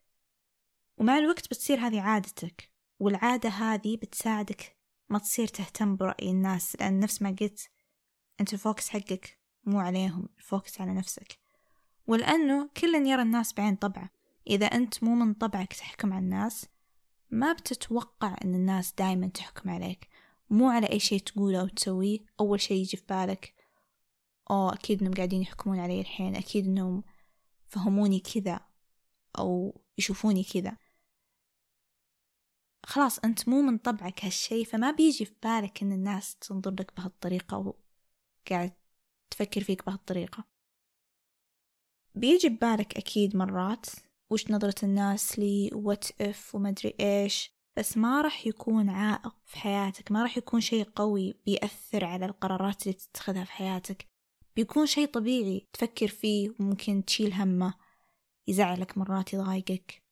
ومع 0.99 1.19
الوقت 1.19 1.47
بتصير 1.47 1.79
هذه 1.79 2.01
عادتك 2.01 2.71
والعادة 3.01 3.49
هذه 3.49 3.97
بتساعدك 3.97 4.77
ما 5.09 5.19
تصير 5.19 5.47
تهتم 5.47 5.97
برأي 5.97 6.31
الناس 6.31 6.77
لأن 6.81 7.01
نفس 7.01 7.23
ما 7.23 7.37
قلت 7.41 7.71
أنت 8.41 8.53
ال 8.53 8.59
focus 8.59 8.89
حقك 8.89 9.39
مو 9.65 9.81
عليهم 9.81 10.29
ال 10.39 10.46
focus 10.46 10.81
على 10.81 10.95
نفسك. 10.95 11.39
ولأنه 12.07 12.69
كل 12.77 12.95
يرى 12.95 13.23
الناس 13.23 13.53
بعين 13.53 13.77
طبعه. 13.77 14.11
إذا 14.47 14.67
أنت 14.67 15.05
مو 15.05 15.15
من 15.15 15.35
طبعك 15.35 15.73
تحكم 15.73 16.13
على 16.13 16.25
الناس 16.25 16.67
ما 17.31 17.53
بتتوقع 17.53 18.37
أن 18.45 18.55
الناس 18.55 18.93
دايما 18.93 19.27
تحكم 19.27 19.71
عليك. 19.71 20.09
مو 20.51 20.69
على 20.69 20.87
أي 20.87 20.99
شيء 20.99 21.21
تقوله 21.21 21.61
أو 21.61 21.69
تسويه. 21.69 22.19
أول 22.41 22.61
شيء 22.61 22.77
يجي 22.77 22.97
في 22.97 23.05
بالك 23.09 23.55
أو 24.51 24.69
أكيد 24.69 25.01
إنهم 25.01 25.15
قاعدين 25.15 25.43
يحكمون 25.43 25.79
علي 25.79 26.01
الحين 26.01 26.37
أكيد 26.37 26.67
إنهم 26.67 27.05
فهموني 27.67 28.21
كذا 28.21 28.61
أو 29.39 29.81
يشوفوني 29.99 30.45
كذا. 30.45 30.77
خلاص 32.89 33.19
أنت 33.19 33.49
مو 33.49 33.63
من 33.63 33.79
طبعك 33.79 34.25
هالشي 34.25 34.65
فما 34.65 34.91
بيجي 34.91 35.25
في 35.25 35.35
بالك 35.43 35.83
إن 35.83 35.93
الناس 35.93 36.37
تنظر 36.37 36.71
لك 36.71 36.97
بهالطريقة 36.97 37.75
وقاعد 38.49 38.73
تفكر 39.31 39.61
فيك 39.61 39.87
بهالطريقة. 39.87 40.45
بيجي 42.15 42.49
ببالك 42.49 42.97
أكيد 42.97 43.37
مرات 43.37 43.87
وش 44.31 44.51
نظرة 44.51 44.75
الناس 44.83 45.39
لي 45.39 45.71
وات 45.75 46.21
اف 46.21 46.55
ومدري 46.55 46.95
إيش 47.01 47.51
بس 47.77 47.97
ما 47.97 48.21
راح 48.21 48.47
يكون 48.47 48.91
عائق 48.91 49.35
في 49.45 49.59
حياتك 49.59 50.13
ما 50.13 50.23
راح 50.23 50.39
يكون 50.39 50.61
شيء 50.61 50.85
قوي 50.85 51.35
بيأثر 51.47 52.05
على 52.05 52.27
القرارات 52.27 52.83
اللي 52.83 52.93
تتخذها 52.93 53.45
في 53.45 53.53
حياتك. 53.53 54.07
بيكون 54.57 54.87
شيء 54.87 55.07
طبيعي 55.07 55.67
تفكر 55.73 56.09
فيه 56.09 56.55
وممكن 56.61 57.05
تشيل 57.05 57.33
همه 57.33 57.75
يزعلك 58.47 58.99
مرات 58.99 59.33
يضايقك 59.33 60.03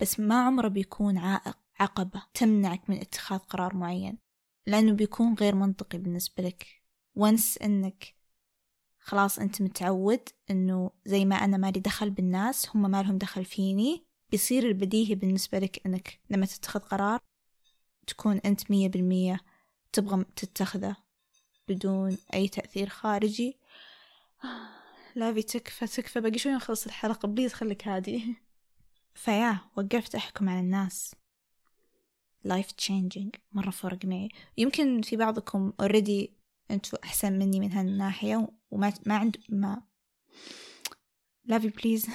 بس 0.00 0.20
ما 0.20 0.42
عمره 0.46 0.68
بيكون 0.68 1.18
عائق. 1.18 1.58
عقبة 1.80 2.22
تمنعك 2.34 2.90
من 2.90 2.96
اتخاذ 3.00 3.38
قرار 3.38 3.76
معين 3.76 4.18
لأنه 4.66 4.92
بيكون 4.92 5.34
غير 5.34 5.54
منطقي 5.54 5.98
بالنسبة 5.98 6.42
لك. 6.42 6.66
وانس 7.14 7.58
إنك 7.58 8.14
خلاص 8.98 9.38
أنت 9.38 9.62
متعود 9.62 10.28
إنه 10.50 10.90
زي 11.04 11.24
ما 11.24 11.36
أنا 11.36 11.56
مالي 11.56 11.80
دخل 11.80 12.10
بالناس 12.10 12.76
هم 12.76 12.90
ما 12.90 13.02
لهم 13.02 13.18
دخل 13.18 13.44
فيني 13.44 14.04
بيصير 14.30 14.66
البديهي 14.66 15.14
بالنسبة 15.14 15.58
لك 15.58 15.86
إنك 15.86 16.20
لما 16.30 16.46
تتخذ 16.46 16.80
قرار 16.80 17.20
تكون 18.06 18.38
أنت 18.38 18.70
مية 18.70 18.88
بالمية 18.88 19.40
تبغى 19.92 20.24
تتخذه 20.36 20.96
بدون 21.68 22.18
أي 22.34 22.48
تأثير 22.48 22.88
خارجي. 22.88 23.58
لافي 25.16 25.42
تكفى 25.42 25.86
تكفى. 25.86 26.20
باقي 26.20 26.38
شوي 26.38 26.52
نخلص 26.52 26.86
الحلقة. 26.86 27.28
please 27.28 27.52
خليك 27.52 27.88
هادي. 27.88 28.36
ف 29.14 29.23
yeah 29.23 29.58
وقفت 29.76 30.14
أحكم 30.14 30.48
على 30.48 30.60
الناس. 30.60 31.14
Life 32.48 32.86
changing 32.86 33.38
مرة 33.52 33.70
فرق 33.70 34.04
معي 34.04 34.28
يمكن 34.58 35.02
في 35.02 35.16
بعضكم 35.16 35.72
already 35.82 36.28
أنتوا 36.70 37.04
أحسن 37.04 37.32
مني 37.38 37.60
من 37.60 37.72
هالناحية 37.72 38.48
وما 38.70 38.92
ما 39.06 39.16
عند 39.16 39.36
ما 39.48 39.82
لافي 41.44 41.68
please 41.68 42.06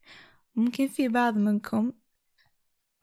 ممكن 0.56 0.88
في 0.88 1.08
بعض 1.08 1.36
منكم 1.36 1.92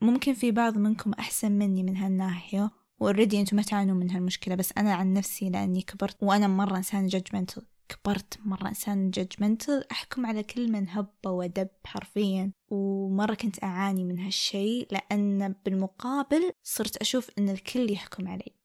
ممكن 0.01 0.33
في 0.33 0.51
بعض 0.51 0.77
منكم 0.77 1.13
أحسن 1.13 1.51
مني 1.51 1.83
من 1.83 1.97
هالناحية 1.97 2.71
و 2.99 3.04
already 3.04 3.39
أنتم 3.39 3.55
ما 3.57 3.63
تعانون 3.63 3.97
من 3.97 4.11
هالمشكلة 4.11 4.55
بس 4.55 4.73
أنا 4.77 4.93
عن 4.93 5.13
نفسي 5.13 5.49
لأني 5.49 5.81
كبرت 5.81 6.23
وأنا 6.23 6.47
مرة 6.47 6.77
إنسان 6.77 7.07
judgmental 7.07 7.65
كبرت 7.89 8.39
مرة 8.45 8.67
إنسان 8.67 9.09
judgmental 9.09 9.91
أحكم 9.91 10.25
على 10.25 10.43
كل 10.43 10.71
من 10.71 10.89
هب 10.89 11.13
ودب 11.25 11.69
حرفيا. 11.85 12.51
ومرة 12.69 13.33
كنت 13.33 13.63
أعاني 13.63 14.03
من 14.03 14.19
هالشي 14.19 14.81
لأن 14.91 15.55
بالمقابل 15.65 16.51
صرت 16.63 16.97
أشوف 16.97 17.29
أن 17.37 17.49
الكل 17.49 17.91
يحكم 17.91 18.27
علي. 18.27 18.55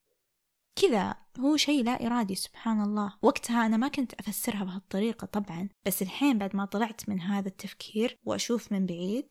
كذا 0.75 1.15
هو 1.39 1.57
شيء 1.57 1.83
لا 1.83 2.05
إرادي 2.05 2.35
سبحان 2.35 2.81
الله. 2.81 3.13
وقتها 3.21 3.65
أنا 3.65 3.77
ما 3.77 3.87
كنت 3.87 4.13
أفسرها 4.13 4.63
بهالطريقة 4.63 5.25
طبعا 5.25 5.69
بس 5.85 6.01
الحين 6.01 6.37
بعد 6.37 6.55
ما 6.55 6.65
طلعت 6.65 7.09
من 7.09 7.21
هذا 7.21 7.47
التفكير 7.47 8.19
وأشوف 8.25 8.71
من 8.71 8.85
بعيد 8.85 9.27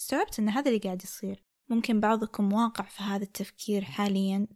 استوعبت 0.00 0.38
أن 0.38 0.48
هذا 0.48 0.68
اللي 0.68 0.80
قاعد 0.80 1.02
يصير. 1.02 1.44
ممكن 1.68 2.00
بعضكم 2.00 2.52
واقع 2.52 2.84
في 2.84 3.02
هذا 3.02 3.24
التفكير 3.24 3.84
حاليا. 3.84 4.46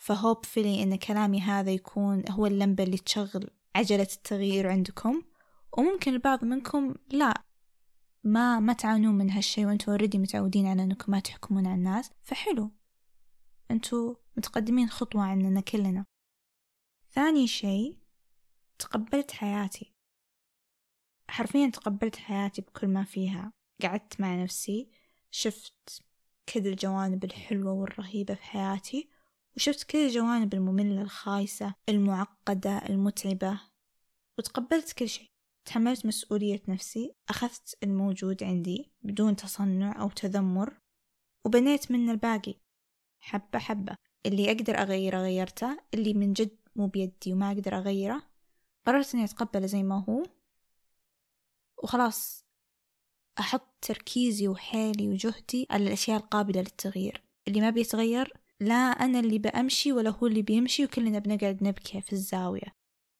ف 0.00 0.44
hopefully 0.44 0.82
إن 0.82 0.96
كلامي 0.96 1.40
هذا 1.40 1.70
يكون 1.70 2.24
هو 2.30 2.46
اللمبة 2.46 2.84
اللي 2.84 2.98
تشغل 2.98 3.50
عجلة 3.76 4.08
التغيير 4.12 4.68
عندكم 4.70 5.22
وممكن 5.78 6.12
البعض 6.12 6.44
منكم 6.44 6.94
لا 7.10 7.42
ما 8.24 8.60
ما 8.60 8.72
تعانون 8.72 9.14
من 9.14 9.30
هالشي 9.30 9.66
وانتوا 9.66 9.92
already 9.92 10.18
متعودين 10.18 10.66
على 10.66 10.82
انكم 10.82 11.12
ما 11.12 11.20
تحكمون 11.20 11.66
على 11.66 11.74
الناس 11.74 12.10
فحلو. 12.22 12.70
أنتوا 13.70 14.14
متقدمين 14.36 14.88
خطوة 14.88 15.22
عننا 15.22 15.60
كلنا. 15.60 16.04
ثاني 17.10 17.46
شي 17.46 17.98
تقبلت 18.78 19.30
حياتي. 19.30 19.92
حرفيا 21.30 21.70
تقبلت 21.70 22.16
حياتي 22.16 22.62
بكل 22.62 22.88
ما 22.88 23.04
فيها. 23.04 23.52
قعدت 23.82 24.20
مع 24.20 24.42
نفسي 24.42 24.90
شفت 25.30 26.04
كل 26.54 26.66
الجوانب 26.66 27.24
الحلوة 27.24 27.72
والرهيبة 27.72 28.34
في 28.34 28.42
حياتي 28.42 29.08
وشفت 29.58 29.82
كل 29.82 29.98
الجوانب 29.98 30.54
المملة 30.54 31.02
الخايسة 31.02 31.74
المعقدة 31.88 32.78
المتعبة 32.78 33.60
وتقبلت 34.38 34.92
كل 34.92 35.08
شيء. 35.08 35.30
تحملت 35.64 36.06
مسؤولية 36.06 36.62
نفسي 36.68 37.14
أخذت 37.28 37.78
الموجود 37.82 38.42
عندي 38.42 38.92
بدون 39.02 39.36
تصنع 39.36 40.00
أو 40.02 40.10
تذمر 40.10 40.80
وبنيت 41.44 41.90
منه 41.90 42.12
الباقي. 42.12 42.54
حبة 43.20 43.58
حبة. 43.58 43.96
اللي 44.26 44.52
أقدر 44.52 44.78
أغيره 44.78 45.18
غيرته. 45.18 45.78
اللي 45.94 46.14
من 46.14 46.32
جد 46.32 46.56
مو 46.76 46.86
بيدي 46.86 47.32
وما 47.32 47.52
أقدر 47.52 47.78
أغيره. 47.78 48.22
قررت 48.86 49.14
إني 49.14 49.24
أتقبله 49.24 49.66
زي 49.66 49.82
ما 49.82 50.04
هو. 50.08 50.22
وخلاص. 51.82 52.44
أحط 53.38 53.74
تركيزي 53.82 54.48
وحيلي 54.48 55.08
وجهدي 55.08 55.66
على 55.70 55.86
الأشياء 55.86 56.20
القابلة 56.20 56.60
للتغيير. 56.60 57.24
اللي 57.48 57.60
ما 57.60 57.70
بيتغير 57.70 58.47
لا 58.60 58.74
أنا 58.74 59.20
اللي 59.20 59.38
بأمشي 59.38 59.92
ولا 59.92 60.10
هو 60.10 60.26
اللي 60.26 60.42
بيمشي 60.42 60.84
وكلنا 60.84 61.18
بنقعد 61.18 61.62
نبكي 61.62 62.00
في 62.00 62.12
الزاوية. 62.12 62.74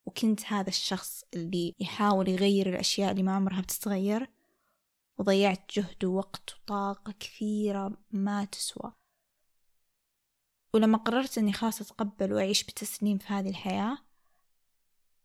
وكنت 0.05 0.45
هذا 0.45 0.69
الشخص 0.69 1.23
اللي 1.33 1.75
يحاول 1.79 2.29
يغير 2.29 2.69
الأشياء 2.69 3.11
اللي 3.11 3.23
ما 3.23 3.35
عمرها 3.35 3.61
بتتغير. 3.61 4.29
وضيعت 5.17 5.71
جهد 5.75 6.05
ووقت 6.05 6.53
وطاقة 6.53 7.13
كثيرة 7.19 7.97
ما 8.11 8.45
تسوى. 8.45 8.93
ولما 10.73 10.97
قررت 10.97 11.37
أني 11.37 11.53
خلاص 11.53 11.81
أتقبل 11.81 12.33
وأعيش 12.33 12.63
بتسليم 12.63 13.17
في 13.17 13.27
هذه 13.33 13.49
الحياة 13.49 13.97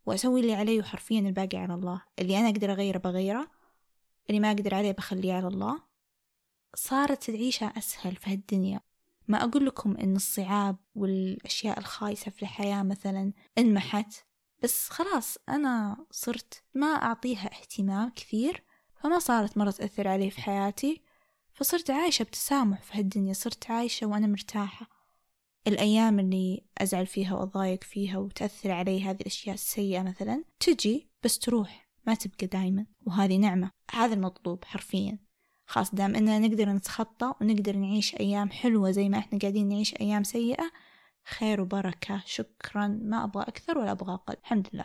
وأسوي 0.07 0.41
اللي 0.41 0.55
علي 0.55 0.81
وحرفيا 0.81 1.21
الباقي 1.21 1.59
على 1.59 1.75
الله. 1.75 2.03
اللي 2.19 2.39
أنا 2.39 2.49
أقدر 2.49 2.73
أغيره 2.73 2.99
بغيره 2.99 3.51
اللي 4.31 4.41
ما 4.41 4.51
أقدر 4.51 4.75
عليه 4.75 4.93
بخليه 4.93 5.33
على 5.33 5.47
الله. 5.47 5.83
صارت 6.75 7.29
العيشة 7.29 7.73
أسهل 7.79 8.17
في 8.17 8.31
هالدنيا. 8.31 8.81
ما 9.29 9.45
أقول 9.45 9.67
لكم 9.67 9.97
إن 9.97 10.17
الصعاب 10.17 10.77
والأشياء 10.95 11.79
الخايسة 11.79 12.31
في 12.31 12.43
الحياة 12.43 12.83
مثلا 12.83 13.33
انمحت 13.59 14.15
بس 14.63 14.89
خلاص 14.89 15.39
أنا 15.49 15.97
صرت 16.11 16.63
ما 16.75 16.87
أعطيها 16.87 17.51
اهتمام 17.53 18.11
كثير 18.17 18.65
فما 19.03 19.19
صارت 19.19 19.59
مرة 19.59 19.71
تأثر 19.71 20.09
علي 20.09 20.31
في 20.31 20.41
حياتي 20.43 21.03
فصرت 21.55 21.91
عايشة 21.91 22.23
بتسامح 22.23 22.83
في 22.83 22.99
هالدنيا 22.99 23.33
صرت 23.33 23.71
عايشة 23.71 24.07
وأنا 24.07 24.27
مرتاحة. 24.27 24.89
الأيام 25.67 26.19
اللي 26.19 26.67
أزعل 26.79 27.07
فيها 27.07 27.35
وأضايق 27.35 27.85
فيها 27.85 28.19
وتأثر 28.19 28.71
علي 28.71 29.03
هذه 29.03 29.21
الأشياء 29.21 29.55
السيئة 29.55 30.03
مثلا 30.03 30.45
تجي 30.61 31.11
بس 31.23 31.39
تروح 31.39 31.89
ما 32.07 32.15
تبقى 32.15 32.47
دايما 32.47 32.87
وهذه 33.07 33.37
نعمة. 33.37 33.71
هذا 33.91 34.15
المطلوب 34.15 34.65
حرفيا. 34.65 35.19
خاص 35.67 35.95
دام 35.95 36.15
إننا 36.17 36.39
نقدر 36.39 36.69
نتخطى 36.69 37.35
ونقدر 37.41 37.77
نعيش 37.77 38.15
أيام 38.15 38.51
حلوة 38.51 38.91
زي 38.91 39.09
ما 39.09 39.19
إحنا 39.19 39.39
قاعدين 39.39 39.69
نعيش 39.69 39.95
أيام 40.01 40.25
سيئة 40.25 40.71
خير 41.25 41.61
وبركة. 41.61 42.23
شكرا. 42.27 42.87
ما 42.89 43.25
أبغى 43.25 43.43
أكثر 43.43 43.79
ولا 43.79 43.91
أبغى 43.91 44.15
أقل. 44.15 44.35
الحمد 44.35 44.69
لله. 44.73 44.85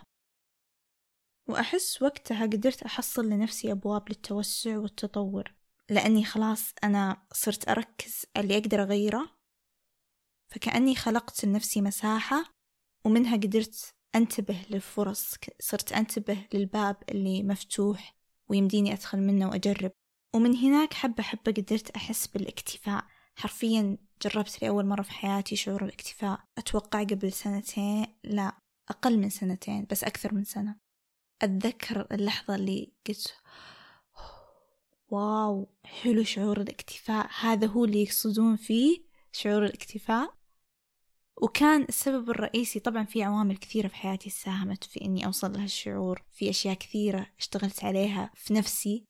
وأحس 1.48 2.02
وقتها 2.02 2.46
قدرت 2.46 2.84
أحصل 2.84 3.30
لنفسي 3.30 3.72
أبواب 3.72 4.10
للتوسع 4.10 4.78
والتطور. 4.78 5.54
لأني 5.90 6.26
خلاص 6.26 6.74
أنا 6.84 7.28
صرت 7.34 7.70
أركز 7.70 8.26
اللي 8.38 8.58
أقدر 8.58 8.82
أغيره. 8.82 9.30
فكأني 10.50 10.96
خلقت 10.96 11.46
لنفسي 11.46 11.82
مساحة 11.82 12.44
ومنها 13.06 13.36
قدرت 13.36 13.96
أنتبه 14.16 14.66
للفرص 14.70 15.36
صرت 15.60 15.94
أنتبه 15.94 16.48
للباب 16.54 17.04
اللي 17.10 17.44
مفتوح 17.44 18.16
ويمديني 18.48 18.94
أدخل 18.94 19.20
منه 19.20 19.50
وأجرب. 19.50 19.92
ومن 20.36 20.56
هناك 20.56 20.94
حبة 20.94 21.24
حبة 21.24 21.52
قدرت 21.52 21.90
أحس 21.90 22.28
بالاكتفاء. 22.28 23.06
حرفيا 23.36 23.98
جربت 24.22 24.62
لأول 24.62 24.86
مرة 24.86 25.02
في 25.02 25.12
حياتي 25.12 25.56
شعور 25.56 25.86
الاكتفاء. 25.86 26.40
أتوقع 26.58 27.04
قبل 27.04 27.34
سنتين 27.34 28.06
لا 28.24 28.58
أقل 28.90 29.20
من 29.20 29.30
سنتين 29.30 29.88
بس 29.90 30.04
أكثر 30.04 30.34
من 30.34 30.44
سنة. 30.44 30.80
أتذكر 31.42 32.08
اللحظة 32.12 32.56
اللي 32.56 32.94
قلت 33.08 33.34
واو 35.08 35.74
حلو 35.86 36.24
شعور 36.24 36.62
الاكتفاء. 36.62 37.30
هذا 37.40 37.68
هو 37.68 37.86
اللي 37.86 38.04
يقصدون 38.04 38.56
فيه 38.56 39.04
شعور 39.32 39.66
الاكتفاء. 39.66 40.40
وكان 41.42 41.84
السبب 41.84 42.30
الرئيسي 42.30 42.80
طبعا 42.80 43.04
في 43.04 43.24
عوامل 43.24 43.58
كثيرة 43.58 43.88
في 43.88 43.96
حياتي 43.96 44.30
ساهمت 44.30 44.84
في 44.84 45.02
إني 45.02 45.26
أوصل 45.26 45.54
لهالشعور. 45.54 46.24
في 46.32 46.50
أشياء 46.50 46.74
كثيرة 46.74 47.28
اشتغلت 47.40 47.84
عليها 47.84 48.32
في 48.36 48.54
نفسي. 48.54 49.09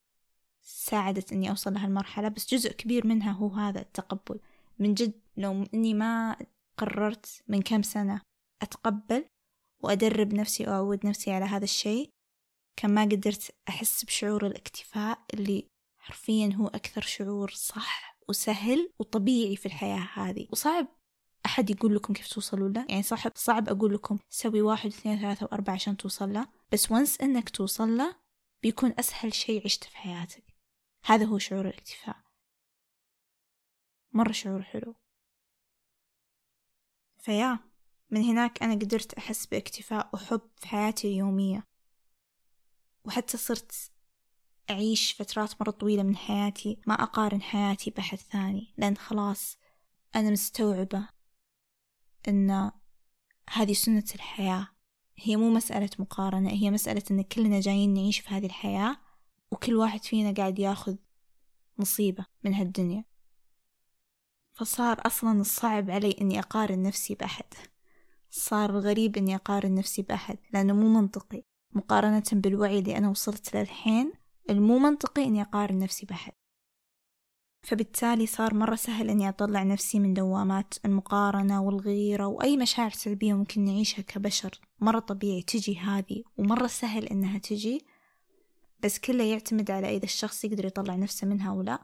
ساعدت 0.69 1.33
إني 1.33 1.49
أوصل 1.49 1.73
لهالمرحلة 1.73 2.27
بس 2.27 2.53
جزء 2.53 2.71
كبير 2.71 3.07
منها 3.07 3.31
هو 3.31 3.47
هذا 3.47 3.81
التقبل. 3.81 4.39
من 4.79 4.93
جد 4.93 5.13
لو 5.37 5.65
إني 5.73 5.93
ما 5.93 6.35
قررت 6.77 7.43
من 7.47 7.61
كم 7.61 7.81
سنة 7.81 8.21
أتقبل 8.61 9.25
وأدرب 9.83 10.33
نفسي 10.33 10.63
وأعود 10.63 11.05
نفسي 11.05 11.31
على 11.31 11.45
هذا 11.45 11.63
الشيء 11.63 12.09
كان 12.75 12.93
ما 12.93 13.01
قدرت 13.01 13.55
أحس 13.69 14.03
بشعور 14.05 14.45
الاكتفاء 14.45 15.19
اللي 15.33 15.67
حرفيا 15.99 16.53
هو 16.55 16.67
أكثر 16.67 17.01
شعور 17.01 17.51
صح 17.51 18.17
وسهل 18.29 18.91
وطبيعي 18.99 19.55
في 19.55 19.65
الحياة 19.65 20.09
هذه. 20.13 20.47
وصعب 20.51 20.87
أحد 21.45 21.69
يقول 21.69 21.95
لكم 21.95 22.13
كيف 22.13 22.27
توصلوا 22.27 22.69
له؟ 22.69 22.85
يعني 22.89 23.03
صعب 23.03 23.31
صعب 23.35 23.69
أقول 23.69 23.93
لكم 23.93 24.19
سوي 24.29 24.61
واحد 24.61 24.89
اثنين 24.89 25.19
ثلاثة 25.19 25.45
وأربعة 25.45 25.73
عشان 25.73 25.97
توصل 25.97 26.33
له 26.33 26.47
بس 26.71 26.91
وانس 26.91 27.21
إنك 27.21 27.49
توصل 27.49 27.97
له 27.97 28.15
بيكون 28.63 28.93
أسهل 28.99 29.33
شيء 29.33 29.61
عشته 29.65 29.89
في 29.89 29.97
حياتك. 29.97 30.48
هذا 31.05 31.25
هو 31.25 31.37
شعور 31.37 31.67
الاكتفاء. 31.67 32.15
مرة 34.13 34.31
شعور 34.31 34.63
حلو. 34.63 34.95
فيا 37.17 37.59
من 38.09 38.21
هناك 38.23 38.63
أنا 38.63 38.73
قدرت 38.73 39.13
أحس 39.13 39.45
باكتفاء 39.45 40.09
وحب 40.13 40.41
في 40.57 40.67
حياتي 40.67 41.07
اليومية. 41.07 41.67
وحتى 43.05 43.37
صرت 43.37 43.91
أعيش 44.69 45.13
فترات 45.13 45.61
مرة 45.61 45.71
طويلة 45.71 46.03
من 46.03 46.15
حياتي 46.15 46.81
ما 46.87 46.93
أقارن 46.93 47.41
حياتي 47.41 47.91
بأحد 47.91 48.17
ثاني 48.17 48.73
لأن 48.77 48.97
خلاص 48.97 49.57
أنا 50.15 50.29
مستوعبة 50.29 51.09
أن 52.27 52.71
هذه 53.49 53.73
سنة 53.73 54.05
الحياة. 54.15 54.67
هي 55.17 55.35
مو 55.35 55.49
مسألة 55.49 55.89
مقارنة 55.99 56.49
هي 56.49 56.71
مسألة 56.71 57.03
أن 57.11 57.21
كلنا 57.21 57.59
جايين 57.59 57.93
نعيش 57.93 58.19
في 58.19 58.29
هذه 58.29 58.45
الحياة. 58.45 58.97
وكل 59.51 59.75
واحد 59.75 60.03
فينا 60.03 60.33
قاعد 60.33 60.59
ياخذ 60.59 60.95
نصيبه 61.79 62.25
من 62.43 62.53
هالدنيا. 62.53 63.05
فصار 64.53 65.01
أصلا 65.05 65.41
الصعب 65.41 65.91
علي 65.91 66.15
أني 66.21 66.39
أقارن 66.39 66.81
نفسي 66.81 67.15
بأحد. 67.15 67.45
صار 68.31 68.71
غريب 68.71 69.17
أني 69.17 69.35
أقارن 69.35 69.75
نفسي 69.75 70.01
بأحد 70.01 70.37
لأنه 70.53 70.73
مو 70.73 70.99
منطقي. 70.99 71.43
مقارنة 71.73 72.23
بالوعي 72.31 72.79
اللي 72.79 72.97
أنا 72.97 73.09
وصلت 73.09 73.53
له 73.53 73.61
الحين 73.61 74.13
المو 74.49 74.79
منطقي 74.79 75.23
أني 75.23 75.41
أقارن 75.41 75.79
نفسي 75.79 76.05
بأحد. 76.05 76.33
فبالتالي 77.67 78.25
صار 78.25 78.53
مرة 78.53 78.75
سهل 78.75 79.09
إني 79.09 79.29
أطلع 79.29 79.63
نفسي 79.63 79.99
من 79.99 80.13
دوامات 80.13 80.73
المقارنة 80.85 81.61
والغيرة 81.61 82.25
وأي 82.25 82.57
مشاعر 82.57 82.89
سلبية 82.89 83.33
ممكن 83.33 83.65
نعيشها 83.65 84.01
كبشر. 84.01 84.59
مرة 84.79 84.99
طبيعي 84.99 85.41
تجي 85.41 85.79
هذه 85.79 86.23
ومرة 86.37 86.67
سهل 86.67 87.05
إنها 87.05 87.37
تجي. 87.37 87.85
بس 88.79 88.99
كله 88.99 89.23
يعتمد 89.23 89.71
على 89.71 89.95
إذا 89.95 90.03
الشخص 90.05 90.45
يقدر 90.45 90.65
يطلع 90.65 90.95
نفسه 90.95 91.27
منها 91.27 91.49
أو 91.49 91.61
لا. 91.61 91.79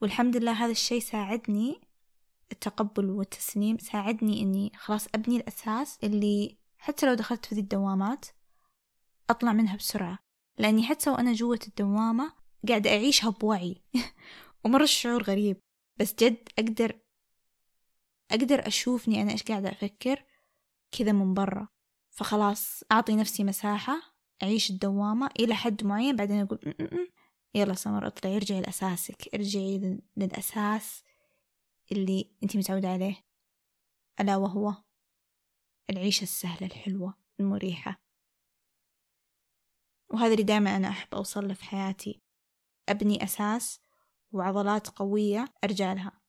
والحمد 0.00 0.36
لله 0.36 0.52
هذا 0.52 0.70
الشي 0.70 1.00
ساعدني 1.00 1.80
التقبل 2.52 3.10
والتسليم 3.10 3.78
ساعدني 3.78 4.42
إني 4.42 4.72
خلاص 4.76 5.06
أبني 5.14 5.36
الأساس 5.36 5.98
اللي 6.04 6.58
حتى 6.78 7.06
لو 7.06 7.14
دخلت 7.14 7.46
في 7.46 7.54
ذي 7.54 7.60
الدوامات 7.60 8.26
أطلع 9.30 9.52
منها 9.52 9.76
بسرعة. 9.76 10.18
لأني 10.58 10.82
حتى 10.82 11.10
وأنا 11.10 11.32
جوة 11.32 11.58
الدوامة 11.68 12.32
قاعدة 12.68 12.90
أعيشها 12.90 13.30
بوعي. 13.30 13.82
ومرة 14.64 14.82
الشعور 14.82 15.22
غريب. 15.22 15.60
بس 15.96 16.14
جد 16.14 16.48
أقدر 16.58 16.98
أقدر 18.30 18.66
أشوفني 18.66 19.22
أنا 19.22 19.32
إيش 19.32 19.42
قاعدة 19.42 19.72
أفكر 19.72 20.24
كذا 20.92 21.12
من 21.12 21.34
برا. 21.34 21.68
فخلاص 22.10 22.82
أعطي 22.92 23.16
نفسي 23.16 23.44
مساحة 23.44 24.13
أعيش 24.42 24.70
الدوامة 24.70 25.30
إلى 25.40 25.54
حد 25.54 25.84
معين 25.84 26.16
بعدين 26.16 26.40
أقول 26.40 26.58
م 26.66 26.70
-م 26.70 26.90
-م. 26.90 27.10
يلا 27.54 27.74
سمر 27.74 28.06
اطلعي 28.06 28.36
ارجعي 28.36 28.60
لأساسك. 28.60 29.34
ارجعي 29.34 30.00
للأساس 30.16 31.04
اللي 31.92 32.30
انتي 32.42 32.58
متعودة 32.58 32.88
عليه. 32.88 33.26
ألا 34.20 34.36
وهو 34.36 34.74
العيشة 35.90 36.22
السهلة 36.22 36.66
الحلوة 36.66 37.14
المريحة. 37.40 38.00
وهذا 40.12 40.32
اللي 40.32 40.42
دائما 40.42 40.76
أنا 40.76 40.88
أحب 40.88 41.14
أوصل 41.14 41.48
له 41.48 41.54
في 41.54 41.64
حياتي. 41.64 42.22
أبني 42.88 43.24
أساس 43.24 43.80
وعضلات 44.32 44.88
قوية 44.88 45.44
أرجع 45.64 45.92
لها. 45.92 46.20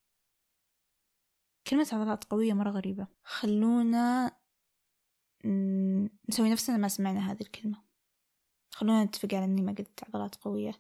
كلمة 1.68 1.88
عضلات 1.94 2.24
قوية 2.24 2.54
مرة 2.54 2.70
غريبة. 2.70 3.08
خلونا 3.24 4.32
نسوي 6.30 6.50
نفسنا 6.50 6.78
ما 6.78 6.88
سمعنا 6.88 7.32
هذه 7.32 7.42
الكلمة. 7.42 7.85
خلونا 8.76 9.04
نتفق 9.04 9.34
على 9.34 9.46
إني 9.46 9.62
ما 9.62 9.72
قلت 9.72 10.04
عضلات 10.08 10.36
قوية. 10.36 10.74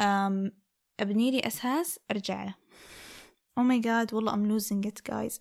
أم 0.00 0.52
أبني 1.00 1.30
لي 1.30 1.46
أساس 1.46 2.00
أرجع 2.10 2.44
له. 2.44 2.54
Oh 3.60 3.62
my 3.62 3.82
god 3.82 4.12
والله 4.12 4.32
I'm 4.32 4.48
losing 4.48 4.90
it 4.90 5.12
guys. 5.12 5.40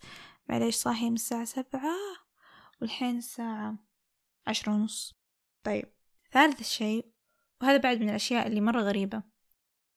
معليش 0.50 0.76
صاحية 0.76 1.10
من 1.10 1.16
الساعة 1.16 1.46
سبعة 1.46 1.96
والحين 2.82 3.18
الساعة 3.18 3.76
عشرة 4.48 4.74
ونص. 4.74 5.16
طيب 5.64 5.86
ثالث 6.32 6.64
شيء 6.64 7.06
وهذا 7.62 7.78
بعد 7.78 8.00
من 8.00 8.10
الأشياء 8.10 8.48
اللي 8.48 8.62
مرة 8.62 8.82
غريبة. 8.82 9.24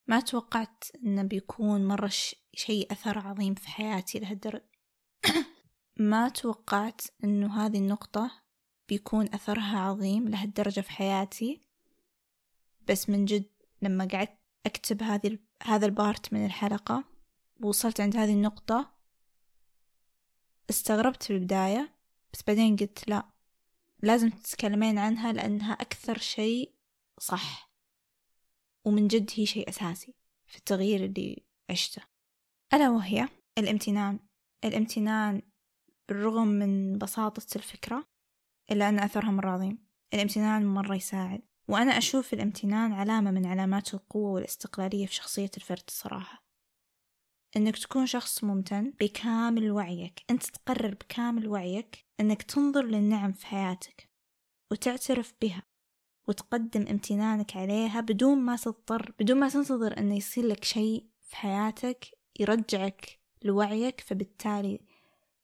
ما 0.06 0.20
توقعت 0.20 0.84
إنه 1.04 1.22
بيكون 1.22 1.86
مرة 1.86 2.10
شيء 2.54 2.92
أثر 2.92 3.18
عظيم 3.18 3.54
في 3.54 3.68
حياتي 3.68 4.18
لهالدرجة. 4.18 4.70
ما 6.12 6.28
توقعت 6.28 7.02
إنه 7.24 7.66
هذه 7.66 7.78
النقطة 7.78 8.41
بيكون 8.88 9.34
أثرها 9.34 9.78
عظيم 9.78 10.28
لهالدرجة 10.28 10.80
في 10.80 10.90
حياتي. 10.90 11.60
بس 12.88 13.10
من 13.10 13.24
جد 13.24 13.50
لما 13.82 14.08
قعدت 14.12 14.38
أكتب 14.66 15.02
هذه 15.02 15.38
هذا 15.62 15.86
البارت 15.86 16.32
من 16.32 16.46
الحلقة 16.46 17.04
ووصلت 17.60 18.00
عند 18.00 18.16
هذه 18.16 18.32
النقطة 18.32 18.92
استغربت 20.70 21.22
في 21.22 21.32
البداية 21.32 21.94
بس 22.32 22.42
بعدين 22.46 22.76
قلت 22.76 23.08
لا 23.08 23.28
لازم 24.02 24.30
تتكلمين 24.30 24.98
عنها 24.98 25.32
لأنها 25.32 25.72
أكثر 25.72 26.18
شيء 26.18 26.74
صح. 27.20 27.72
ومن 28.84 29.08
جد 29.08 29.30
هي 29.34 29.46
شيء 29.46 29.68
أساسي 29.68 30.14
في 30.46 30.58
التغيير 30.58 31.04
اللي 31.04 31.44
عشته. 31.70 32.02
ألا 32.74 32.90
وهي 32.90 33.28
الامتنان. 33.58 34.18
الامتنان 34.64 35.42
بالرغم 36.08 36.48
من 36.48 36.98
بساطة 36.98 37.56
الفكرة 37.56 38.11
إلا 38.70 38.88
أن 38.88 38.98
أثرها 38.98 39.30
مرة 39.30 39.50
عظيم 39.50 39.78
الامتنان 40.14 40.66
مرة 40.66 40.94
يساعد. 40.94 41.42
وأنا 41.68 41.98
أشوف 41.98 42.32
الامتنان 42.32 42.92
علامة 42.92 43.30
من 43.30 43.46
علامات 43.46 43.94
القوة 43.94 44.30
والاستقلالية 44.30 45.06
في 45.06 45.14
شخصية 45.14 45.50
الفرد 45.56 45.82
الصراحة. 45.88 46.44
إنك 47.56 47.78
تكون 47.78 48.06
شخص 48.06 48.44
ممتن 48.44 48.92
بكامل 49.00 49.70
وعيك. 49.70 50.22
أنت 50.30 50.42
تقرر 50.42 50.94
بكامل 50.94 51.48
وعيك 51.48 52.04
إنك 52.20 52.42
تنظر 52.42 52.84
للنعم 52.84 53.32
في 53.32 53.46
حياتك 53.46 54.10
وتعترف 54.70 55.34
بها 55.42 55.62
وتقدم 56.28 56.86
امتنانك 56.86 57.56
عليها 57.56 58.00
بدون 58.00 58.38
ما 58.38 58.56
تضطر 58.56 59.14
بدون 59.20 59.40
ما 59.40 59.48
تنتظر 59.48 59.98
أنه 59.98 60.16
يصير 60.16 60.46
لك 60.46 60.64
شيء 60.64 61.06
في 61.20 61.36
حياتك 61.36 62.06
يرجعك 62.40 63.20
لوعيك 63.42 64.00
فبالتالي 64.00 64.80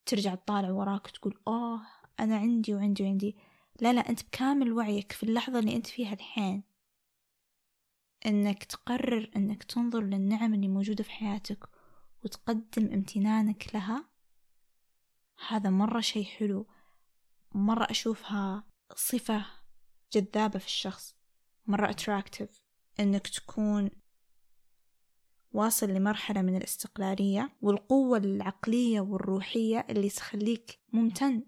ترجع 0.06 0.34
تطالع 0.34 0.70
وراك 0.70 1.06
وتقول 1.06 1.38
آه 1.46 1.80
أنا 2.20 2.36
عندي 2.36 2.74
وعندي 2.74 3.02
وعندي. 3.02 3.36
لا 3.80 3.92
لا 3.92 4.08
أنت 4.08 4.22
بكامل 4.22 4.72
وعيك 4.72 5.12
في 5.12 5.22
اللحظة 5.22 5.58
اللي 5.58 5.76
أنت 5.76 5.86
فيها 5.86 6.12
الحين. 6.12 6.62
أنك 8.26 8.64
تقرر 8.64 9.30
أنك 9.36 9.64
تنظر 9.64 10.00
للنعم 10.00 10.54
اللي 10.54 10.68
موجودة 10.68 11.04
في 11.04 11.10
حياتك 11.10 11.68
وتقدم 12.24 12.92
امتنانك 12.92 13.74
لها 13.74 14.08
هذا 15.48 15.70
مرة 15.70 16.00
شي 16.00 16.24
حلو. 16.24 16.66
مرة 17.54 17.86
أشوفها 17.90 18.64
صفة 18.94 19.46
جذابة 20.12 20.58
في 20.58 20.66
الشخص. 20.66 21.16
مرة 21.66 21.92
attractive. 21.92 22.60
إنك 23.00 23.28
تكون 23.28 23.90
واصل 25.52 25.90
لمرحلة 25.90 26.42
من 26.42 26.56
الاستقلالية 26.56 27.56
والقوة 27.62 28.18
العقلية 28.18 29.00
والروحية 29.00 29.86
اللي 29.90 30.08
تخليك 30.08 30.78
ممتن. 30.92 31.42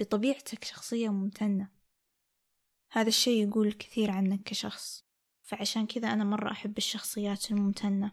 بطبيعتك 0.00 0.64
شخصية 0.64 1.08
ممتنة. 1.08 1.68
هذا 2.90 3.08
الشيء 3.08 3.48
يقول 3.48 3.72
كثير 3.72 4.10
عنك 4.10 4.42
كشخص. 4.42 5.04
فعشان 5.42 5.86
كذا 5.86 6.12
أنا 6.12 6.24
مرة 6.24 6.50
أحب 6.50 6.78
الشخصيات 6.78 7.50
الممتنة. 7.50 8.12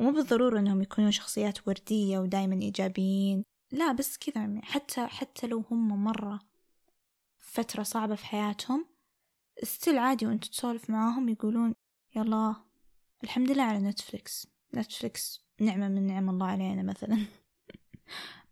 ومو 0.00 0.12
بالضرورة 0.12 0.58
إنهم 0.58 0.82
يكونوا 0.82 1.10
شخصيات 1.10 1.68
وردية 1.68 2.18
ودايما 2.18 2.62
إيجابيين. 2.62 3.44
لا 3.72 3.92
بس 3.92 4.18
كذا 4.18 4.60
حتى 4.62 5.06
حتى 5.06 5.46
لو 5.46 5.64
هم 5.70 6.04
مرة 6.04 6.40
فترة 7.38 7.82
صعبة 7.82 8.14
في 8.14 8.26
حياتهم 8.26 8.86
still 9.62 9.98
عادي 9.98 10.26
وأنت 10.26 10.44
تسولف 10.44 10.90
معاهم 10.90 11.28
يقولون 11.28 11.74
يلا 12.16 12.54
الحمد 13.24 13.50
لله 13.50 13.62
على 13.62 13.78
Netflix 13.78 14.46
Netflix 14.74 15.46
نعمة 15.60 15.88
من 15.88 16.06
نعم 16.06 16.30
الله 16.30 16.46
علينا 16.46 16.82
مثلا. 16.82 17.18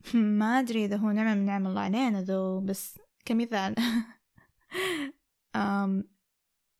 ما 0.14 0.58
أدري 0.58 0.84
إذا 0.84 0.96
هو 0.96 1.10
نعمة 1.10 1.34
من 1.34 1.44
نعم 1.44 1.66
الله 1.66 1.80
علينا 1.80 2.22
though 2.22 2.60
بس 2.60 2.98
كمثال. 3.24 3.74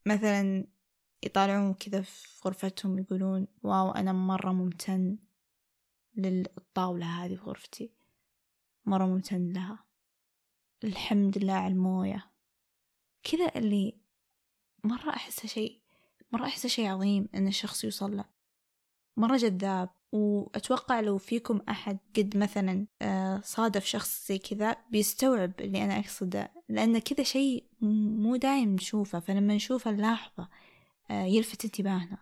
مثلا 0.06 0.66
يطالعون 1.24 1.74
كذا 1.74 2.02
في 2.02 2.40
غرفتهم 2.44 2.98
يقولون 2.98 3.46
واو 3.62 3.90
أنا 3.90 4.12
مرة 4.12 4.52
ممتن 4.52 5.18
للطاولة 6.16 7.06
هذه 7.06 7.34
في 7.34 7.42
غرفتي. 7.42 7.92
مرة 8.86 9.06
ممتن 9.06 9.52
لها. 9.52 9.84
الحمد 10.84 11.38
لله 11.38 11.52
على 11.52 11.72
الموية. 11.72 12.30
كذا 13.22 13.52
اللي 13.56 14.00
مرة 14.84 15.10
أحسه 15.10 15.48
شيء 15.48 15.80
مرة 16.32 16.44
أحسه 16.44 16.68
شيء 16.68 16.86
عظيم 16.86 17.28
إن 17.34 17.46
الشخص 17.46 17.84
يوصل 17.84 18.16
له. 18.16 18.24
مرة 19.16 19.36
جذاب. 19.36 19.88
وأتوقع 20.14 21.00
لو 21.00 21.18
فيكم 21.18 21.60
أحد 21.68 21.98
قد 22.16 22.36
مثلا 22.36 22.86
آه، 23.02 23.40
صادف 23.44 23.84
شخص 23.84 24.28
زي 24.28 24.38
كذا 24.38 24.76
بيستوعب 24.90 25.52
اللي 25.60 25.84
أنا 25.84 25.98
أقصده 25.98 26.52
لأن 26.68 26.98
كذا 26.98 27.22
شيء 27.22 27.64
مو 27.80 28.36
دايم 28.36 28.74
نشوفه 28.74 29.20
فلما 29.20 29.54
نشوفه 29.54 29.90
نلاحظه 29.90 30.48
آه، 31.10 31.24
يلفت 31.24 31.64
انتباهنا. 31.64 32.18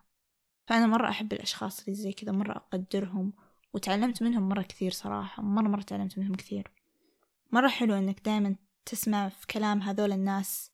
فأنا 0.66 0.86
مرة 0.86 1.08
أحب 1.08 1.32
الأشخاص 1.32 1.80
اللي 1.80 1.94
زي 1.94 2.12
كذا 2.12 2.32
مرة 2.32 2.52
أقدرهم 2.52 3.32
وتعلمت 3.74 4.22
منهم 4.22 4.48
مرة 4.48 4.62
كثير 4.62 4.90
صراحة 4.90 5.42
مرة 5.42 5.68
مرة 5.68 5.82
تعلمت 5.82 6.18
منهم 6.18 6.34
كثير. 6.34 6.72
مرة 7.52 7.68
حلو 7.68 7.94
إنك 7.94 8.20
دايما 8.20 8.56
تسمع 8.86 9.28
في 9.28 9.46
كلام 9.46 9.82
هذول 9.82 10.12
الناس 10.12 10.70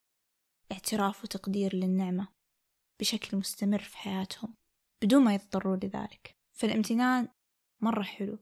اعتراف 0.73 1.25
وتقدير 1.25 1.77
للنعمة 1.77 2.29
بشكل 3.01 3.37
مستمر 3.37 3.79
في 3.79 3.97
حياتهم 3.97 4.55
بدون 5.03 5.25
ما 5.25 5.35
يضطروا 5.35 5.77
لذلك. 5.77 6.38
فالامتنان 6.59 7.29
مرة 7.81 8.03
حلو. 8.03 8.39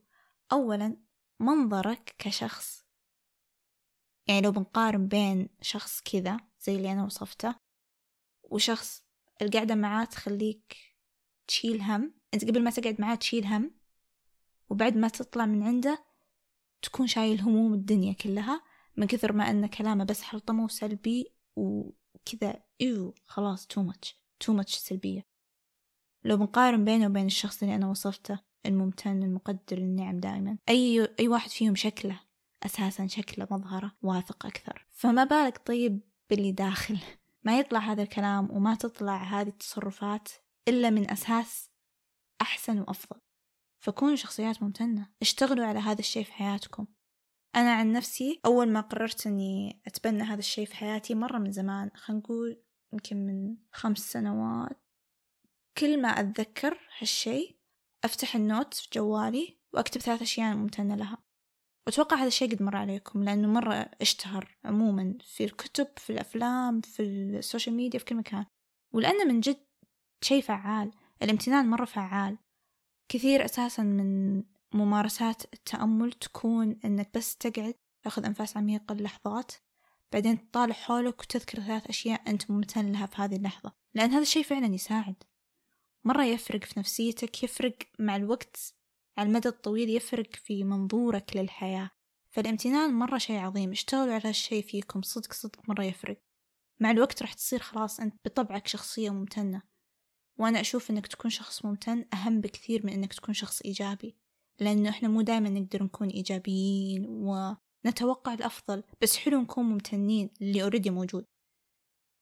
أولا 0.52 0.96
منظرك 1.40 2.14
كشخص. 2.18 2.86
يعني 4.26 4.40
لو 4.40 4.52
بنقارن 4.52 5.08
بين 5.08 5.48
شخص 5.60 6.00
كذا 6.00 6.40
زي 6.60 6.76
اللي 6.76 6.92
أنا 6.92 7.04
وصفته 7.04 7.54
وشخص 8.42 9.04
القعدة 9.42 9.74
معاه 9.74 10.04
تخليك 10.04 10.76
تشيل 11.46 11.82
هم. 11.82 12.14
أنت 12.34 12.44
قبل 12.44 12.64
ما 12.64 12.70
تقعد 12.70 13.00
معاه 13.00 13.14
تشيل 13.14 13.46
هم 13.46 13.74
وبعد 14.70 14.96
ما 14.96 15.08
تطلع 15.08 15.46
من 15.46 15.62
عنده 15.62 16.04
تكون 16.82 17.06
شايل 17.06 17.40
هموم 17.40 17.74
الدنيا 17.74 18.12
كلها 18.12 18.62
من 18.96 19.06
كثر 19.06 19.32
ما 19.32 19.50
أن 19.50 19.66
كلامه 19.66 20.04
بس 20.04 20.22
حلطمة 20.22 20.64
وسلبي 20.64 21.32
وكذا 21.56 22.62
eww 22.80 23.14
خلاص 23.26 23.66
too 23.66 23.82
much 23.82 24.20
too 24.40 24.52
much 24.52 24.74
سلبية. 24.74 25.35
لو 26.26 26.36
بنقارن 26.36 26.84
بينه 26.84 27.06
وبين 27.06 27.26
الشخص 27.26 27.62
اللي 27.62 27.74
أنا 27.74 27.86
وصفته 27.86 28.38
الممتن 28.66 29.22
المقدر 29.22 29.78
للنعم 29.78 30.20
دائما. 30.20 30.58
أي 30.68 31.08
أي 31.20 31.28
واحد 31.28 31.50
فيهم 31.50 31.74
شكله 31.74 32.20
أساسا 32.66 33.06
شكله 33.06 33.48
مظهره 33.50 33.92
واثق 34.02 34.46
أكثر. 34.46 34.86
فما 34.92 35.24
بالك 35.24 35.66
طيب 35.66 36.00
باللي 36.30 36.52
داخل. 36.52 36.98
ما 37.44 37.58
يطلع 37.58 37.78
هذا 37.78 38.02
الكلام 38.02 38.50
وما 38.50 38.74
تطلع 38.74 39.22
هذه 39.22 39.48
التصرفات 39.48 40.28
إلا 40.68 40.90
من 40.90 41.10
أساس 41.10 41.70
أحسن 42.42 42.78
وأفضل. 42.78 43.20
فكونوا 43.78 44.16
شخصيات 44.16 44.62
ممتنة. 44.62 45.06
اشتغلوا 45.22 45.66
على 45.66 45.78
هذا 45.78 46.00
الشيء 46.00 46.24
في 46.24 46.32
حياتكم. 46.32 46.86
أنا 47.56 47.74
عن 47.74 47.92
نفسي 47.92 48.40
أول 48.46 48.72
ما 48.72 48.80
قررت 48.80 49.26
أني 49.26 49.82
أتبنى 49.86 50.22
هذا 50.22 50.38
الشيء 50.38 50.66
في 50.66 50.76
حياتي 50.76 51.14
مرة 51.14 51.38
من 51.38 51.52
زمان 51.52 51.90
خلينا 51.94 52.22
نقول 52.22 52.62
يمكن 52.92 53.26
من 53.26 53.56
خمس 53.72 53.98
سنوات 53.98 54.85
كل 55.78 56.02
ما 56.02 56.08
أتذكر 56.08 56.78
هالشيء 56.98 57.56
أفتح 58.04 58.36
النوت 58.36 58.74
في 58.74 58.88
جوالي 58.92 59.58
وأكتب 59.72 60.00
ثلاث 60.00 60.22
أشياء 60.22 60.54
ممتنة 60.54 60.96
لها. 60.96 61.18
وأتوقع 61.86 62.16
هذا 62.16 62.26
الشيء 62.26 62.50
قد 62.50 62.62
مر 62.62 62.76
عليكم 62.76 63.24
لأنه 63.24 63.48
مرة 63.48 63.90
أشتهر 64.00 64.56
عموما 64.64 65.18
في 65.20 65.44
الكتب 65.44 65.88
في 65.96 66.10
الأفلام 66.10 66.80
في 66.80 67.02
ال 67.02 67.13
social 67.13 67.76
media 67.76 67.98
في 67.98 68.04
كل 68.04 68.16
مكان. 68.16 68.46
ولأنه 68.92 69.24
من 69.24 69.40
جد 69.40 69.66
شيء 70.24 70.42
فعال 70.42 70.92
الامتنان 71.22 71.70
مرة 71.70 71.84
فعال. 71.84 72.38
كثير 73.08 73.44
أساسا 73.44 73.82
من 73.82 74.42
ممارسات 74.74 75.54
التأمل 75.54 76.12
تكون 76.12 76.78
إنك 76.84 77.10
بس 77.14 77.36
تقعد 77.36 77.74
تأخذ 78.02 78.24
أنفاس 78.24 78.56
عميقة 78.56 78.94
للحظات 78.94 79.52
بعدين 80.12 80.50
تطالع 80.50 80.74
حولك 80.74 81.20
وتذكر 81.20 81.60
ثلاث 81.60 81.86
أشياء 81.86 82.30
أنت 82.30 82.50
ممتن 82.50 82.92
لها 82.92 83.06
في 83.06 83.22
هذه 83.22 83.36
اللحظة. 83.36 83.72
لأن 83.94 84.10
هذا 84.10 84.22
الشيء 84.22 84.42
فعلا 84.42 84.74
يساعد. 84.74 85.14
مرة 86.06 86.24
يفرق 86.24 86.64
في 86.64 86.80
نفسيتك 86.80 87.42
يفرق 87.42 87.76
مع 87.98 88.16
الوقت 88.16 88.74
على 89.18 89.28
المدى 89.28 89.48
الطويل 89.48 89.90
يفرق 89.90 90.36
في 90.36 90.64
منظورك 90.64 91.36
للحياة. 91.36 91.90
فالامتنان 92.30 92.94
مرة 92.94 93.18
شيء 93.18 93.36
عظيم 93.36 93.70
اشتغلوا 93.70 94.14
على 94.14 94.28
هالشيء 94.28 94.62
فيكم 94.62 95.02
صدق 95.02 95.32
صدق 95.32 95.68
مرة 95.68 95.84
يفرق. 95.84 96.22
مع 96.80 96.90
الوقت 96.90 97.22
راح 97.22 97.32
تصير 97.32 97.58
خلاص 97.58 98.00
أنت 98.00 98.14
بطبعك 98.24 98.66
شخصية 98.66 99.10
ممتنة. 99.10 99.62
وأنا 100.38 100.60
أشوف 100.60 100.90
إنك 100.90 101.06
تكون 101.06 101.30
شخص 101.30 101.64
ممتن 101.64 102.04
أهم 102.14 102.40
بكثير 102.40 102.86
من 102.86 102.92
إنك 102.92 103.14
تكون 103.14 103.34
شخص 103.34 103.62
إيجابي. 103.62 104.16
لأنه 104.60 104.90
إحنا 104.90 105.08
مو 105.08 105.20
دائما 105.20 105.48
نقدر 105.48 105.82
نكون 105.82 106.08
إيجابيين 106.08 107.06
ونتوقع 107.08 108.34
الأفضل 108.34 108.82
بس 109.02 109.16
حلو 109.16 109.40
نكون 109.40 109.64
ممتنين 109.64 110.30
اللي 110.42 110.62
أوريدي 110.62 110.90
موجود. 110.90 111.24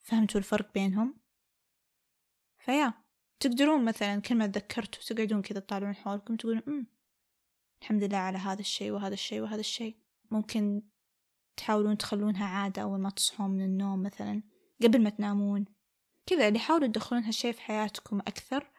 فهمتوا 0.03 0.41
الفرق 0.41 0.75
بينهم؟ 0.75 1.21
فيا. 2.59 3.04
تقدرون 3.41 3.85
مثلا 3.85 4.21
كل 4.21 4.35
ما 4.35 4.47
تذكرتوا 4.47 5.03
تقعدون 5.03 5.43
كذا 5.43 5.61
تطالعون 5.61 5.95
حولكم 5.95 6.37
تقولون 6.37 6.63
أمم 6.69 6.95
الحمد 7.83 8.05
لله 8.05 8.17
على 8.17 8.39
هذا 8.39 8.61
الشيء 8.61 8.91
وهذا 8.91 9.15
الشيء 9.15 9.41
وهذا 9.41 9.61
الشيء. 9.61 9.99
ممكن 10.31 10.83
تحاولون 11.57 11.99
تخلونها 11.99 12.47
عادة 12.47 12.83
أول 12.83 13.01
ما 13.01 13.11
تصحون 13.11 13.51
من 13.51 13.65
النوم 13.65 14.03
مثلا 14.03 14.43
قبل 14.83 15.03
ما 15.03 15.11
تنامون. 15.11 15.65
كذا 16.27 16.49
اللي 16.49 16.59
حاولوا 16.59 16.87
تدخلون 16.87 17.23
هالشي 17.23 17.53
في 17.53 17.61
حياتكم 17.61 18.19
أكثر 18.19 18.71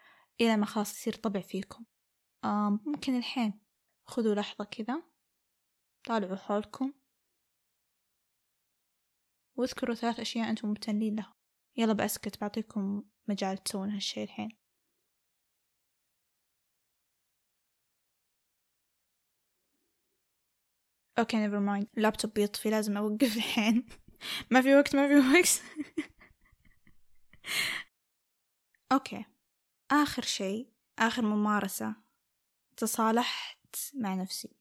إلى 0.42 0.58
ما 0.58 0.66
خلاص 0.66 0.94
يصير 0.94 1.14
طبع 1.14 1.40
فيكم. 1.40 1.86
آه 2.44 2.80
ممكن 2.86 3.18
الحين 3.18 3.62
خذوا 4.06 4.36
لحظة 4.36 4.66
كذا 4.66 5.04
طالعوا 6.04 6.36
حولكم. 6.36 6.94
واذكروا 9.56 9.96
ثلاث 9.96 10.20
أشياء 10.20 10.50
أنتم 10.50 10.68
ممتنين 10.68 11.16
لها. 11.16 11.36
يلا 11.78 11.94
بأسكت 11.94 12.42
بعطيكم 12.42 13.04
مجال 13.28 13.58
تسوون 13.64 13.90
هالشي 13.90 14.24
الحين. 14.24 14.50
okay 21.20 21.38
never 21.38 21.60
mind 21.60 21.88
ال 21.98 22.03
laptop 22.03 22.34
بيطفي 22.34 22.70
لازم 22.70 22.98
أوقف 22.98 23.38
الحين. 23.38 23.86
ما 24.52 24.62
في 24.62 24.76
وقت 24.76 24.96
ما 24.96 25.08
في 25.08 25.16
وقت. 25.16 25.62
okay 28.92 29.26
آخر 29.92 30.22
شيء 30.22 30.70
آخر 31.00 31.22
ممارسة. 31.22 31.96
تصالحت 32.78 33.76
مع 33.94 34.16
نفسي. 34.16 34.56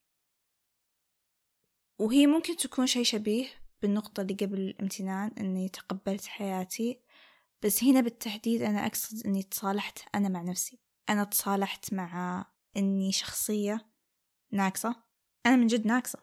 وهي 1.98 2.26
ممكن 2.26 2.56
تكون 2.56 2.86
شيء 2.86 3.04
شبيه 3.04 3.46
بالنقطة 3.82 4.20
اللي 4.20 4.34
قبل 4.34 4.60
الامتنان 4.60 5.30
إني 5.38 5.68
تقبلت 5.68 6.26
حياتي 6.26 7.00
بس 7.64 7.84
هنا 7.84 8.00
بالتحديد 8.00 8.62
أنا 8.62 8.86
أقصد 8.86 9.26
أني 9.26 9.42
تصالحت 9.42 9.98
أنا 10.14 10.28
مع 10.28 10.42
نفسي. 10.42 10.78
أنا 11.08 11.24
تصالحت 11.24 11.94
مع 11.94 12.44
أني 12.76 13.12
شخصية 13.12 13.90
ناقصة. 14.52 15.02
أنا 15.46 15.56
من 15.56 15.66
جد 15.66 15.86
ناقصة. 15.86 16.18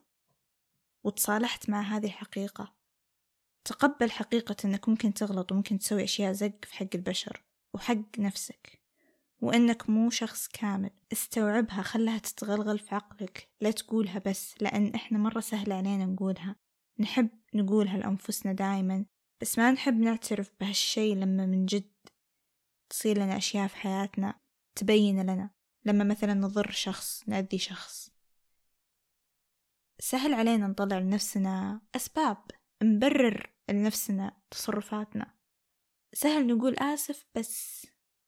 وتصالحت 1.04 1.70
مع 1.70 1.82
هذه 1.82 2.06
الحقيقة. 2.06 2.76
تقبل 3.66 4.12
حقيقة 4.12 4.56
أنك 4.66 4.90
ممكن 4.90 5.14
تغلط 5.14 5.52
وممكن 5.52 5.80
تسوي 5.80 6.04
أشياء 6.04 6.34
زق 6.34 6.66
في 6.66 6.74
حق 6.76 6.88
البشر 6.96 7.44
وحق 7.74 8.20
نفسك. 8.20 8.82
وأنك 9.42 9.90
مو 9.90 10.10
شخص 10.10 10.48
كامل. 10.48 10.92
استوعبها 11.12 11.82
خلها 11.82 12.18
تتغلغل 12.18 12.80
في 12.80 12.96
عقلك. 12.96 13.50
لا 13.62 13.72
تقولها 13.72 14.20
بس 14.20 14.56
لأن 14.62 14.96
إحنا 14.96 15.18
مرة 15.18 15.40
سهل 15.40 15.72
علينا 15.72 16.06
نقولها. 16.06 16.56
نحب 17.00 17.30
نقولها 17.54 17.98
لأنفسنا 17.98 18.54
دايما. 18.54 19.06
بس 19.42 19.58
ما 19.58 19.72
نحب 19.72 20.00
نعترف 20.00 20.52
بهالشي 20.60 21.16
لما 21.16 21.46
من 21.46 21.66
جد 21.66 21.92
تصير 22.90 23.18
لنا 23.18 23.38
أشياء 23.38 23.68
في 23.68 23.76
حياتنا 23.76 24.40
تبين 24.76 25.22
لنا 25.22 25.50
لما 25.86 26.04
مثلا 26.04 26.34
نضر 26.34 26.72
شخص 26.72 27.30
نأذي 27.30 27.58
شخص. 27.58 28.12
سهل 30.00 30.34
علينا 30.34 30.68
نطلع 30.68 30.98
لنفسنا 30.98 31.82
أسباب 31.96 32.38
نبرر 32.84 33.54
لنفسنا 33.70 34.42
تصرفاتنا. 34.52 35.34
سهل 36.14 36.48
نقول 36.48 36.76
آسف 36.80 37.26
بس 37.36 37.88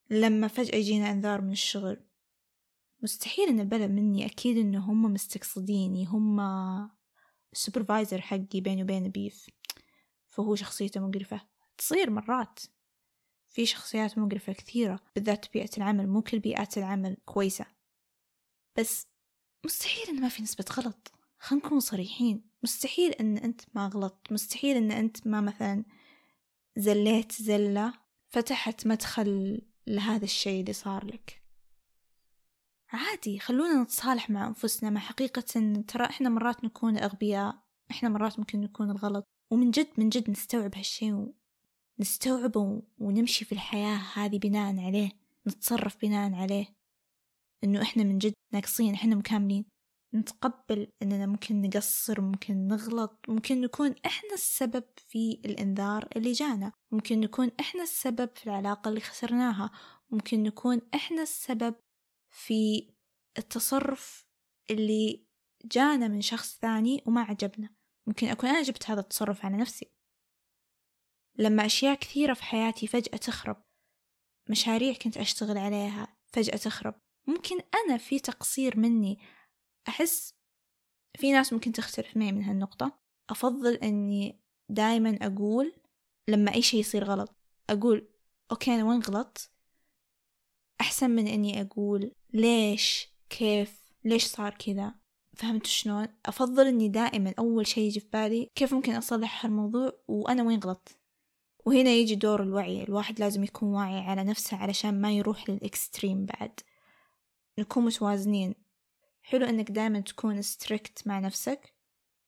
لما 0.09 0.47
فجأة 0.47 0.76
يجينا 0.76 1.11
إنذار 1.11 1.41
من 1.41 1.51
الشغل. 1.51 2.05
مستحيل 3.01 3.49
إن 3.49 3.59
البلد 3.59 3.91
مني 3.91 4.26
أكيد 4.26 4.57
إنه 4.57 4.91
هم 4.91 5.14
مستقصديني 5.14 6.05
هم 6.05 6.39
السوبرفايزر 7.53 8.22
حقي 8.22 8.61
بيني 8.61 8.84
وبين 8.84 9.09
بيف 9.09 9.49
فهو 10.34 10.55
شخصيته 10.55 11.07
مقرفة. 11.07 11.41
تصير 11.77 12.09
مرات. 12.09 12.59
في 13.49 13.65
شخصيات 13.65 14.17
مقرفة 14.17 14.53
كثيرة 14.53 14.99
بالذات 15.15 15.53
بيئة 15.53 15.77
العمل 15.77 16.07
مو 16.07 16.21
كل 16.21 16.39
بيئات 16.39 16.77
العمل 16.77 17.17
كويسة. 17.25 17.65
بس 18.79 19.07
مستحيل 19.65 20.07
إن 20.09 20.21
ما 20.21 20.29
في 20.29 20.43
نسبة 20.43 20.65
غلط. 20.77 21.11
خلينا 21.39 21.65
نكون 21.65 21.79
صريحين. 21.79 22.49
مستحيل 22.63 23.11
إن 23.11 23.38
أنت 23.38 23.61
ما 23.73 23.88
غلطت. 23.88 24.31
مستحيل 24.31 24.77
إن 24.77 24.91
أنت 24.91 25.27
ما 25.27 25.41
مثلا 25.41 25.86
زليت 26.77 27.31
زلة 27.31 27.93
فتحت 28.29 28.88
مدخل 28.88 29.61
لهذا 29.88 30.23
الشيء 30.23 30.61
اللي 30.61 30.73
صار 30.73 31.05
لك. 31.05 31.43
عادي 32.89 33.39
خلونا 33.39 33.84
نتصالح 33.84 34.29
مع 34.29 34.47
أنفسنا 34.47 34.89
مع 34.89 34.99
حقيقة 34.99 35.45
إن 35.55 35.86
ترى 35.86 36.05
إحنا 36.05 36.29
مرات 36.29 36.63
نكون 36.63 36.97
أغبياء 36.97 37.63
إحنا 37.91 38.09
مرات 38.09 38.39
ممكن 38.39 38.61
نكون 38.61 38.91
الغلط. 38.91 39.32
ومن 39.54 39.72
جد 39.72 39.88
من 39.97 40.10
جد 40.10 40.30
نستوعب 40.30 40.76
هالشي 40.76 41.14
ونستوعبه 41.99 42.82
ونمشي 42.99 43.45
في 43.45 43.51
الحياة 43.51 44.01
هذه 44.14 44.38
بناء 44.38 44.80
عليه 44.80 45.12
نتصرف 45.47 45.97
بناء 46.01 46.34
عليه. 46.34 46.76
إنه 47.64 47.82
إحنا 47.82 48.04
من 48.04 48.18
جد 48.18 48.34
ناقصين 48.54 48.93
إحنا 48.93 49.16
مكاملين. 49.16 49.66
نتقبل 50.14 50.88
إننا 51.01 51.26
ممكن 51.26 51.62
نقصر 51.62 52.22
ممكن 52.22 52.68
نغلط 52.68 53.20
ممكن 53.28 53.62
نكون 53.62 53.95
إحنا 54.06 54.34
السبب 54.34 54.84
في 55.08 55.41
الإنذار 55.45 56.08
اللي 56.16 56.32
جانا. 56.32 56.72
ممكن 56.91 57.20
نكون 57.20 57.51
إحنا 57.60 57.84
السبب 57.84 58.30
في 58.36 58.45
العلاقة 58.45 58.89
اللي 58.89 58.99
خسرناها. 58.99 59.72
ممكن 60.12 60.43
نكون 60.43 60.82
إحنا 60.95 61.22
السبب 61.22 61.76
في 62.30 62.89
التصرف 63.38 64.26
اللي 64.72 65.26
جانا 65.66 66.08
من 66.08 66.22
شخص 66.22 66.60
ثاني 66.60 67.04
وما 67.08 67.22
عجبنا. 67.22 67.82
ممكن 68.08 68.28
أكون 68.28 68.49
أنا 68.49 68.62
جبت 68.62 68.89
هذا 68.89 68.99
التصرف 68.99 69.45
على 69.45 69.58
نفسي. 69.58 69.91
لما 71.36 71.66
أشياء 71.66 71.95
كثيرة 71.95 72.34
في 72.34 72.43
حياتي 72.43 72.88
فجأة 72.88 73.18
تخرب 73.18 73.64
مشاريع 74.49 74.93
كنت 74.93 75.18
أشتغل 75.18 75.58
عليها 75.58 76.18
فجأة 76.26 76.58
تخرب 76.58 76.95
ممكن 77.28 77.56
أنا 77.76 77.97
في 77.97 78.20
تقصير 78.20 78.80
مني 78.80 79.20
أحس 79.88 80.34
في 81.20 81.32
ناس 81.32 81.54
ممكن 81.54 81.72
تختلف 81.72 82.18
معي 82.18 82.32
من 82.32 82.43
هالنقطة. 82.43 82.99
أفضل 83.30 83.74
أني 83.74 84.39
دايما 84.70 85.18
أقول 85.22 85.74
لما 86.28 86.54
أي 86.54 86.62
شيء 86.62 86.80
يصير 86.80 87.04
غلط 87.04 87.36
أقول 87.70 88.10
okay 88.51 88.76
أنا 88.76 88.84
وين 88.84 89.01
غلط 89.01 89.51
أحسن 90.82 91.10
من 91.10 91.28
أني 91.28 91.62
أقول 91.62 92.12
ليش 92.34 93.08
كيف 93.30 93.84
ليش 94.04 94.26
صار 94.26 94.54
كذا؟ 94.54 94.95
فهمت 95.36 95.65
شلون؟ 95.65 96.07
أفضل 96.25 96.67
إني 96.67 96.89
دائما 96.89 97.34
أول 97.39 97.67
شي 97.67 97.81
يجي 97.81 97.99
في 97.99 98.07
بالي 98.13 98.49
كيف 98.55 98.73
ممكن 98.73 98.95
أصلح 98.95 99.45
هالموضوع 99.45 99.93
وأنا 100.07 100.43
وين 100.43 100.59
غلطت. 100.59 100.97
وهنا 101.65 101.89
يجي 101.89 102.15
دور 102.15 102.43
الوعي 102.43 102.84
الواحد 102.84 103.19
لازم 103.19 103.43
يكون 103.43 103.69
واعي 103.69 103.99
على 103.99 104.23
نفسه 104.23 104.57
علشان 104.57 105.01
ما 105.01 105.11
يروح 105.11 105.49
لل 105.49 105.66
extreme 105.66 106.26
بعد. 106.25 106.59
نكون 107.59 107.86
متوازنين. 107.86 108.55
حلو 109.21 109.45
إنك 109.45 109.71
دائما 109.71 109.99
تكون 109.99 110.41
strict 110.41 111.07
مع 111.07 111.19
نفسك 111.19 111.73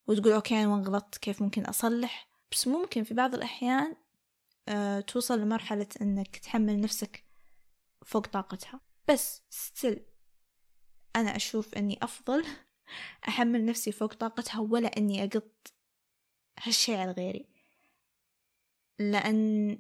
وتقول 0.08 0.34
okay 0.34 0.64
أنا 0.64 0.76
غلطت؟ 0.76 1.18
كيف 1.18 1.42
ممكن 1.42 1.66
أصلح؟ 1.66 2.30
بس 2.52 2.68
ممكن 2.68 3.04
في 3.04 3.14
بعض 3.14 3.36
الأحيان 3.36 3.96
أه 4.68 5.00
توصل 5.00 5.40
لمرحلة 5.40 5.88
إنك 6.02 6.38
تحمل 6.38 6.82
نفسك 6.82 7.24
فوق 8.06 8.28
طاقتها. 8.28 8.80
بس 9.08 9.42
still 9.50 10.06
أنا 11.16 11.36
أشوف 11.36 11.74
إني 11.74 12.00
أفضل 12.02 12.46
أحمل 13.28 13.66
نفسي 13.66 13.92
فوق 13.92 14.14
طاقتها 14.14 14.60
ولا 14.60 14.88
إني 14.98 15.24
أقط 15.24 15.74
هالشي 16.64 16.96
على 16.96 17.12
غيري. 17.12 17.46
لأن 19.00 19.80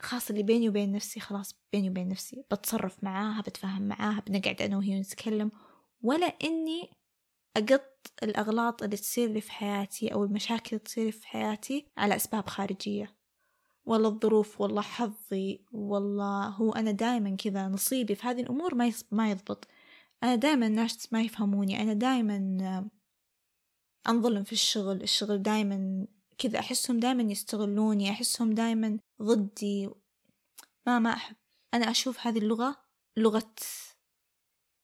خاصة 0.00 0.32
اللي 0.32 0.42
بيني 0.42 0.68
وبين 0.68 0.92
نفسي 0.92 1.20
خلاص 1.20 1.54
بيني 1.72 1.90
وبين 1.90 2.08
نفسي. 2.08 2.44
بتصرف 2.52 3.04
معاها 3.04 3.40
بتفاهم 3.42 3.82
معاها 3.88 4.20
بنقعد 4.20 4.62
أنا 4.62 4.76
وهي 4.76 5.00
نتكلم 5.00 5.50
ولا 6.02 6.26
إني 6.26 6.90
أقط 7.56 7.94
الأغلاط 8.22 8.82
اللي 8.82 8.96
تصير 8.96 9.28
لي 9.28 9.40
في 9.40 9.52
حياتي 9.52 10.12
أو 10.12 10.24
المشاكل 10.24 10.68
اللي 10.76 10.78
تصير 10.84 11.12
في 11.12 11.26
حياتي 11.26 11.86
على 11.96 12.16
أسباب 12.16 12.48
خارجية. 12.48 13.14
والله 13.86 14.08
الظروف 14.08 14.60
والله 14.60 14.82
حظي 14.82 15.64
والله 15.72 16.48
هو 16.48 16.72
أنا 16.72 16.90
دايما 16.90 17.36
كذا 17.36 17.68
نصيبي 17.68 18.14
في 18.14 18.26
هذه 18.26 18.40
الأمور 18.40 18.74
ما 18.74 18.92
ما 19.10 19.30
يضبط. 19.30 19.68
أنا 20.24 20.34
دايما 20.34 20.66
الناس 20.66 21.12
ما 21.12 21.22
يفهموني. 21.22 21.82
أنا 21.82 21.92
دايما 21.92 22.90
أنظلم 24.08 24.44
في 24.44 24.52
الشغل. 24.52 25.02
الشغل 25.02 25.42
دايما 25.42 26.06
كذا. 26.38 26.58
أحسهم 26.58 27.00
دايما 27.00 27.22
يستغلوني. 27.22 28.10
أحسهم 28.10 28.54
دايما 28.54 28.98
ضدي. 29.22 29.90
ما 30.86 30.98
ما 30.98 31.12
أحب. 31.12 31.36
أنا 31.74 31.90
أشوف 31.90 32.26
هذه 32.26 32.38
اللغة 32.38 32.84
لغة 33.16 33.54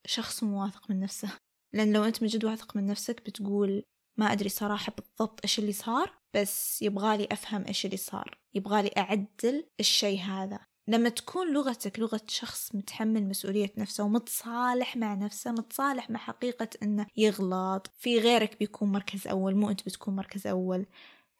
شخص 0.06 0.42
مو 0.42 0.62
واثق 0.62 0.90
من 0.90 1.00
نفسه. 1.00 1.38
لأن 1.72 1.92
لو 1.92 2.04
أنت 2.04 2.22
من 2.22 2.28
جد 2.28 2.44
واثق 2.44 2.76
من 2.76 2.86
نفسك 2.86 3.22
بتقول 3.26 3.82
ما 4.18 4.32
أدري 4.32 4.48
صراحة 4.48 4.92
بالضبط 4.92 5.40
إيش 5.44 5.58
اللي 5.58 5.72
صار 5.72 6.18
بس 6.34 6.82
يبغالي 6.82 7.28
أفهم 7.32 7.64
إيش 7.66 7.86
اللي 7.86 7.96
صار. 7.96 8.38
يبغالي 8.54 8.90
أعدل 8.96 9.68
الشي 9.80 10.18
هذا. 10.18 10.69
لما 10.90 11.08
تكون 11.08 11.52
لغتك 11.52 11.98
لغة 11.98 12.20
شخص 12.28 12.74
متحمل 12.74 13.28
مسؤولية 13.28 13.72
نفسه 13.78 14.04
ومتصالح 14.04 14.96
مع 14.96 15.14
نفسه 15.14 15.52
متصالح 15.52 16.10
مع 16.10 16.18
حقيقة 16.18 16.68
أنه 16.82 17.06
يغلط 17.16 17.90
في 17.98 18.18
غيرك 18.18 18.58
بيكون 18.58 18.92
مركز 18.92 19.26
أول 19.28 19.54
مو 19.54 19.70
أنت 19.70 19.86
بتكون 19.86 20.16
مركز 20.16 20.46
أول. 20.46 20.86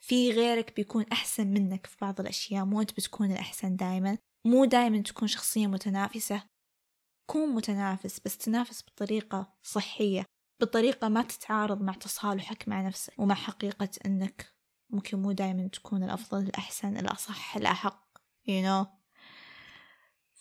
في 0.01 0.31
غيرك 0.31 0.77
بيكون 0.77 1.05
أحسن 1.13 1.47
منك 1.47 1.87
في 1.87 1.97
بعض 2.01 2.21
الأشياء 2.21 2.65
مو 2.65 2.81
أنت 2.81 2.93
بتكون 2.93 3.33
الأحسن 3.33 3.77
دايما. 3.77 4.19
مو 4.47 4.65
دايما 4.65 5.03
تكون 5.03 5.29
شخصية 5.29 5.67
متنافسة. 5.67 6.43
كون 7.31 7.49
متنافس 7.49 8.21
بس 8.25 8.39
تنافس 8.39 8.83
بطريقة 8.83 9.53
صحية 9.63 10.25
بطريقة 10.63 11.09
ما 11.09 11.23
تتعارض 11.23 11.83
مع 11.83 11.93
تصالحك 11.93 12.69
مع 12.69 12.87
نفسك 12.87 13.19
ومع 13.19 13.35
حقيقة 13.35 13.91
أنك 14.07 14.55
ممكن 14.91 15.23
مو 15.23 15.33
دايما 15.33 15.69
تكون 15.69 16.03
الأفضل 16.03 16.43
الأحسن 16.43 16.97
الأصح 16.97 17.57
الأحق 17.57 18.11
you 18.47 18.63
know. 18.63 19.00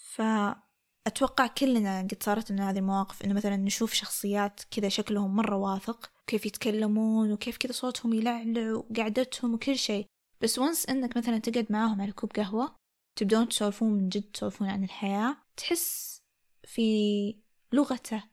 فأتوقع 0.10 1.48
كلنا 1.48 2.02
قد 2.02 2.24
صارت 2.24 2.52
لنا 2.52 2.70
هذه 2.70 2.78
المواقف 2.78 3.24
إنه 3.24 3.34
مثلا 3.34 3.56
نشوف 3.56 3.94
شخصيات 3.94 4.62
كذا 4.72 4.90
شكلهم 4.90 5.36
مرة 5.36 5.56
واثق 5.56 6.12
كيف 6.28 6.46
يتكلمون 6.46 7.32
وكيف 7.32 7.58
كذا 7.58 7.72
صوتهم 7.72 8.14
يلعلع 8.14 8.74
وقعدتهم 8.74 9.54
وكل 9.54 9.78
شيء. 9.78 10.06
بس 10.42 10.60
ونس 10.60 10.90
إنك 10.90 11.18
مثلا 11.18 11.38
تقعد 11.38 11.72
معاهم 11.72 12.02
على 12.02 12.12
كوب 12.12 12.32
قهوة 12.32 12.76
تبدون 13.16 13.50
تسولفون 13.50 13.92
من 13.92 14.10
جد 14.10 14.24
تسولفون 14.24 14.70
عن 14.70 14.84
الحياة 14.84 15.38
تحس 15.58 16.22
في 16.64 17.36
لغته 17.74 18.24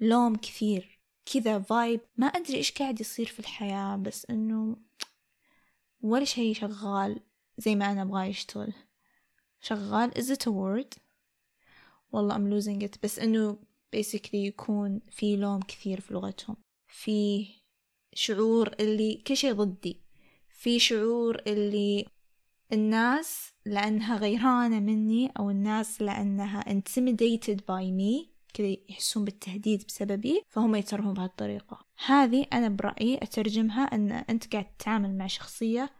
لوم 0.00 0.36
كثير 0.36 1.00
كذا 1.32 1.58
فايب 1.58 2.00
ما 2.16 2.26
أدري 2.26 2.56
إيش 2.56 2.72
قاعد 2.72 3.00
يصير 3.00 3.26
في 3.26 3.40
الحياة 3.40 3.96
بس 3.96 4.26
إنه 4.30 4.76
ولا 6.00 6.24
شيء 6.24 6.54
شغال 6.54 7.20
زي 7.58 7.74
ما 7.74 7.92
أنا 7.92 8.02
أبغاه 8.02 8.24
يشتغل. 8.24 8.72
شغال 9.60 10.10
is 10.10 10.30
it 10.30 10.46
a 10.46 10.50
word 10.50 11.05
والله 12.16 12.34
I'm 12.34 12.62
losing 12.62 12.88
it. 12.88 12.98
بس 13.02 13.18
إنه 13.18 13.58
basically 13.96 14.34
يكون 14.34 15.00
في 15.10 15.36
لوم 15.36 15.60
كثير 15.60 16.00
في 16.00 16.14
لغتهم. 16.14 16.56
في 16.88 17.46
شعور 18.14 18.74
اللي 18.80 19.14
كل 19.14 19.36
شيء 19.36 19.52
ضدي. 19.52 20.00
في 20.48 20.78
شعور 20.78 21.42
اللي 21.46 22.06
الناس 22.72 23.52
لأنها 23.66 24.16
غيرانة 24.16 24.80
مني 24.80 25.32
أو 25.38 25.50
الناس 25.50 26.02
لأنها 26.02 26.60
intimidated 26.60 27.56
by 27.56 27.84
me 28.00 28.36
كذا 28.54 28.76
يحسون 28.88 29.24
بالتهديد 29.24 29.84
بسببي 29.88 30.42
فهم 30.48 30.74
يتصرفون 30.74 31.14
بهالطريقة. 31.14 31.86
هذه 32.06 32.46
أنا 32.52 32.68
برأيي 32.68 33.16
أترجمها 33.16 33.82
أن 33.82 34.12
أنت 34.12 34.52
قاعد 34.52 34.76
تتعامل 34.78 35.18
مع 35.18 35.26
شخصية 35.26 35.90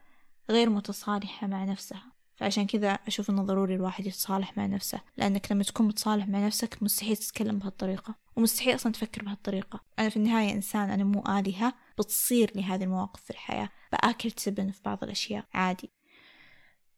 غير 0.50 0.70
متصالحة 0.70 1.46
مع 1.46 1.64
نفسها. 1.64 2.15
فعشان 2.36 2.66
كذا 2.66 2.92
أشوف 2.92 3.30
إنه 3.30 3.42
ضروري 3.42 3.74
الواحد 3.74 4.06
يتصالح 4.06 4.56
مع 4.56 4.66
نفسه 4.66 5.00
لأنك 5.16 5.52
لما 5.52 5.62
تكون 5.62 5.86
متصالح 5.86 6.28
مع 6.28 6.46
نفسك 6.46 6.82
مستحيل 6.82 7.16
تتكلم 7.16 7.58
بهالطريقة 7.58 8.14
ومستحيل 8.36 8.74
أصلا 8.74 8.92
تفكر 8.92 9.22
بهالطريقة. 9.22 9.80
أنا 9.98 10.08
في 10.08 10.16
النهاية 10.16 10.52
إنسان 10.52 10.90
أنا 10.90 11.04
مو 11.04 11.24
آلهة 11.38 11.74
بتصير 11.98 12.52
لي 12.54 12.62
هذه 12.62 12.84
المواقف 12.84 13.20
في 13.20 13.30
الحياة. 13.30 13.68
بآكل 13.92 14.30
تبن 14.30 14.70
في 14.70 14.80
بعض 14.84 15.04
الأشياء 15.04 15.44
عادي. 15.54 15.92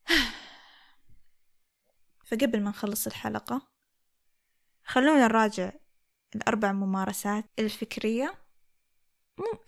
فقبل 2.26 2.62
ما 2.62 2.70
نخلص 2.70 3.06
الحلقة 3.06 3.62
خلونا 4.84 5.26
نراجع 5.26 5.72
الأربع 6.34 6.72
ممارسات 6.72 7.44
الفكرية. 7.58 8.34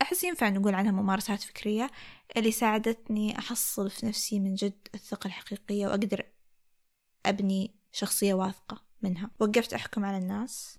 أحس 0.02 0.24
ينفع 0.24 0.48
نقول 0.48 0.74
عنها 0.74 0.92
ممارسات 0.92 1.42
فكرية 1.42 1.90
اللي 2.36 2.50
ساعدتني 2.50 3.38
أحصل 3.38 3.90
في 3.90 4.06
نفسي 4.06 4.40
من 4.40 4.54
جد 4.54 4.88
الثقة 4.94 5.26
الحقيقية 5.28 5.86
وأقدر 5.86 6.26
أبني 7.26 7.74
شخصية 7.92 8.34
واثقة 8.34 8.84
منها. 9.02 9.30
وقفت 9.40 9.74
أحكم 9.74 10.04
على 10.04 10.18
الناس 10.18 10.78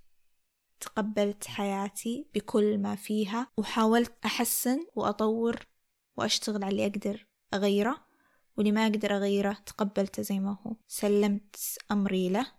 تقبلت 0.80 1.48
حياتي 1.48 2.28
بكل 2.34 2.78
ما 2.78 2.96
فيها 2.96 3.48
وحاولت 3.58 4.14
أحسن 4.26 4.88
وأطور 4.96 5.68
وأشتغل 6.18 6.64
على 6.64 6.72
اللي 6.72 6.86
أقدر 6.86 7.28
أغيره 7.54 8.06
واللي 8.58 8.72
ما 8.72 8.84
أقدر 8.88 9.16
أغيره 9.16 9.58
تقبلته 9.66 10.24
زي 10.24 10.39
ما 10.39 10.58
هو. 10.68 10.76
سلمت 10.88 11.56
أمري 11.92 12.30
له 12.30 12.52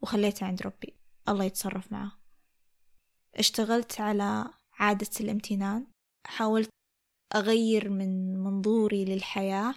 وخليته 0.00 0.46
عند 0.46 0.62
ربي. 0.62 0.96
الله 1.28 1.44
يتصرف 1.44 1.92
معه. 1.92 2.12
اشتغلت 3.34 4.00
على 4.00 4.50
عادة 4.78 5.10
الامتنان. 5.20 5.86
حاولت 6.26 6.68
أغير 7.34 7.88
من 7.90 8.36
منظوري 8.38 9.04
للحياة 9.04 9.74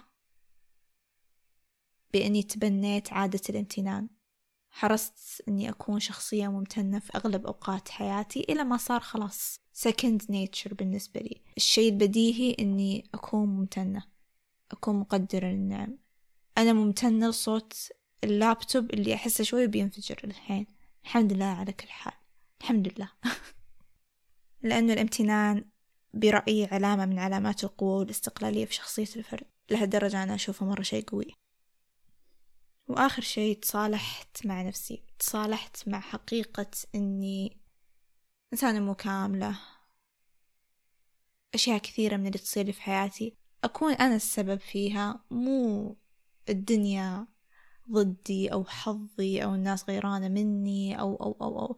بإني 2.12 2.42
تبنيت 2.42 3.12
عادة 3.12 3.40
الامتنان. 3.48 4.08
حرصت 4.70 5.42
إني 5.48 5.70
أكون 5.70 6.00
شخصية 6.00 6.48
ممتنة 6.48 6.98
في 6.98 7.12
أغلب 7.14 7.46
أوقات 7.46 7.88
حياتي 7.88 8.40
إلى 8.48 8.64
ما 8.64 8.76
صار 8.76 9.00
خلاص 9.00 9.60
second 9.88 10.22
nature 10.32 10.74
بالنسبة 10.74 11.20
لي. 11.20 11.42
الشيء 11.56 11.92
البديهي 11.92 12.56
إني 12.60 13.10
أكون 13.14 13.48
ممتنة 13.48 14.04
أكون 14.72 14.96
مقدرة 14.96 15.46
للنعم 15.46 15.98
أنا 16.58 16.72
ممتنة 16.72 17.28
لصوت 17.28 17.74
اللابتوب 18.24 18.90
اللي 18.94 19.14
أحسه 19.14 19.44
شوي 19.44 19.66
بينفجر 19.66 20.20
الحين. 20.24 20.66
الحمد 21.04 21.32
لله 21.32 21.44
على 21.44 21.72
كل 21.72 21.88
حال. 21.88 22.14
الحمد 22.60 22.88
لله. 22.88 23.10
لأنه 24.62 24.92
الامتنان 24.92 25.64
برأيي 26.14 26.66
علامة 26.66 27.06
من 27.06 27.18
علامات 27.18 27.64
القوة 27.64 27.98
والاستقلالية 27.98 28.64
في 28.64 28.74
شخصية 28.74 29.08
الفرد. 29.16 29.46
لهالدرجة 29.70 30.22
أنا 30.22 30.34
أشوفه 30.34 30.66
مرة 30.66 30.82
شيء 30.82 31.04
قوي. 31.04 31.36
وآخر 32.88 33.22
شيء 33.22 33.58
تصالحت 33.58 34.46
مع 34.46 34.62
نفسي. 34.62 35.02
تصالحت 35.18 35.88
مع 35.88 36.00
حقيقة 36.00 36.70
أني 36.94 37.60
إنسانة 38.52 38.80
مو 38.80 38.94
كاملة. 38.94 39.58
أشياء 41.54 41.78
كثيرة 41.78 42.16
من 42.16 42.26
اللي 42.26 42.38
تصير 42.38 42.66
لي 42.66 42.72
في 42.72 42.82
حياتي. 42.82 43.36
أكون 43.64 43.92
أنا 43.92 44.16
السبب 44.16 44.60
فيها 44.60 45.24
مو 45.30 45.96
الدنيا 46.48 47.26
ضدي 47.90 48.52
أو 48.52 48.64
حظي 48.64 49.44
أو 49.44 49.54
الناس 49.54 49.88
غيرانة 49.88 50.28
مني 50.28 51.00
أو 51.00 51.16
أو 51.16 51.36
أو, 51.40 51.58
أو. 51.60 51.76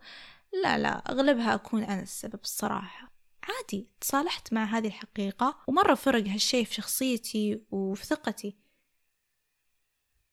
لا 0.53 0.78
لا 0.78 0.88
أغلبها 0.88 1.55
أكون 1.55 1.82
أنا 1.84 2.03
السبب 2.03 2.40
الصراحة. 2.42 3.12
عادي 3.42 3.88
تصالحت 4.00 4.53
مع 4.53 4.64
هذه 4.64 4.86
الحقيقة 4.86 5.59
ومرة 5.68 5.94
فرق 5.94 6.28
هالشي 6.28 6.64
في 6.64 6.74
شخصيتي 6.74 7.62
وفي 7.70 8.07
ثقتي. 8.07 8.59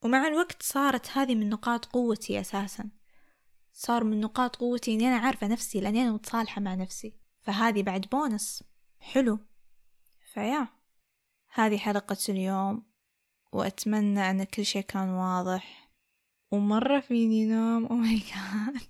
ومع 0.01 0.28
الوقت 0.28 0.63
صارت 0.63 1.09
هذه 1.17 1.36
من 1.36 1.49
نقاط 1.49 1.86
قوتي 1.86 2.39
أساسا. 2.39 2.89
صار 3.74 4.03
من 4.03 4.22
نقاط 4.22 4.55
قوتي 4.55 4.93
إني 4.93 5.07
أنا 5.07 5.17
عارفة 5.17 5.47
نفسي 5.47 5.82
لأني 5.82 6.01
أنا 6.01 6.11
متصالحة 6.11 6.61
مع 6.61 6.76
نفسي. 6.76 7.13
فهذه 7.41 7.84
بعد 7.84 8.05
بونس. 8.11 8.63
حلو. 8.99 9.39
ف 10.34 10.39
yeah. 10.39 10.68
هذه 11.53 11.78
حلقة 11.78 12.17
اليوم. 12.30 12.86
وأتمنى 13.51 14.30
أن 14.30 14.43
كل 14.43 14.65
شيء 14.65 14.82
كان 14.82 15.09
واضح. 15.09 15.91
ومرة 16.51 16.99
فيني 16.99 17.45
نوم. 17.45 17.86
oh 17.86 17.95
my 17.95 18.16
God 18.16 18.89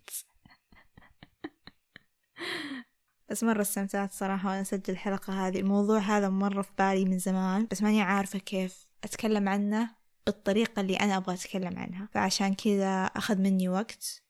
بس 3.29 3.43
مرة 3.43 3.61
استمتعت 3.61 4.13
صراحة 4.13 4.49
وأنا 4.49 4.61
أسجل 4.61 4.93
الحلقة 4.93 5.47
هذه. 5.47 5.59
الموضوع 5.59 5.99
هذا 5.99 6.29
مرة 6.29 6.61
في 6.61 6.71
بالي 6.77 7.05
من 7.05 7.19
زمان 7.19 7.67
بس 7.71 7.83
ماني 7.83 8.01
عارفة 8.01 8.39
كيف 8.39 8.87
أتكلم 9.03 9.49
عنه 9.49 9.89
بالطريقة 10.25 10.79
اللي 10.79 10.95
أنا 10.95 11.17
أبغى 11.17 11.35
أتكلم 11.35 11.79
عنها. 11.79 12.09
فعشان 12.13 12.53
كذا 12.53 13.03
أخذ 13.05 13.37
مني 13.37 13.69
وقت 13.69 14.23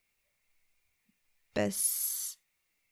بس 1.56 2.20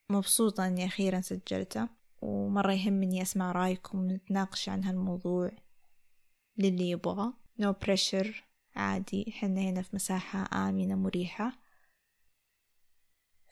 مبسوطة 0.10 0.68
أني 0.68 0.86
أخيرا 0.86 1.22
سجلته 1.22 1.88
ومرة 2.22 2.74
يهمني 2.74 3.22
أسمع 3.22 3.52
رأيكم 3.52 4.00
ونتناقش 4.00 4.70
عن 4.70 4.84
هالموضوع 4.84 5.52
للي 6.58 6.90
يبغى. 6.90 7.34
No 7.62 7.74
pressure 7.86 8.34
عادي. 8.76 9.32
حنا 9.32 9.62
هنا 9.62 9.82
في 9.82 9.90
مساحة 9.96 10.70
آمنة 10.70 10.96
مريحة. 10.96 11.67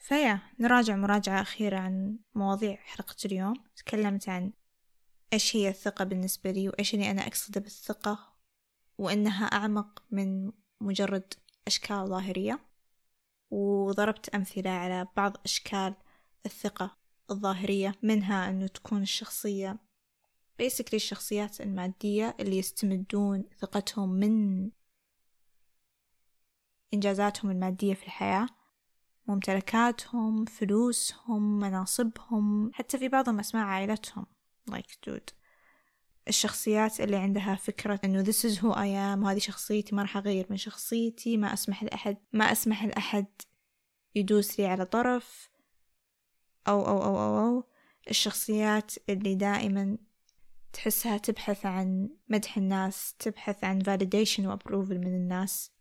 فيا 0.06 0.40
نراجع 0.60 0.96
مراجعة 0.96 1.40
أخيرة 1.40 1.78
عن 1.78 2.18
مواضيع 2.34 2.76
حلقة 2.76 3.16
اليوم. 3.24 3.54
تكلمت 3.76 4.28
عن 4.28 4.52
إيش 5.32 5.56
هي 5.56 5.68
الثقة 5.68 6.04
بالنسبة 6.04 6.50
لي 6.50 6.68
وإيش 6.68 6.94
اللي 6.94 7.10
أنا 7.10 7.26
أقصده 7.26 7.60
بالثقة 7.60 8.36
وإنها 8.98 9.46
أعمق 9.46 10.02
من 10.10 10.52
مجرد 10.80 11.34
أشكال 11.66 12.06
ظاهرية. 12.08 12.60
وضربت 13.50 14.28
أمثلة 14.28 14.70
على 14.70 15.06
بعض 15.16 15.36
أشكال 15.44 15.94
الثقة 16.46 16.96
الظاهرية 17.30 17.94
منها 18.02 18.50
أنه 18.50 18.66
تكون 18.66 19.02
الشخصية 19.02 19.78
basically 20.62 20.94
الشخصيات 20.94 21.60
المادية 21.60 22.36
اللي 22.40 22.58
يستمدون 22.58 23.44
ثقتهم 23.60 24.08
من 24.08 24.70
إنجازاتهم 26.94 27.50
المادية 27.50 27.94
في 27.94 28.02
الحياة. 28.02 28.48
ممتلكاتهم 29.28 30.44
فلوسهم 30.44 31.58
مناصبهم 31.58 32.70
حتى 32.74 32.98
في 32.98 33.08
بعضهم 33.08 33.38
أسماء 33.38 33.64
عائلتهم. 33.64 34.26
Like 34.70 35.10
dude. 35.10 35.32
الشخصيات 36.28 37.00
اللي 37.00 37.16
عندها 37.16 37.54
فكرة 37.54 38.00
إنه 38.04 38.24
this 38.24 38.36
is 38.36 38.58
who 38.58 38.72
I 38.72 39.16
am 39.16 39.24
وهذه 39.24 39.38
شخصيتي 39.38 39.94
ما 39.94 40.02
راح 40.02 40.16
أغير 40.16 40.46
من 40.50 40.56
شخصيتي 40.56 41.36
ما 41.36 41.52
أسمح 41.52 41.84
لأحد 41.84 42.16
ما 42.32 42.52
أسمح 42.52 42.84
لأحد 42.84 43.26
يدوس 44.14 44.60
لي 44.60 44.66
على 44.66 44.84
طرف. 44.84 45.50
أو 46.68 46.86
أو 46.86 47.02
أو 47.02 47.18
أو, 47.18 47.38
أو. 47.38 47.64
الشخصيات 48.10 48.92
اللي 49.08 49.34
دائما 49.34 49.98
تحسها 50.72 51.18
تبحث 51.18 51.66
عن 51.66 52.10
مدح 52.28 52.56
الناس 52.56 53.14
تبحث 53.18 53.64
عن 53.64 53.82
validation 53.82 54.40
و 54.40 54.56
approval 54.56 54.92
من 54.92 55.14
الناس. 55.14 55.75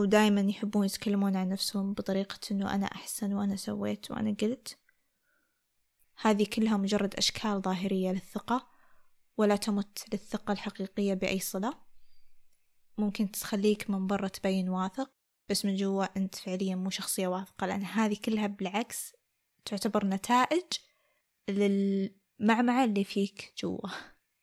ودائما 0.00 0.40
يحبون 0.40 0.86
يتكلمون 0.86 1.36
عن 1.36 1.48
نفسهم 1.48 1.94
بطريقة 1.94 2.38
إنه 2.50 2.74
أنا 2.74 2.86
أحسن 2.86 3.32
وأنا 3.32 3.56
سويت 3.56 4.10
وأنا 4.10 4.36
قلت. 4.42 4.78
هذه 6.20 6.46
كلها 6.46 6.76
مجرد 6.76 7.14
أشكال 7.14 7.62
ظاهرية 7.62 8.10
للثقة 8.10 8.68
ولا 9.36 9.56
تمت 9.56 10.04
للثقة 10.12 10.52
الحقيقية 10.52 11.14
بأي 11.14 11.40
صلة. 11.40 11.74
ممكن 12.98 13.30
تخليك 13.30 13.90
من 13.90 14.06
برا 14.06 14.28
تبين 14.28 14.68
واثق 14.68 15.10
بس 15.48 15.64
من 15.64 15.76
جوا 15.76 16.04
أنت 16.16 16.34
فعليا 16.34 16.76
مو 16.76 16.90
شخصية 16.90 17.28
واثقة 17.28 17.66
لأن 17.66 17.84
هذه 17.84 18.16
كلها 18.24 18.46
بالعكس 18.46 19.12
تعتبر 19.64 20.06
نتائج 20.06 20.64
للمعمعة 21.48 22.84
اللي 22.84 23.04
فيك 23.04 23.54
جوا. 23.58 23.88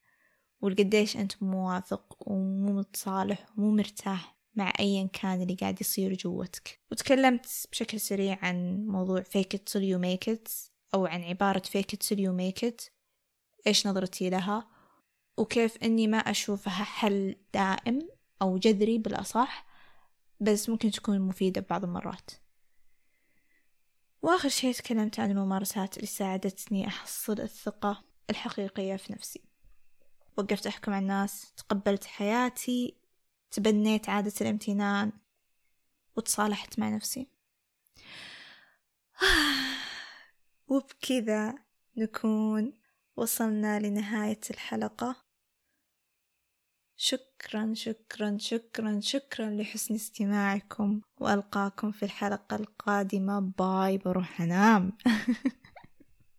والقديش 0.61 1.17
أنت 1.17 1.43
مو 1.43 1.69
واثق 1.69 2.15
ومو 2.19 2.73
متصالح 2.73 3.47
ومو 3.57 3.71
مرتاح. 3.71 4.36
مع 4.57 4.73
أيا 4.79 5.09
كان 5.13 5.41
اللي 5.41 5.55
قاعد 5.55 5.81
يصير 5.81 6.13
جوتك. 6.13 6.79
وتكلمت 6.91 7.67
بشكل 7.71 7.99
سريع 7.99 8.39
عن 8.41 8.85
موضوع 8.87 9.21
fake 9.21 9.57
it 9.57 9.61
till 9.71 9.81
you 9.81 9.99
make 10.01 10.33
it 10.33 10.51
أو 10.93 11.05
عن 11.05 11.23
عبارة 11.23 11.61
fake 11.61 11.95
it 11.95 12.07
till 12.07 12.17
you 12.17 12.31
make 12.31 12.69
it 12.69 12.89
إيش 13.67 13.87
نظرتي 13.87 14.29
لها؟ 14.29 14.67
وكيف 15.37 15.77
أني 15.83 16.07
ما 16.07 16.17
أشوفها 16.17 16.83
حل 16.83 17.35
دائم 17.53 18.09
أو 18.41 18.57
جذري 18.57 18.97
بالأصح 18.97 19.65
بس 20.39 20.69
ممكن 20.69 20.91
تكون 20.91 21.19
مفيدة 21.19 21.65
بعض 21.69 21.83
المرات. 21.83 22.31
وآخر 24.21 24.49
شيء 24.49 24.73
تكلمت 24.73 25.19
عن 25.19 25.31
الممارسات 25.31 25.95
اللي 25.97 26.07
ساعدتني 26.07 26.87
أحصل 26.87 27.39
الثقة 27.41 28.03
الحقيقية 28.29 28.95
في 28.95 29.13
نفسي. 29.13 29.41
وقفت 30.37 30.67
أحكم 30.67 30.93
على 30.93 31.01
الناس 31.01 31.53
تقبلت 31.57 32.05
حياتي 32.05 32.97
تبنيت 33.51 34.09
عادة 34.09 34.33
الامتنان 34.41 35.11
وتصالحت 36.15 36.79
مع 36.79 36.89
نفسي. 36.89 37.27
وبكذا 40.67 41.55
نكون 41.97 42.73
وصلنا 43.15 43.79
لنهاية 43.79 44.39
الحلقة. 44.49 45.15
شكرا 46.95 47.73
شكرا 47.73 48.37
شكرا 48.37 48.99
شكرا 48.99 49.49
لحسن 49.49 49.95
استماعكم 49.95 51.01
وألقاكم 51.19 51.91
في 51.91 52.03
الحلقة 52.03 52.55
القادمة. 52.55 53.39
باي 53.39 53.97
بروح 53.97 54.41
أنام. 54.41 54.97